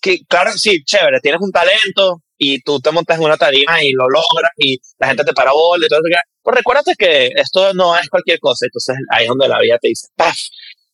que 0.00 0.18
claro, 0.28 0.52
sí, 0.52 0.84
chévere, 0.84 1.20
tienes 1.20 1.40
un 1.40 1.50
talento 1.50 2.22
y 2.38 2.60
tú 2.62 2.80
te 2.80 2.90
montas 2.90 3.18
en 3.18 3.24
una 3.24 3.36
tarima 3.36 3.82
y 3.82 3.92
lo 3.92 4.08
logras 4.08 4.50
y 4.56 4.78
la 4.98 5.08
gente 5.08 5.24
te 5.24 5.32
para 5.32 5.52
bola 5.52 5.86
y 5.86 5.88
todo 5.88 6.00
eso. 6.00 6.20
Pues 6.42 6.56
recuérdate 6.56 6.94
que 6.98 7.32
esto 7.34 7.74
no 7.74 7.96
es 7.98 8.08
cualquier 8.08 8.38
cosa, 8.38 8.66
entonces 8.66 8.96
ahí 9.10 9.24
es 9.24 9.28
donde 9.28 9.48
la 9.48 9.60
vida 9.60 9.78
te 9.78 9.88
dice, 9.88 10.08
¡paf! 10.16 10.36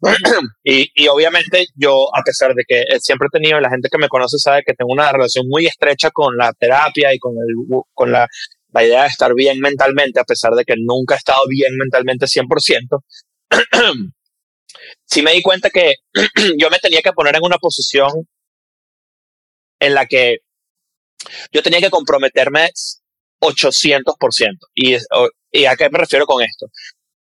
y, 0.64 0.90
y, 0.94 1.08
obviamente 1.08 1.66
yo, 1.76 2.08
a 2.12 2.22
pesar 2.22 2.54
de 2.54 2.64
que 2.66 2.84
siempre 2.98 3.28
he 3.28 3.38
tenido, 3.38 3.60
la 3.60 3.70
gente 3.70 3.88
que 3.88 3.98
me 3.98 4.08
conoce 4.08 4.36
sabe 4.38 4.64
que 4.66 4.74
tengo 4.74 4.92
una 4.92 5.12
relación 5.12 5.46
muy 5.48 5.66
estrecha 5.66 6.10
con 6.10 6.36
la 6.36 6.52
terapia 6.54 7.14
y 7.14 7.18
con, 7.18 7.34
el, 7.34 7.82
con 7.94 8.10
la, 8.10 8.26
la 8.72 8.84
idea 8.84 9.02
de 9.02 9.08
estar 9.08 9.32
bien 9.34 9.60
mentalmente, 9.60 10.18
a 10.18 10.24
pesar 10.24 10.52
de 10.54 10.64
que 10.64 10.74
nunca 10.76 11.14
he 11.14 11.18
estado 11.18 11.42
bien 11.48 11.76
mentalmente 11.76 12.26
100%, 12.26 13.00
sí 15.04 15.22
me 15.22 15.34
di 15.34 15.42
cuenta 15.42 15.70
que 15.70 15.94
yo 16.58 16.70
me 16.70 16.78
tenía 16.78 17.02
que 17.02 17.12
poner 17.12 17.36
en 17.36 17.44
una 17.44 17.58
posición 17.58 18.10
en 19.78 19.94
la 19.94 20.06
que 20.06 20.38
yo 21.52 21.62
tenía 21.62 21.80
que 21.80 21.90
comprometerme 21.90 22.70
800%. 23.40 24.58
¿Y, 24.74 24.96
¿Y 25.50 25.64
a 25.64 25.76
qué 25.76 25.90
me 25.90 25.98
refiero 25.98 26.26
con 26.26 26.42
esto? 26.42 26.66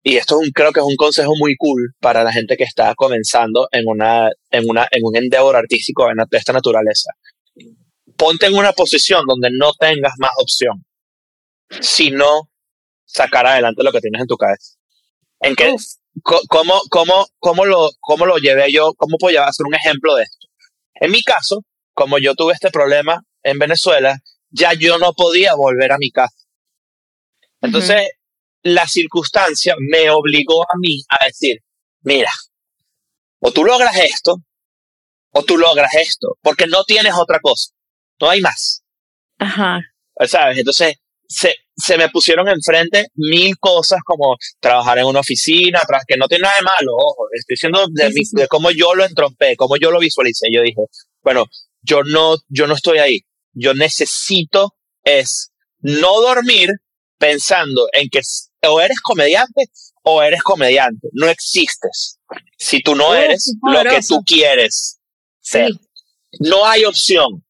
y 0.06 0.18
esto 0.18 0.38
es 0.38 0.46
un, 0.46 0.52
creo 0.52 0.70
que 0.70 0.80
es 0.80 0.86
un 0.86 0.96
consejo 0.96 1.32
muy 1.38 1.56
cool 1.56 1.94
para 1.98 2.22
la 2.22 2.30
gente 2.30 2.58
que 2.58 2.64
está 2.64 2.94
comenzando 2.94 3.68
en, 3.72 3.84
una, 3.86 4.28
en, 4.50 4.68
una, 4.68 4.86
en 4.90 5.00
un 5.02 5.16
endeavor 5.16 5.56
artístico 5.56 6.06
de 6.06 6.38
esta 6.38 6.52
naturaleza. 6.52 7.10
Ponte 8.14 8.46
en 8.46 8.54
una 8.54 8.72
posición 8.72 9.24
donde 9.26 9.48
no 9.50 9.72
tengas 9.72 10.12
más 10.18 10.32
opción, 10.36 10.84
sino 11.80 12.50
sacar 13.06 13.46
adelante 13.46 13.82
lo 13.82 13.92
que 13.92 14.00
tienes 14.00 14.20
en 14.20 14.26
tu 14.26 14.36
cabeza. 14.36 14.74
¿En 15.40 15.56
qué? 15.56 15.74
¿Cómo, 16.22 16.82
cómo, 16.90 17.26
cómo, 17.38 17.64
lo, 17.64 17.88
¿Cómo 18.00 18.26
lo 18.26 18.36
llevé 18.36 18.70
yo? 18.70 18.92
¿Cómo 18.98 19.16
puedo 19.16 19.42
hacer 19.42 19.64
un 19.66 19.74
ejemplo 19.74 20.14
de 20.16 20.24
esto? 20.24 20.48
En 20.96 21.12
mi 21.12 21.22
caso, 21.22 21.62
como 21.94 22.18
yo 22.18 22.34
tuve 22.34 22.52
este 22.52 22.70
problema 22.70 23.22
en 23.44 23.58
Venezuela, 23.58 24.18
ya 24.50 24.72
yo 24.72 24.98
no 24.98 25.12
podía 25.12 25.54
volver 25.54 25.92
a 25.92 25.98
mi 25.98 26.10
casa. 26.10 26.36
Entonces, 27.60 28.10
la 28.62 28.86
circunstancia 28.86 29.74
me 29.78 30.10
obligó 30.10 30.62
a 30.62 30.74
mí 30.78 31.02
a 31.08 31.26
decir, 31.26 31.60
mira, 32.02 32.30
o 33.40 33.52
tú 33.52 33.64
logras 33.64 33.96
esto, 33.96 34.36
o 35.32 35.42
tú 35.42 35.56
logras 35.58 35.94
esto, 35.94 36.38
porque 36.42 36.66
no 36.66 36.84
tienes 36.84 37.14
otra 37.14 37.38
cosa, 37.40 37.72
no 38.20 38.30
hay 38.30 38.40
más. 38.40 38.82
Ajá. 39.38 39.80
¿Sabes? 40.26 40.58
Entonces, 40.58 40.96
se, 41.26 41.54
se 41.76 41.98
me 41.98 42.08
pusieron 42.08 42.48
enfrente 42.48 43.08
mil 43.14 43.58
cosas 43.58 44.00
como 44.04 44.36
trabajar 44.60 44.98
en 44.98 45.06
una 45.06 45.20
oficina, 45.20 45.80
que 46.06 46.16
no 46.16 46.28
tiene 46.28 46.42
nada 46.42 46.56
de 46.56 46.62
malo, 46.62 46.92
ojo, 46.96 47.26
estoy 47.32 47.54
diciendo 47.54 47.86
de, 47.90 48.12
de 48.32 48.48
cómo 48.48 48.70
yo 48.70 48.94
lo 48.94 49.04
entrompé, 49.04 49.56
cómo 49.56 49.76
yo 49.76 49.90
lo 49.90 49.98
visualicé. 49.98 50.48
Yo 50.52 50.62
dije, 50.62 50.82
bueno, 51.22 51.46
yo 51.82 52.02
no, 52.04 52.36
yo 52.48 52.66
no 52.66 52.74
estoy 52.74 52.98
ahí. 52.98 53.20
Yo 53.54 53.74
necesito 53.74 54.74
es 55.02 55.52
no 55.80 56.20
dormir 56.20 56.70
pensando 57.18 57.88
en 57.92 58.08
que 58.08 58.20
o 58.66 58.80
eres 58.80 59.00
comediante 59.00 59.66
o 60.02 60.22
eres 60.22 60.42
comediante. 60.42 61.08
No 61.12 61.28
existes 61.28 62.18
si 62.58 62.80
tú 62.80 62.94
no 62.94 63.14
eres 63.14 63.54
lo 63.62 63.82
que 63.82 64.00
tú 64.06 64.22
quieres 64.24 64.98
ser. 65.40 65.70
No 66.40 66.66
hay 66.66 66.84
opción. 66.84 67.44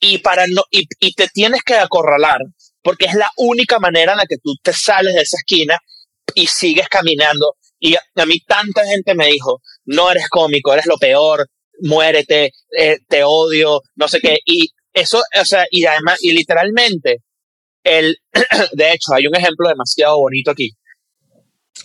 Y, 0.00 0.18
para 0.18 0.46
no, 0.48 0.64
y, 0.70 0.88
y 0.98 1.14
te 1.14 1.28
tienes 1.28 1.62
que 1.62 1.74
acorralar 1.74 2.40
porque 2.82 3.06
es 3.06 3.14
la 3.14 3.30
única 3.36 3.78
manera 3.78 4.12
en 4.12 4.18
la 4.18 4.26
que 4.26 4.38
tú 4.38 4.54
te 4.62 4.72
sales 4.72 5.14
de 5.14 5.22
esa 5.22 5.36
esquina 5.36 5.78
y 6.34 6.46
sigues 6.46 6.88
caminando. 6.88 7.56
Y 7.78 7.94
a, 7.94 8.26
mí 8.26 8.40
tanta 8.40 8.84
gente 8.86 9.14
me 9.14 9.28
dijo, 9.28 9.60
no 9.84 10.10
eres 10.10 10.28
cómico, 10.28 10.72
eres 10.72 10.86
lo 10.86 10.96
peor, 10.98 11.48
muérete, 11.80 12.52
eh, 12.76 12.98
te 13.08 13.22
odio, 13.24 13.80
no 13.96 14.08
sé 14.08 14.20
qué. 14.20 14.38
Y 14.44 14.70
eso, 14.92 15.22
o 15.40 15.44
sea, 15.44 15.66
y 15.70 15.84
además, 15.84 16.18
y 16.22 16.32
literalmente, 16.32 17.18
el, 17.84 18.16
de 18.72 18.92
hecho, 18.92 19.14
hay 19.14 19.26
un 19.26 19.36
ejemplo 19.36 19.68
demasiado 19.68 20.18
bonito 20.18 20.50
aquí. 20.50 20.70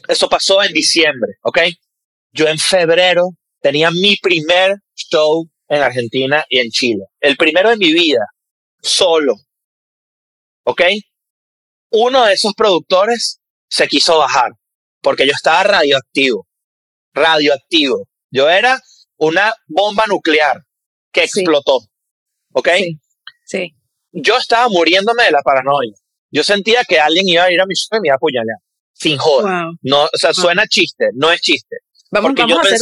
Eso 0.08 0.30
pasó 0.30 0.64
en 0.64 0.74
diciembre, 0.74 1.34
¿ok? 1.42 1.60
Yo 2.32 2.48
en 2.48 2.60
febrero 2.60 3.30
tenía 3.62 3.90
mi 3.92 4.16
primer 4.18 4.78
show 4.96 5.50
en 5.68 5.82
Argentina 5.82 6.46
y 6.50 6.60
en 6.60 6.70
Chile. 6.70 7.06
El 7.20 7.38
primero 7.38 7.70
de 7.70 7.78
mi 7.78 7.94
vida, 7.94 8.26
solo. 8.82 9.36
¿Ok? 10.64 10.82
Uno 11.92 12.26
de 12.26 12.34
esos 12.34 12.54
productores 12.54 13.40
se 13.70 13.88
quiso 13.88 14.18
bajar 14.18 14.52
porque 15.02 15.26
yo 15.26 15.34
estaba 15.34 15.64
radioactivo. 15.64 16.48
Radioactivo. 17.14 18.08
Yo 18.30 18.50
era 18.50 18.80
una 19.18 19.54
bomba 19.68 20.06
nuclear 20.08 20.64
que 21.12 21.24
explotó. 21.24 21.80
¿Ok? 22.58 22.70
sí 23.46 23.74
yo 24.12 24.38
estaba 24.38 24.68
muriéndome 24.70 25.24
de 25.24 25.32
la 25.32 25.42
paranoia. 25.42 25.94
Yo 26.32 26.44
sentía 26.44 26.84
que 26.88 27.00
alguien 27.00 27.28
iba 27.28 27.44
a 27.44 27.52
ir 27.52 27.62
a 27.62 27.66
mi 27.66 27.76
show 27.76 27.98
y 27.98 28.02
me 28.02 28.08
iba 28.08 28.16
a 28.16 28.18
apuñalar. 28.18 28.58
Sin 28.94 29.18
joder. 29.18 29.54
No, 29.82 30.04
o 30.04 30.18
sea, 30.18 30.34
suena 30.34 30.66
chiste, 30.68 31.10
no 31.14 31.32
es 31.32 31.42
chiste. 31.42 31.78
Vamos, 32.10 32.34
vamos 32.36 32.58
a 32.58 32.62
hacer 32.62 32.80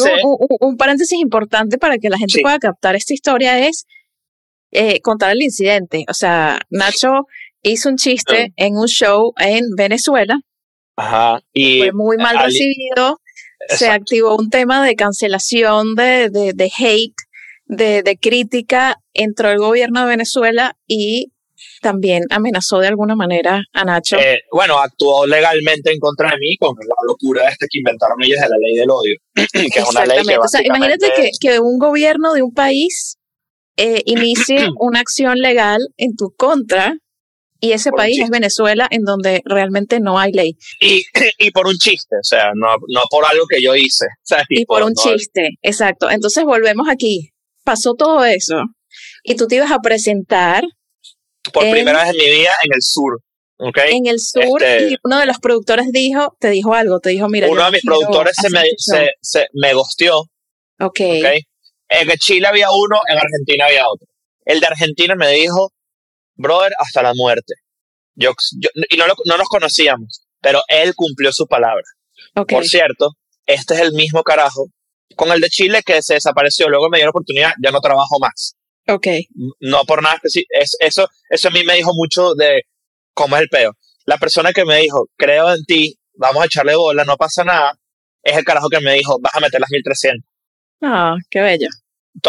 un, 0.59 0.77
paréntesis 0.77 1.19
importante 1.19 1.77
para 1.77 1.97
que 1.97 2.09
la 2.09 2.17
gente 2.17 2.39
pueda 2.41 2.59
captar 2.59 2.95
esta 2.95 3.13
historia. 3.13 3.67
Es 3.67 3.85
eh, 4.71 5.01
contar 5.01 5.31
el 5.31 5.41
incidente. 5.41 6.05
O 6.07 6.13
sea, 6.13 6.59
Nacho 6.69 7.25
hizo 7.61 7.89
un 7.89 7.97
chiste 7.97 8.53
en 8.55 8.77
un 8.77 8.87
show 8.87 9.33
en 9.37 9.63
Venezuela. 9.75 10.39
Ajá. 10.95 11.41
Y 11.53 11.79
fue 11.79 11.91
muy 11.91 12.17
mal 12.17 12.37
recibido. 12.39 13.19
Se 13.67 13.89
activó 13.89 14.35
un 14.35 14.49
tema 14.49 14.85
de 14.85 14.95
cancelación, 14.95 15.95
de, 15.95 16.29
de, 16.29 16.53
de 16.53 16.71
hate 16.77 17.24
de, 17.65 18.03
de 18.03 18.17
crítica 18.17 18.99
entró 19.13 19.49
el 19.49 19.57
gobierno 19.57 20.01
de 20.01 20.07
Venezuela 20.07 20.77
y 20.87 21.31
también 21.81 22.23
amenazó 22.29 22.79
de 22.79 22.87
alguna 22.87 23.15
manera 23.15 23.63
a 23.73 23.85
Nacho. 23.85 24.17
Eh, 24.17 24.41
bueno, 24.51 24.79
actuó 24.79 25.25
legalmente 25.25 25.91
en 25.91 25.99
contra 25.99 26.31
de 26.31 26.37
mí 26.37 26.57
con 26.57 26.75
la 26.75 26.95
locura 27.07 27.47
esta 27.47 27.65
que 27.69 27.79
inventaron 27.79 28.17
ellos 28.23 28.39
de 28.41 28.49
la 28.49 28.57
ley 28.57 28.75
del 28.75 28.89
odio, 28.89 29.15
que 29.73 29.79
es 29.79 29.89
una 29.89 30.05
ley 30.05 30.23
que 30.25 30.37
o 30.37 30.47
sea, 30.47 30.61
imagínate 30.63 31.11
que, 31.15 31.29
que, 31.39 31.59
un 31.59 31.77
gobierno 31.77 32.33
de 32.33 32.41
un 32.41 32.53
país 32.53 33.17
eh, 33.77 34.01
inicie 34.05 34.67
una 34.79 34.99
acción 34.99 35.37
legal 35.37 35.79
en 35.97 36.15
tu 36.15 36.33
contra 36.35 36.97
y 37.61 37.71
ese 37.71 37.91
país 37.91 38.19
es 38.19 38.29
Venezuela 38.29 38.87
en 38.91 39.03
donde 39.03 39.41
realmente 39.45 39.99
no 39.99 40.19
hay 40.19 40.31
ley. 40.31 40.57
Y, 40.81 41.03
y 41.39 41.51
por 41.51 41.67
un 41.67 41.77
chiste, 41.77 42.15
o 42.19 42.23
sea, 42.23 42.51
no, 42.53 42.75
no 42.89 43.01
por 43.09 43.25
algo 43.25 43.45
que 43.47 43.61
yo 43.61 43.75
hice. 43.75 44.05
y, 44.49 44.65
por, 44.65 44.83
un 44.83 44.93
chiste, 44.93 45.49
exacto. 45.61 46.09
Entonces 46.09 46.43
volvemos 46.43 46.87
aquí 46.89 47.31
pasó 47.65 47.95
todo 47.95 48.23
eso 48.23 48.55
y 49.23 49.35
tú 49.35 49.47
te 49.47 49.55
ibas 49.55 49.71
a 49.71 49.79
presentar. 49.79 50.63
Por 51.51 51.69
primera 51.69 52.03
vez 52.03 52.11
en 52.11 52.17
mi 52.17 52.25
vida 52.25 52.53
en 52.63 52.71
el 52.73 52.81
sur. 52.81 53.19
Okay. 53.57 53.95
En 53.95 54.05
el 54.07 54.19
sur, 54.19 54.61
este 54.61 54.89
y 54.89 54.97
uno 55.03 55.19
de 55.19 55.25
los 55.25 55.39
productores 55.39 55.87
dijo, 55.91 56.35
te 56.39 56.49
dijo 56.49 56.73
algo, 56.73 56.99
te 56.99 57.11
dijo, 57.11 57.29
mira. 57.29 57.47
Uno 57.47 57.63
de 57.65 57.71
mis 57.71 57.83
productores 57.83 58.35
se 58.41 58.49
me, 58.49 58.63
se, 58.77 59.11
se 59.21 59.47
me 59.53 59.73
gosteó. 59.73 60.21
Ok. 60.79 60.99
okay. 60.99 61.41
En 61.87 62.09
Chile 62.17 62.47
había 62.47 62.67
uno, 62.71 62.99
en 63.09 63.17
Argentina 63.17 63.65
había 63.65 63.87
otro. 63.87 64.07
El 64.43 64.59
de 64.59 64.67
Argentina 64.67 65.15
me 65.15 65.31
dijo, 65.31 65.71
brother, 66.35 66.73
hasta 66.79 67.01
la 67.01 67.13
muerte. 67.13 67.53
Yo, 68.15 68.31
y 68.89 68.97
no, 68.97 69.05
no 69.25 69.37
nos 69.37 69.47
conocíamos, 69.47 70.25
pero 70.41 70.61
él 70.67 70.93
cumplió 70.95 71.31
su 71.31 71.47
palabra. 71.47 71.83
Okay. 72.35 72.55
Por 72.57 72.65
cierto, 72.65 73.11
este 73.45 73.75
es 73.75 73.81
el 73.81 73.93
mismo 73.93 74.23
carajo 74.23 74.67
con 75.15 75.31
el 75.31 75.39
de 75.39 75.49
Chile 75.49 75.81
que 75.85 76.01
se 76.01 76.15
desapareció, 76.15 76.69
luego 76.69 76.89
me 76.89 76.97
dio 76.97 77.05
la 77.05 77.11
oportunidad, 77.11 77.53
ya 77.61 77.71
no 77.71 77.79
trabajo 77.79 78.19
más. 78.19 78.55
Ok. 78.87 79.07
No 79.59 79.83
por 79.85 80.03
nada 80.03 80.19
es, 80.23 80.77
eso, 80.79 81.07
eso 81.29 81.47
a 81.47 81.51
mí 81.51 81.63
me 81.63 81.75
dijo 81.75 81.91
mucho 81.93 82.33
de 82.35 82.63
cómo 83.13 83.35
es 83.35 83.43
el 83.43 83.49
peo. 83.49 83.73
La 84.05 84.17
persona 84.17 84.53
que 84.53 84.65
me 84.65 84.77
dijo, 84.77 85.07
creo 85.17 85.53
en 85.53 85.63
ti, 85.65 85.97
vamos 86.13 86.43
a 86.43 86.45
echarle 86.45 86.75
bola, 86.75 87.03
no 87.03 87.17
pasa 87.17 87.43
nada, 87.43 87.79
es 88.21 88.37
el 88.37 88.43
carajo 88.43 88.69
que 88.69 88.79
me 88.79 88.93
dijo, 88.93 89.17
vas 89.19 89.35
a 89.35 89.39
meter 89.39 89.59
las 89.59 89.69
1300. 89.71 90.23
Ah, 90.81 91.15
qué 91.29 91.41
bello. 91.41 91.67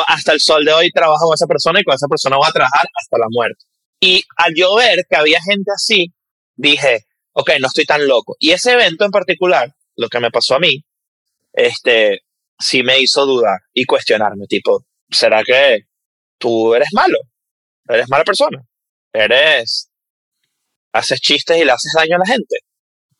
Hasta 0.07 0.33
el 0.33 0.41
sol 0.41 0.64
de 0.64 0.72
hoy 0.72 0.91
trabajo 0.91 1.27
con 1.27 1.35
esa 1.35 1.47
persona 1.47 1.81
y 1.81 1.85
con 1.85 1.95
esa 1.95 2.09
persona 2.09 2.37
voy 2.37 2.49
a 2.49 2.53
trabajar 2.53 2.87
hasta 3.01 3.18
la 3.18 3.27
muerte. 3.31 3.64
Y 4.01 4.24
al 4.37 4.55
yo 4.55 4.74
ver 4.74 5.07
que 5.09 5.16
había 5.16 5.41
gente 5.43 5.70
así, 5.74 6.12
dije, 6.55 7.07
ok, 7.33 7.53
no 7.61 7.68
estoy 7.68 7.85
tan 7.85 8.07
loco. 8.07 8.37
Y 8.39 8.51
ese 8.51 8.72
evento 8.72 9.05
en 9.05 9.11
particular, 9.11 9.74
lo 9.97 10.09
que 10.09 10.20
me 10.20 10.31
pasó 10.31 10.57
a 10.57 10.59
mí, 10.59 10.85
este, 11.53 12.22
sí 12.59 12.83
me 12.83 13.01
hizo 13.01 13.27
dudar 13.27 13.61
y 13.73 13.85
cuestionarme, 13.85 14.47
tipo, 14.47 14.85
¿será 15.11 15.43
que 15.45 15.81
tú 16.39 16.75
eres 16.75 16.89
malo? 16.93 17.19
¿Eres 17.89 18.09
mala 18.09 18.25
persona? 18.25 18.63
¿Eres... 19.13 19.91
haces 20.93 21.21
chistes 21.21 21.59
y 21.59 21.65
le 21.65 21.73
haces 21.73 21.93
daño 21.95 22.17
a 22.17 22.21
la 22.21 22.27
gente? 22.27 22.57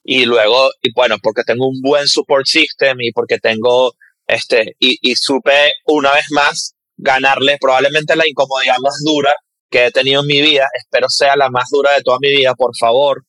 Y 0.05 0.25
luego, 0.25 0.71
y 0.83 0.93
bueno, 0.95 1.17
porque 1.23 1.43
tengo 1.45 1.69
un 1.69 1.81
buen 1.83 2.07
support 2.07 2.47
system 2.47 3.01
y 3.01 3.13
porque 3.13 3.39
tengo, 3.39 3.93
este, 4.27 4.77
y, 4.79 4.99
y 5.03 5.17
supe 5.17 5.73
una 5.87 6.13
vez 6.13 6.27
más 6.31 6.75
ganarle 6.97 7.59
probablemente 7.61 8.17
la 8.17 8.27
incomodidad 8.27 8.77
más 8.81 9.03
dura 9.05 9.33
que 9.71 9.87
he 9.87 9.91
tenido 9.91 10.21
en 10.23 10.29
mi 10.29 10.41
vida, 10.41 10.67
espero 10.75 11.09
sea 11.09 11.37
la 11.37 11.51
más 11.51 11.69
dura 11.71 11.93
de 11.95 12.03
toda 12.03 12.19
mi 12.21 12.29
vida, 12.29 12.55
por 12.55 12.77
favor. 12.79 13.25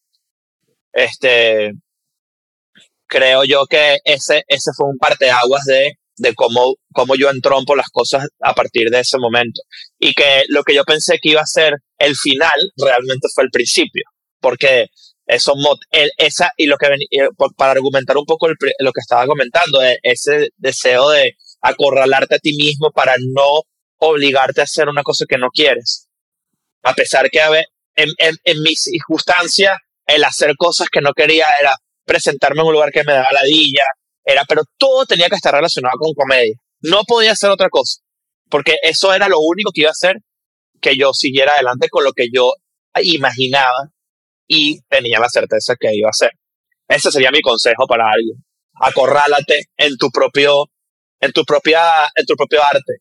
Este, 0.94 1.74
creo 3.08 3.44
yo 3.44 3.66
que 3.66 3.98
ese, 4.04 4.44
ese 4.48 4.72
fue 4.76 4.88
un 4.88 4.98
parteaguas 4.98 5.64
de, 5.66 5.94
de 6.18 6.34
cómo, 6.34 6.76
cómo 6.94 7.16
yo 7.16 7.30
entrompo 7.30 7.76
las 7.76 7.90
cosas 7.90 8.28
a 8.42 8.54
partir 8.54 8.90
de 8.90 9.00
ese 9.00 9.18
momento. 9.18 9.62
Y 10.00 10.14
que 10.14 10.44
lo 10.50 10.64
que 10.64 10.76
yo 10.76 10.84
pensé 10.84 11.20
que 11.22 11.30
iba 11.32 11.42
a 11.42 11.46
ser 11.46 11.74
el 11.98 12.16
final 12.16 12.72
realmente 12.78 13.28
fue 13.34 13.46
el 13.46 13.50
principio. 13.50 14.04
Porque 14.40 14.88
eso, 15.26 15.54
el, 15.92 16.12
esa, 16.18 16.52
y 16.58 16.68
lo 16.68 16.78
que 16.78 16.88
para 17.56 17.72
argumentar 17.72 18.18
un 18.18 18.26
poco 18.26 18.48
lo 18.48 18.92
que 18.92 19.02
estaba 19.02 19.26
comentando, 19.26 19.84
e, 19.84 20.00
ese 20.04 20.50
deseo 20.58 21.10
de 21.10 21.34
acorralarte 21.62 22.36
a 22.36 22.40
ti 22.40 22.56
mismo 22.56 22.92
para 22.92 23.16
no 23.18 23.64
obligarte 24.00 24.62
a 24.62 24.66
hacer 24.66 24.90
una 24.90 25.04
cosa 25.04 25.26
que 25.28 25.38
no 25.38 25.50
quieres. 25.50 26.08
A 26.84 26.94
pesar 26.94 27.30
que 27.30 27.42
a 27.42 27.50
ver, 27.50 27.66
en, 27.96 28.10
en, 28.20 28.36
en 28.44 28.62
mis 28.62 28.82
circunstancias, 28.84 29.76
el 30.06 30.24
hacer 30.24 30.56
cosas 30.56 30.88
que 30.90 31.02
no 31.02 31.14
quería 31.14 31.48
era 31.60 31.76
presentarme 32.08 32.62
en 32.62 32.68
un 32.68 32.74
lugar 32.74 32.92
que 32.92 33.04
me 33.04 33.14
daba 33.14 33.32
ladilla, 33.32 33.84
era, 34.24 34.44
pero 34.48 34.64
todo 34.78 35.06
tenía 35.06 35.30
que 35.30 35.36
estar 35.36 35.54
relacionado 35.54 35.98
con 36.00 36.14
comedia. 36.14 36.56
No 36.82 37.04
podía 37.04 37.34
hacer 37.34 37.50
otra 37.50 37.70
cosa, 37.70 38.02
porque 38.50 38.78
eso 38.82 39.14
era 39.14 39.28
lo 39.28 39.40
único 39.40 39.72
que 39.74 39.82
iba 39.82 39.90
a 39.90 39.92
hacer 39.92 40.18
que 40.82 40.96
yo 40.96 41.14
siguiera 41.14 41.54
adelante 41.54 41.90
con 41.90 42.04
lo 42.04 42.14
que 42.14 42.28
yo 42.34 42.54
imaginaba 43.04 43.92
y 44.48 44.82
tenía 44.88 45.20
la 45.20 45.30
certeza 45.30 45.76
que 45.80 45.90
iba 45.94 46.08
a 46.08 46.12
hacer. 46.12 46.32
Ese 46.88 47.12
sería 47.12 47.32
mi 47.32 47.42
consejo 47.42 47.86
para 47.88 48.06
alguien. 48.10 48.44
Acorrálate 48.80 49.66
en 49.76 49.98
tu 49.98 50.10
propio, 50.10 50.66
en 51.20 51.32
tu 51.32 51.44
propia, 51.44 51.82
en 52.16 52.26
tu 52.26 52.36
propio 52.36 52.62
arte. 52.64 52.94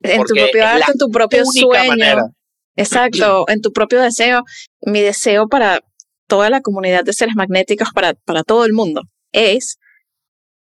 En 0.00 0.22
tu 0.22 0.34
propio 0.34 0.66
arte, 0.66 0.92
en 0.92 0.98
tu 0.98 1.10
propio 1.10 1.44
sueño. 1.44 2.34
Exacto, 2.76 3.44
en 3.48 3.60
tu 3.60 3.72
propio 3.72 4.00
deseo. 4.00 4.42
Mi 4.82 5.00
deseo 5.00 5.48
para 5.48 5.80
toda 6.26 6.50
la 6.50 6.60
comunidad 6.60 7.04
de 7.04 7.12
seres 7.12 7.34
magnéticos, 7.34 7.88
para, 7.94 8.14
para 8.14 8.42
todo 8.42 8.64
el 8.64 8.72
mundo, 8.72 9.02
es 9.32 9.78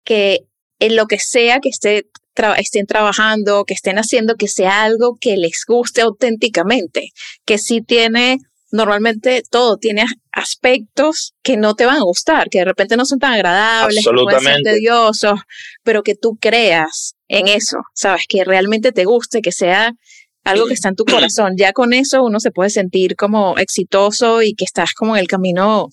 que 0.05 0.40
en 0.78 0.96
lo 0.96 1.07
que 1.07 1.18
sea 1.18 1.61
que 1.61 1.68
esté 1.68 2.07
estén 2.59 2.86
trabajando, 2.86 3.64
que 3.64 3.74
estén 3.74 3.98
haciendo, 3.98 4.36
que 4.36 4.48
sea 4.48 4.82
algo 4.82 5.18
que 5.20 5.36
les 5.36 5.64
guste 5.66 6.01
auténticamente, 6.01 7.11
que 7.44 7.59
sí 7.59 7.82
tiene, 7.82 8.38
normalmente 8.70 9.42
todo 9.51 9.76
tiene 9.76 10.07
aspectos 10.32 11.34
que 11.42 11.57
no 11.57 11.74
te 11.74 11.86
van 11.86 11.98
a 11.98 12.03
gustar, 12.03 12.48
que 12.48 12.61
de 12.61 12.64
repente 12.64 12.96
no 12.96 13.05
son 13.05 13.18
tan 13.18 13.34
agradables, 13.34 14.05
que 14.05 14.11
pueden 14.11 14.40
ser 14.40 14.62
tediosos, 14.62 15.40
pero 15.82 16.03
que 16.03 16.14
tú 16.14 16.38
creas 16.40 17.14
en 17.28 17.48
eso, 17.48 17.78
sabes, 17.94 18.24
que 18.28 18.44
realmente 18.44 18.92
te 18.92 19.05
guste, 19.05 19.42
que 19.42 19.53
sea 19.53 19.92
algo 20.45 20.66
que 20.66 20.74
está 20.74 20.88
en 20.88 20.97
tu 20.97 21.05
corazón. 21.05 21.55
Ya 21.57 21.72
con 21.72 21.93
eso 21.93 22.22
uno 22.22 22.41
se 22.41 22.51
puede 22.51 22.70
sentir 22.70 23.16
como 23.16 23.57
exitoso 23.59 24.43
y 24.43 24.55
que 24.55 24.64
estás 24.64 24.93
como 24.95 25.16
en 25.16 25.20
el 25.20 25.28
camino, 25.28 25.88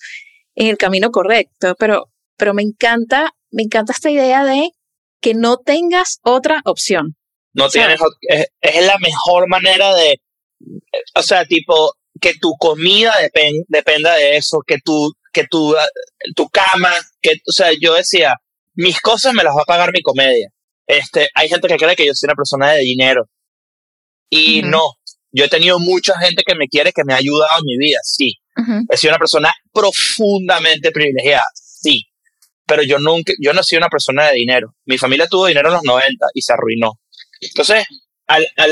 en 0.56 0.68
el 0.68 0.78
camino 0.78 1.12
correcto. 1.12 1.76
Pero, 1.78 2.10
pero 2.38 2.54
me 2.54 2.64
encanta, 2.64 3.32
me 3.52 3.64
encanta 3.64 3.94
esta 3.94 4.10
idea 4.10 4.44
de 4.44 4.70
que 5.22 5.34
no 5.34 5.58
tengas 5.58 6.20
otra 6.24 6.62
opción. 6.66 7.16
No 7.54 7.70
tienes, 7.70 8.00
es, 8.22 8.48
es, 8.62 8.86
la 8.86 8.98
mejor 9.00 9.48
manera 9.50 9.94
de, 9.96 10.22
o 11.16 11.24
sea, 11.24 11.44
tipo, 11.46 11.94
que 12.22 12.34
tu 12.40 12.54
comida 12.60 13.14
dependa 13.68 14.16
de 14.16 14.38
eso, 14.38 14.60
que 14.66 14.78
tu, 14.84 15.12
que 15.34 15.46
tu, 15.50 15.76
tu 16.36 16.48
cama, 16.50 16.94
que, 17.20 17.32
o 17.48 17.52
sea, 17.52 17.72
yo 17.80 17.96
decía, 17.96 18.36
mis 18.76 19.02
cosas 19.02 19.34
me 19.34 19.44
las 19.44 19.56
va 19.56 19.64
a 19.64 19.66
pagar 19.66 19.92
mi 19.92 20.02
comedia. 20.02 20.50
Este, 20.86 21.30
hay 21.34 21.50
gente 21.50 21.68
que 21.68 21.78
cree 21.78 21.96
que 21.96 22.06
yo 22.06 22.14
soy 22.14 22.28
una 22.28 22.36
persona 22.36 22.74
de 22.74 22.82
dinero 22.82 23.28
y 24.30 24.62
no, 24.62 24.94
yo 25.32 25.46
he 25.46 25.50
tenido 25.50 25.80
mucha 25.80 26.18
gente 26.20 26.44
que 26.46 26.56
me 26.56 26.68
quiere, 26.68 26.92
que 26.92 27.04
me 27.04 27.14
ha 27.14 27.18
ayudado 27.18 27.60
en 27.60 27.66
mi 27.66 27.78
vida, 27.78 28.00
sí. 28.04 28.34
He 28.90 28.98
sido 28.98 29.12
una 29.12 29.20
persona 29.20 29.54
profundamente 29.72 30.92
privilegiada, 30.92 31.46
sí. 31.54 32.06
Pero 32.66 32.82
yo 32.84 32.98
nunca, 33.00 33.34
yo 33.40 33.54
no 33.54 33.64
soy 33.64 33.78
una 33.78 33.88
persona 33.88 34.28
de 34.28 34.34
dinero. 34.34 34.74
Mi 34.86 34.98
familia 34.98 35.28
tuvo 35.28 35.46
dinero 35.46 35.70
en 35.70 35.76
los 35.76 35.84
90 35.84 36.26
y 36.34 36.42
se 36.42 36.54
arruinó. 36.54 37.00
Entonces, 37.40 37.86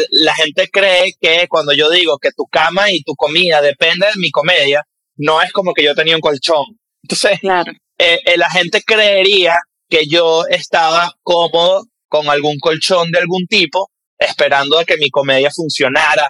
la 0.10 0.36
gente 0.36 0.70
cree 0.70 1.14
que 1.20 1.48
cuando 1.48 1.72
yo 1.74 1.90
digo 1.90 2.18
que 2.18 2.32
tu 2.36 2.46
cama 2.46 2.92
y 2.92 3.04
tu 3.04 3.16
comida 3.16 3.62
depende 3.62 4.08
de 4.08 4.20
mi 4.20 4.32
comedia, 4.32 4.84
no 5.18 5.42
es 5.42 5.52
como 5.52 5.74
que 5.74 5.84
yo 5.84 5.96
tenía 5.96 6.16
un 6.16 6.22
colchón. 6.22 6.66
Entonces, 7.04 7.40
claro. 7.40 7.72
Eh, 7.98 8.20
eh, 8.26 8.38
la 8.38 8.50
gente 8.50 8.82
creería 8.82 9.56
que 9.88 10.08
yo 10.08 10.46
estaba 10.48 11.14
cómodo 11.24 11.86
con 12.10 12.30
algún 12.30 12.58
colchón 12.60 13.12
de 13.12 13.20
algún 13.20 13.46
tipo 13.48 13.90
esperando 14.18 14.80
a 14.80 14.86
que 14.86 14.98
mi 14.98 15.10
comedia 15.10 15.50
funcionara, 15.52 16.30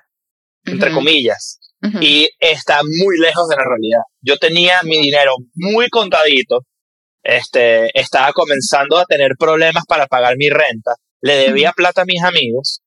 entre 0.66 0.92
comillas. 0.92 1.60
Y 2.02 2.28
está 2.40 2.80
muy 2.84 3.20
lejos 3.20 3.48
de 3.48 3.58
la 3.58 3.64
realidad. 3.64 4.02
Yo 4.22 4.38
tenía 4.38 4.80
mi 4.84 4.98
dinero 4.98 5.36
muy 5.54 5.88
contadito. 5.90 6.66
Este, 7.22 7.98
estaba 8.00 8.34
comenzando 8.34 8.98
a 8.98 9.06
tener 9.06 9.34
problemas 9.38 9.84
para 9.88 10.08
pagar 10.08 10.36
mi 10.36 10.50
renta. 10.50 10.96
Le 11.22 11.36
debía 11.38 11.74
plata 11.74 12.02
a 12.02 12.06
mis 12.06 12.24
amigos 12.24 12.82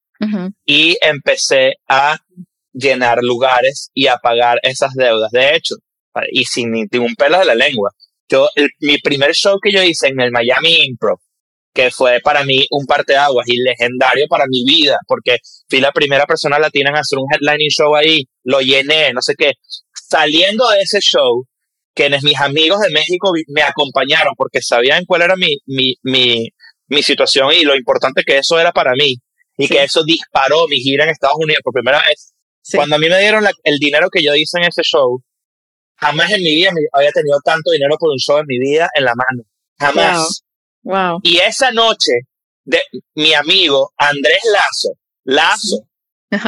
y 0.64 0.96
empecé 1.00 1.74
a 1.88 2.18
llenar 2.72 3.18
lugares 3.22 3.90
y 3.94 4.08
a 4.08 4.16
pagar 4.16 4.58
esas 4.62 4.94
deudas. 4.94 5.30
De 5.30 5.54
hecho, 5.54 5.76
y 6.32 6.44
sin 6.44 6.72
ningún 6.72 7.14
pelo 7.14 7.38
de 7.38 7.44
la 7.44 7.54
lengua, 7.54 7.92
yo, 8.28 8.48
mi 8.80 8.98
primer 8.98 9.32
show 9.32 9.58
que 9.62 9.72
yo 9.72 9.82
hice 9.82 10.08
en 10.08 10.20
el 10.20 10.32
Miami 10.32 10.74
Improv 10.86 11.20
que 11.78 11.92
fue 11.92 12.18
para 12.24 12.42
mí 12.42 12.66
un 12.72 12.86
parteaguas 12.86 13.46
y 13.46 13.56
legendario 13.62 14.26
para 14.28 14.46
mi 14.48 14.64
vida, 14.64 14.98
porque 15.06 15.38
fui 15.70 15.80
la 15.80 15.92
primera 15.92 16.26
persona 16.26 16.58
latina 16.58 16.90
en 16.90 16.96
hacer 16.96 17.20
un 17.20 17.26
headlining 17.32 17.70
show 17.70 17.94
ahí, 17.94 18.24
lo 18.42 18.60
llené, 18.60 19.12
no 19.12 19.22
sé 19.22 19.34
qué. 19.38 19.52
Saliendo 19.94 20.68
de 20.70 20.80
ese 20.80 20.98
show, 20.98 21.44
quienes 21.94 22.24
mis 22.24 22.40
amigos 22.40 22.80
de 22.80 22.90
México 22.90 23.30
me 23.46 23.62
acompañaron 23.62 24.34
porque 24.36 24.60
sabían 24.60 25.04
cuál 25.06 25.22
era 25.22 25.36
mi, 25.36 25.58
mi, 25.66 25.94
mi, 26.02 26.48
mi 26.88 27.02
situación 27.04 27.52
y 27.52 27.62
lo 27.62 27.76
importante 27.76 28.24
que 28.26 28.38
eso 28.38 28.58
era 28.58 28.72
para 28.72 28.94
mí, 28.94 29.14
y 29.56 29.68
que 29.68 29.84
eso 29.84 30.02
disparó 30.02 30.66
mi 30.66 30.78
gira 30.78 31.04
en 31.04 31.10
Estados 31.10 31.36
Unidos 31.38 31.60
por 31.62 31.74
primera 31.74 32.02
vez. 32.08 32.34
Cuando 32.74 32.96
a 32.96 32.98
mí 32.98 33.08
me 33.08 33.20
dieron 33.20 33.44
el 33.62 33.78
dinero 33.78 34.08
que 34.10 34.24
yo 34.24 34.34
hice 34.34 34.58
en 34.58 34.64
ese 34.64 34.82
show, 34.82 35.22
jamás 35.94 36.32
en 36.32 36.42
mi 36.42 36.56
vida 36.56 36.72
había 36.92 37.12
tenido 37.12 37.38
tanto 37.44 37.70
dinero 37.70 37.94
por 38.00 38.10
un 38.10 38.18
show 38.18 38.38
en 38.38 38.46
mi 38.48 38.58
vida 38.58 38.88
en 38.96 39.04
la 39.04 39.14
mano. 39.14 39.44
Jamás. 39.78 40.42
Y 41.22 41.38
esa 41.38 41.70
noche, 41.70 42.12
de, 42.64 42.80
mi 43.14 43.34
amigo 43.34 43.92
Andrés 43.96 44.42
Lazo, 44.52 44.94
Lazo, 45.24 45.88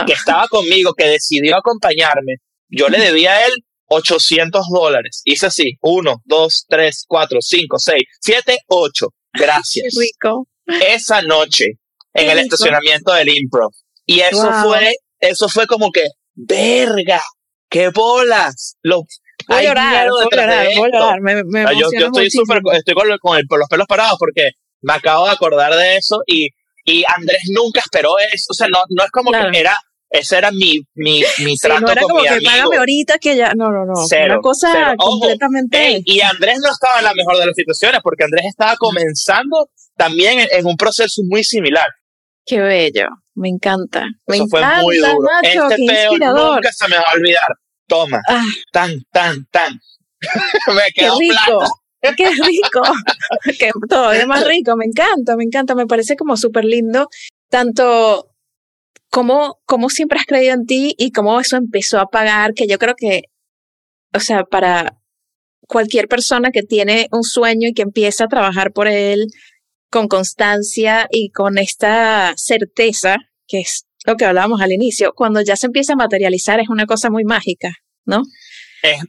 que 0.07 0.13
estaba 0.13 0.47
conmigo, 0.49 0.93
que 0.95 1.07
decidió 1.07 1.57
acompañarme, 1.57 2.37
yo 2.69 2.89
le 2.89 2.99
debía 2.99 3.33
a 3.33 3.47
él 3.47 3.53
800 3.91 4.67
dólares. 4.73 5.23
Hice 5.25 5.47
así, 5.47 5.77
1, 5.81 6.23
2, 6.25 6.67
3, 6.69 7.05
4, 7.09 7.39
5, 7.41 7.79
6, 7.79 8.03
7, 8.21 8.59
8. 8.69 9.07
Gracias. 9.33 9.95
rico. 9.99 10.47
Esa 10.67 11.23
noche, 11.23 11.67
en 12.15 12.31
el 12.31 12.39
estacionamiento 12.39 13.13
del 13.13 13.29
Improv. 13.29 13.73
Y 14.07 14.21
eso 14.21 14.51
fue, 14.63 14.95
eso 15.19 15.49
fue 15.49 15.67
como 15.67 15.91
que, 15.91 16.07
verga, 16.35 17.21
qué 17.69 17.89
bolas. 17.91 18.77
Lo, 18.83 19.03
Voy 19.51 19.59
a 19.59 19.63
llorar, 19.69 20.09
voy 20.09 20.23
a 20.23 20.37
llorar, 20.37 20.69
voy 20.77 20.89
a 20.89 20.93
llorar. 20.93 21.21
Me, 21.21 21.43
me 21.43 21.65
yo, 21.77 21.89
yo, 21.99 22.07
estoy 22.07 22.31
súper, 22.31 22.63
estoy 22.73 22.95
con, 22.95 23.09
con, 23.21 23.59
los 23.59 23.69
pelos 23.69 23.87
parados 23.89 24.17
porque 24.17 24.51
me 24.81 24.93
acabo 24.93 25.27
de 25.27 25.33
acordar 25.33 25.75
de 25.75 25.97
eso 25.97 26.21
y, 26.25 26.49
y 26.85 27.03
Andrés 27.17 27.43
nunca 27.53 27.81
esperó 27.81 28.17
eso. 28.33 28.47
O 28.51 28.55
sea, 28.55 28.69
no, 28.69 28.79
no 28.91 29.03
es 29.03 29.11
como 29.11 29.33
que 29.33 29.59
era, 29.59 29.77
ese 30.09 30.39
era 30.39 30.53
mi, 30.53 30.79
mi, 30.95 31.25
mi 31.41 31.57
trato 31.57 31.79
sí, 31.79 31.85
no 31.85 31.91
era 31.91 32.01
con 32.03 32.11
como 32.11 32.23
mi 32.23 32.29
que 32.29 32.35
amigo. 32.35 32.51
Págame 32.51 32.77
ahorita 32.77 33.19
que 33.19 33.37
ya, 33.37 33.53
no, 33.55 33.73
no, 33.73 33.85
no. 33.85 33.95
Cero, 34.09 34.35
una 34.35 34.41
cosa 34.41 34.71
cero. 34.73 34.95
completamente. 34.97 36.03
y 36.05 36.21
Andrés 36.21 36.61
no 36.63 36.71
estaba 36.71 37.01
en 37.01 37.05
la 37.07 37.15
mejor 37.15 37.39
de 37.39 37.47
las 37.47 37.57
situaciones 37.57 38.01
porque 38.05 38.25
Andrés 38.25 38.47
estaba 38.47 38.77
comenzando 38.77 39.69
también 39.97 40.39
en, 40.39 40.49
en 40.53 40.67
un 40.67 40.77
proceso 40.77 41.23
muy 41.29 41.43
similar. 41.43 41.87
Qué 42.47 42.61
bello, 42.61 43.09
me 43.35 43.49
encanta. 43.49 44.07
Me 44.29 44.37
Eso 44.37 44.45
encanta, 44.45 44.75
fue 44.77 44.83
muy 44.85 44.99
duro. 44.99 45.29
Nacho, 45.43 45.71
este 45.71 45.87
peo 45.87 46.13
nunca 46.13 46.73
se 46.73 46.89
me 46.89 46.97
va 46.97 47.03
a 47.03 47.15
olvidar 47.17 47.57
toma, 47.91 48.23
ah. 48.29 48.45
tan, 48.73 49.03
tan, 49.13 49.45
tan. 49.51 49.79
me 50.69 50.93
quedó 50.95 51.19
Qué 51.19 51.27
rico. 51.29 51.65
Qué 52.17 52.31
rico, 52.31 52.83
que 53.59 53.71
todavía 53.87 54.27
más 54.27 54.47
rico, 54.47 54.75
me 54.75 54.87
encanta, 54.87 55.37
me 55.37 55.45
encanta, 55.45 55.75
me 55.75 55.87
parece 55.87 56.17
como 56.17 56.39
súper 56.39 56.65
lindo, 56.65 57.09
tanto 57.51 58.31
como, 59.11 59.61
como 59.67 59.91
siempre 59.91 60.19
has 60.19 60.25
creído 60.25 60.55
en 60.55 60.65
ti 60.65 60.95
y 60.97 61.13
cómo 61.13 61.39
eso 61.39 61.57
empezó 61.59 61.99
a 61.99 62.07
pagar, 62.07 62.55
que 62.55 62.67
yo 62.67 62.79
creo 62.79 62.95
que, 62.97 63.25
o 64.15 64.21
sea, 64.21 64.45
para 64.45 64.99
cualquier 65.69 66.09
persona 66.09 66.51
que 66.53 66.63
tiene 66.63 67.09
un 67.13 67.23
sueño 67.23 67.69
y 67.69 67.75
que 67.75 67.83
empieza 67.83 68.25
a 68.25 68.29
trabajar 68.29 68.73
por 68.73 68.89
él, 68.89 69.27
con 69.91 70.09
constancia 70.09 71.07
y 71.11 71.31
con 71.31 71.59
esta 71.59 72.33
certeza, 72.37 73.19
que 73.47 73.61
es 73.61 73.85
lo 74.05 74.17
que 74.17 74.25
hablábamos 74.25 74.61
al 74.61 74.73
inicio, 74.73 75.13
cuando 75.15 75.41
ya 75.43 75.57
se 75.57 75.67
empieza 75.67 75.93
a 75.93 75.97
materializar 75.97 76.61
es 76.61 76.69
una 76.69 76.87
cosa 76.87 77.11
muy 77.11 77.25
mágica, 77.25 77.73
¿no? 78.05 78.23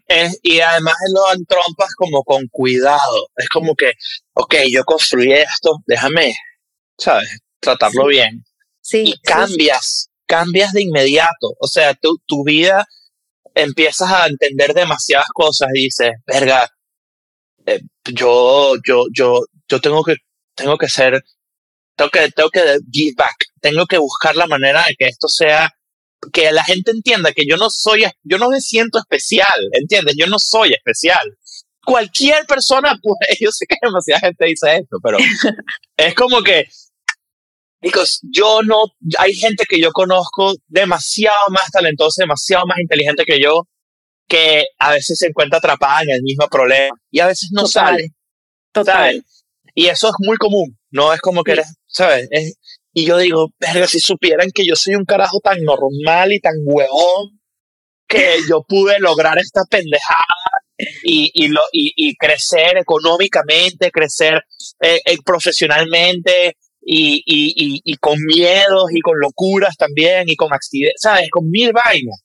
Es, 0.07 0.37
y 0.43 0.59
además 0.59 0.95
lo 1.13 1.33
entrompas 1.33 1.95
como 1.95 2.23
con 2.23 2.47
cuidado. 2.49 3.29
Es 3.37 3.47
como 3.47 3.75
que, 3.75 3.93
ok, 4.33 4.55
yo 4.69 4.83
construí 4.83 5.31
esto, 5.31 5.77
déjame, 5.85 6.35
¿sabes? 6.97 7.39
Tratarlo 7.59 8.07
bien. 8.07 8.43
Sí. 8.81 9.03
Y 9.05 9.19
cambias, 9.21 10.09
cambias 10.25 10.73
de 10.73 10.81
inmediato. 10.81 11.55
O 11.59 11.67
sea, 11.67 11.93
tu, 11.93 12.17
tu 12.25 12.43
vida 12.43 12.85
empiezas 13.55 14.11
a 14.11 14.27
entender 14.27 14.73
demasiadas 14.73 15.27
cosas 15.33 15.69
y 15.73 15.83
dices, 15.83 16.11
verga, 16.25 16.69
eh, 17.65 17.81
yo, 18.05 18.75
yo, 18.85 19.05
yo, 19.13 19.41
yo 19.67 19.81
tengo 19.81 20.03
que, 20.03 20.15
tengo 20.55 20.77
que 20.77 20.89
ser, 20.89 21.23
tengo 22.09 22.09
que, 22.09 22.31
tengo 22.31 22.49
que 22.49 22.77
give 22.91 23.13
back, 23.15 23.45
tengo 23.59 23.85
que 23.85 23.97
buscar 23.97 24.35
la 24.35 24.47
manera 24.47 24.83
de 24.87 24.95
que 24.97 25.05
esto 25.05 25.27
sea 25.27 25.71
que 26.33 26.51
la 26.51 26.63
gente 26.63 26.91
entienda 26.91 27.33
que 27.33 27.45
yo 27.47 27.57
no 27.57 27.69
soy, 27.69 28.05
yo 28.23 28.37
no 28.37 28.49
me 28.49 28.61
siento 28.61 28.99
especial, 28.99 29.69
¿entiendes? 29.71 30.15
Yo 30.17 30.27
no 30.27 30.37
soy 30.39 30.73
especial. 30.73 31.37
Cualquier 31.83 32.45
persona, 32.45 32.97
pues, 33.01 33.39
yo 33.39 33.51
sé 33.51 33.65
que 33.67 33.77
demasiada 33.81 34.21
gente 34.21 34.45
dice 34.45 34.75
esto, 34.77 34.97
pero 35.03 35.17
es 35.97 36.13
como 36.15 36.41
que, 36.43 36.67
chicos, 37.83 38.19
yo 38.23 38.61
no, 38.61 38.83
hay 39.17 39.33
gente 39.33 39.65
que 39.67 39.79
yo 39.79 39.91
conozco 39.91 40.53
demasiado 40.67 41.49
más 41.49 41.71
talentosa, 41.71 42.23
demasiado 42.23 42.65
más 42.67 42.77
inteligente 42.79 43.25
que 43.25 43.39
yo, 43.39 43.67
que 44.27 44.65
a 44.77 44.91
veces 44.91 45.17
se 45.17 45.27
encuentra 45.27 45.57
atrapada 45.57 46.03
en 46.03 46.11
el 46.11 46.21
mismo 46.21 46.47
problema 46.47 46.95
y 47.09 47.19
a 47.19 47.27
veces 47.27 47.49
no 47.51 47.65
sale. 47.65 48.11
Total. 48.71 49.23
Y 49.73 49.87
eso 49.87 50.09
es 50.09 50.15
muy 50.19 50.37
común, 50.37 50.77
no 50.89 51.13
es 51.13 51.21
como 51.21 51.43
que 51.43 51.53
eres, 51.53 51.75
¿sabes? 51.87 52.27
Es, 52.31 52.55
y 52.93 53.05
yo 53.05 53.17
digo, 53.17 53.49
verga, 53.59 53.87
si 53.87 53.99
supieran 53.99 54.49
que 54.53 54.65
yo 54.65 54.75
soy 54.75 54.95
un 54.95 55.05
carajo 55.05 55.39
tan 55.39 55.63
normal 55.63 56.33
y 56.33 56.39
tan 56.39 56.55
huevón 56.63 57.39
que 58.07 58.37
yo 58.49 58.63
pude 58.67 58.99
lograr 58.99 59.37
esta 59.37 59.61
pendejada 59.69 60.17
y, 61.03 61.31
y, 61.33 61.47
lo, 61.47 61.61
y, 61.71 61.93
y 61.95 62.15
crecer 62.15 62.77
económicamente, 62.77 63.91
crecer 63.91 64.43
eh, 64.81 65.01
eh, 65.05 65.17
profesionalmente 65.23 66.57
y, 66.83 67.23
y, 67.85 67.95
con 67.97 68.17
miedos 68.25 68.85
y 68.91 69.01
con 69.01 69.13
locuras 69.19 69.77
también 69.77 70.23
y 70.27 70.35
con 70.35 70.51
accidentes, 70.51 70.99
¿sabes? 71.01 71.29
Con 71.29 71.49
mil 71.49 71.71
vainas. 71.71 72.21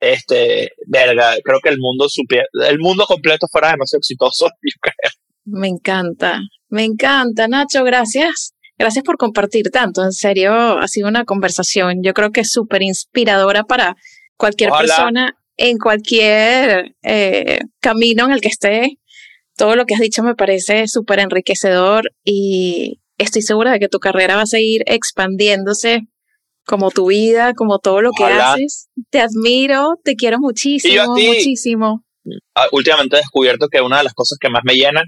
Este, 0.00 0.72
verga, 0.86 1.36
creo 1.44 1.60
que 1.60 1.68
el 1.68 1.78
mundo 1.78 2.08
supiera, 2.08 2.44
el 2.66 2.78
mundo 2.80 3.04
completo 3.06 3.46
fuera 3.48 3.70
demasiado 3.70 4.00
exitoso, 4.00 4.46
yo 4.62 4.76
creo. 4.80 5.21
Me 5.44 5.68
encanta, 5.68 6.40
me 6.68 6.84
encanta, 6.84 7.48
Nacho, 7.48 7.84
gracias 7.84 8.54
Gracias 8.82 9.04
por 9.04 9.16
compartir 9.16 9.70
tanto. 9.70 10.02
En 10.02 10.10
serio, 10.10 10.52
ha 10.52 10.88
sido 10.88 11.06
una 11.06 11.24
conversación, 11.24 12.02
yo 12.02 12.14
creo 12.14 12.32
que 12.32 12.40
es 12.40 12.50
súper 12.50 12.82
inspiradora 12.82 13.62
para 13.62 13.94
cualquier 14.36 14.70
persona 14.70 15.36
en 15.56 15.78
cualquier 15.78 16.96
eh, 17.02 17.60
camino 17.80 18.24
en 18.24 18.32
el 18.32 18.40
que 18.40 18.48
esté. 18.48 18.98
Todo 19.56 19.76
lo 19.76 19.84
que 19.84 19.94
has 19.94 20.00
dicho 20.00 20.24
me 20.24 20.34
parece 20.34 20.88
súper 20.88 21.20
enriquecedor 21.20 22.10
y 22.24 23.00
estoy 23.18 23.42
segura 23.42 23.70
de 23.70 23.78
que 23.78 23.88
tu 23.88 24.00
carrera 24.00 24.34
va 24.34 24.42
a 24.42 24.46
seguir 24.46 24.82
expandiéndose 24.86 26.00
como 26.66 26.90
tu 26.90 27.06
vida, 27.10 27.52
como 27.54 27.78
todo 27.78 28.00
lo 28.00 28.10
que 28.10 28.24
haces. 28.24 28.88
Te 29.10 29.20
admiro, 29.20 29.94
te 30.02 30.16
quiero 30.16 30.38
muchísimo, 30.40 31.14
muchísimo. 31.14 32.04
Ah, 32.56 32.66
últimamente 32.72 33.14
he 33.14 33.20
descubierto 33.20 33.68
que 33.68 33.80
una 33.80 33.98
de 33.98 34.04
las 34.04 34.14
cosas 34.14 34.38
que 34.40 34.48
más 34.48 34.62
me 34.64 34.74
llenan 34.74 35.04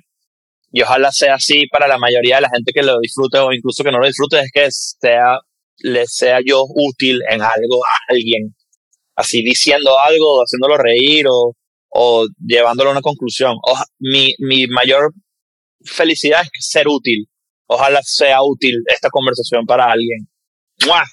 y 0.76 0.82
ojalá 0.82 1.12
sea 1.12 1.36
así 1.36 1.68
para 1.68 1.86
la 1.86 1.98
mayoría 1.98 2.34
de 2.34 2.42
la 2.42 2.50
gente 2.50 2.72
que 2.74 2.82
lo 2.82 2.98
disfrute 2.98 3.38
o 3.38 3.52
incluso 3.52 3.84
que 3.84 3.92
no 3.92 4.00
lo 4.00 4.08
disfrute, 4.08 4.40
es 4.40 4.50
que 4.52 4.66
sea, 4.72 5.38
le 5.78 6.04
sea 6.08 6.40
yo 6.44 6.64
útil 6.68 7.20
en 7.30 7.42
algo 7.42 7.86
a 7.86 8.12
alguien, 8.12 8.56
así 9.14 9.40
diciendo 9.44 9.96
algo, 10.00 10.40
haciéndolo 10.40 10.76
reír 10.76 11.26
o, 11.28 11.54
o 11.90 12.26
llevándolo 12.44 12.90
a 12.90 12.92
una 12.94 13.02
conclusión. 13.02 13.54
mi, 14.00 14.34
mi 14.40 14.66
mayor 14.66 15.12
felicidad 15.84 16.42
es 16.42 16.68
ser 16.68 16.88
útil. 16.88 17.28
Ojalá 17.66 18.02
sea 18.02 18.38
útil 18.42 18.82
esta 18.88 19.10
conversación 19.10 19.66
para 19.66 19.84
alguien. 19.84 20.28
¡Mua! 20.86 21.04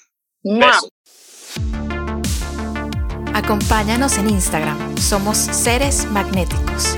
Acompáñanos 3.36 4.18
en 4.18 4.32
Instagram. 4.32 4.98
Somos 4.98 5.38
seres 5.38 6.08
magnéticos 6.08 6.98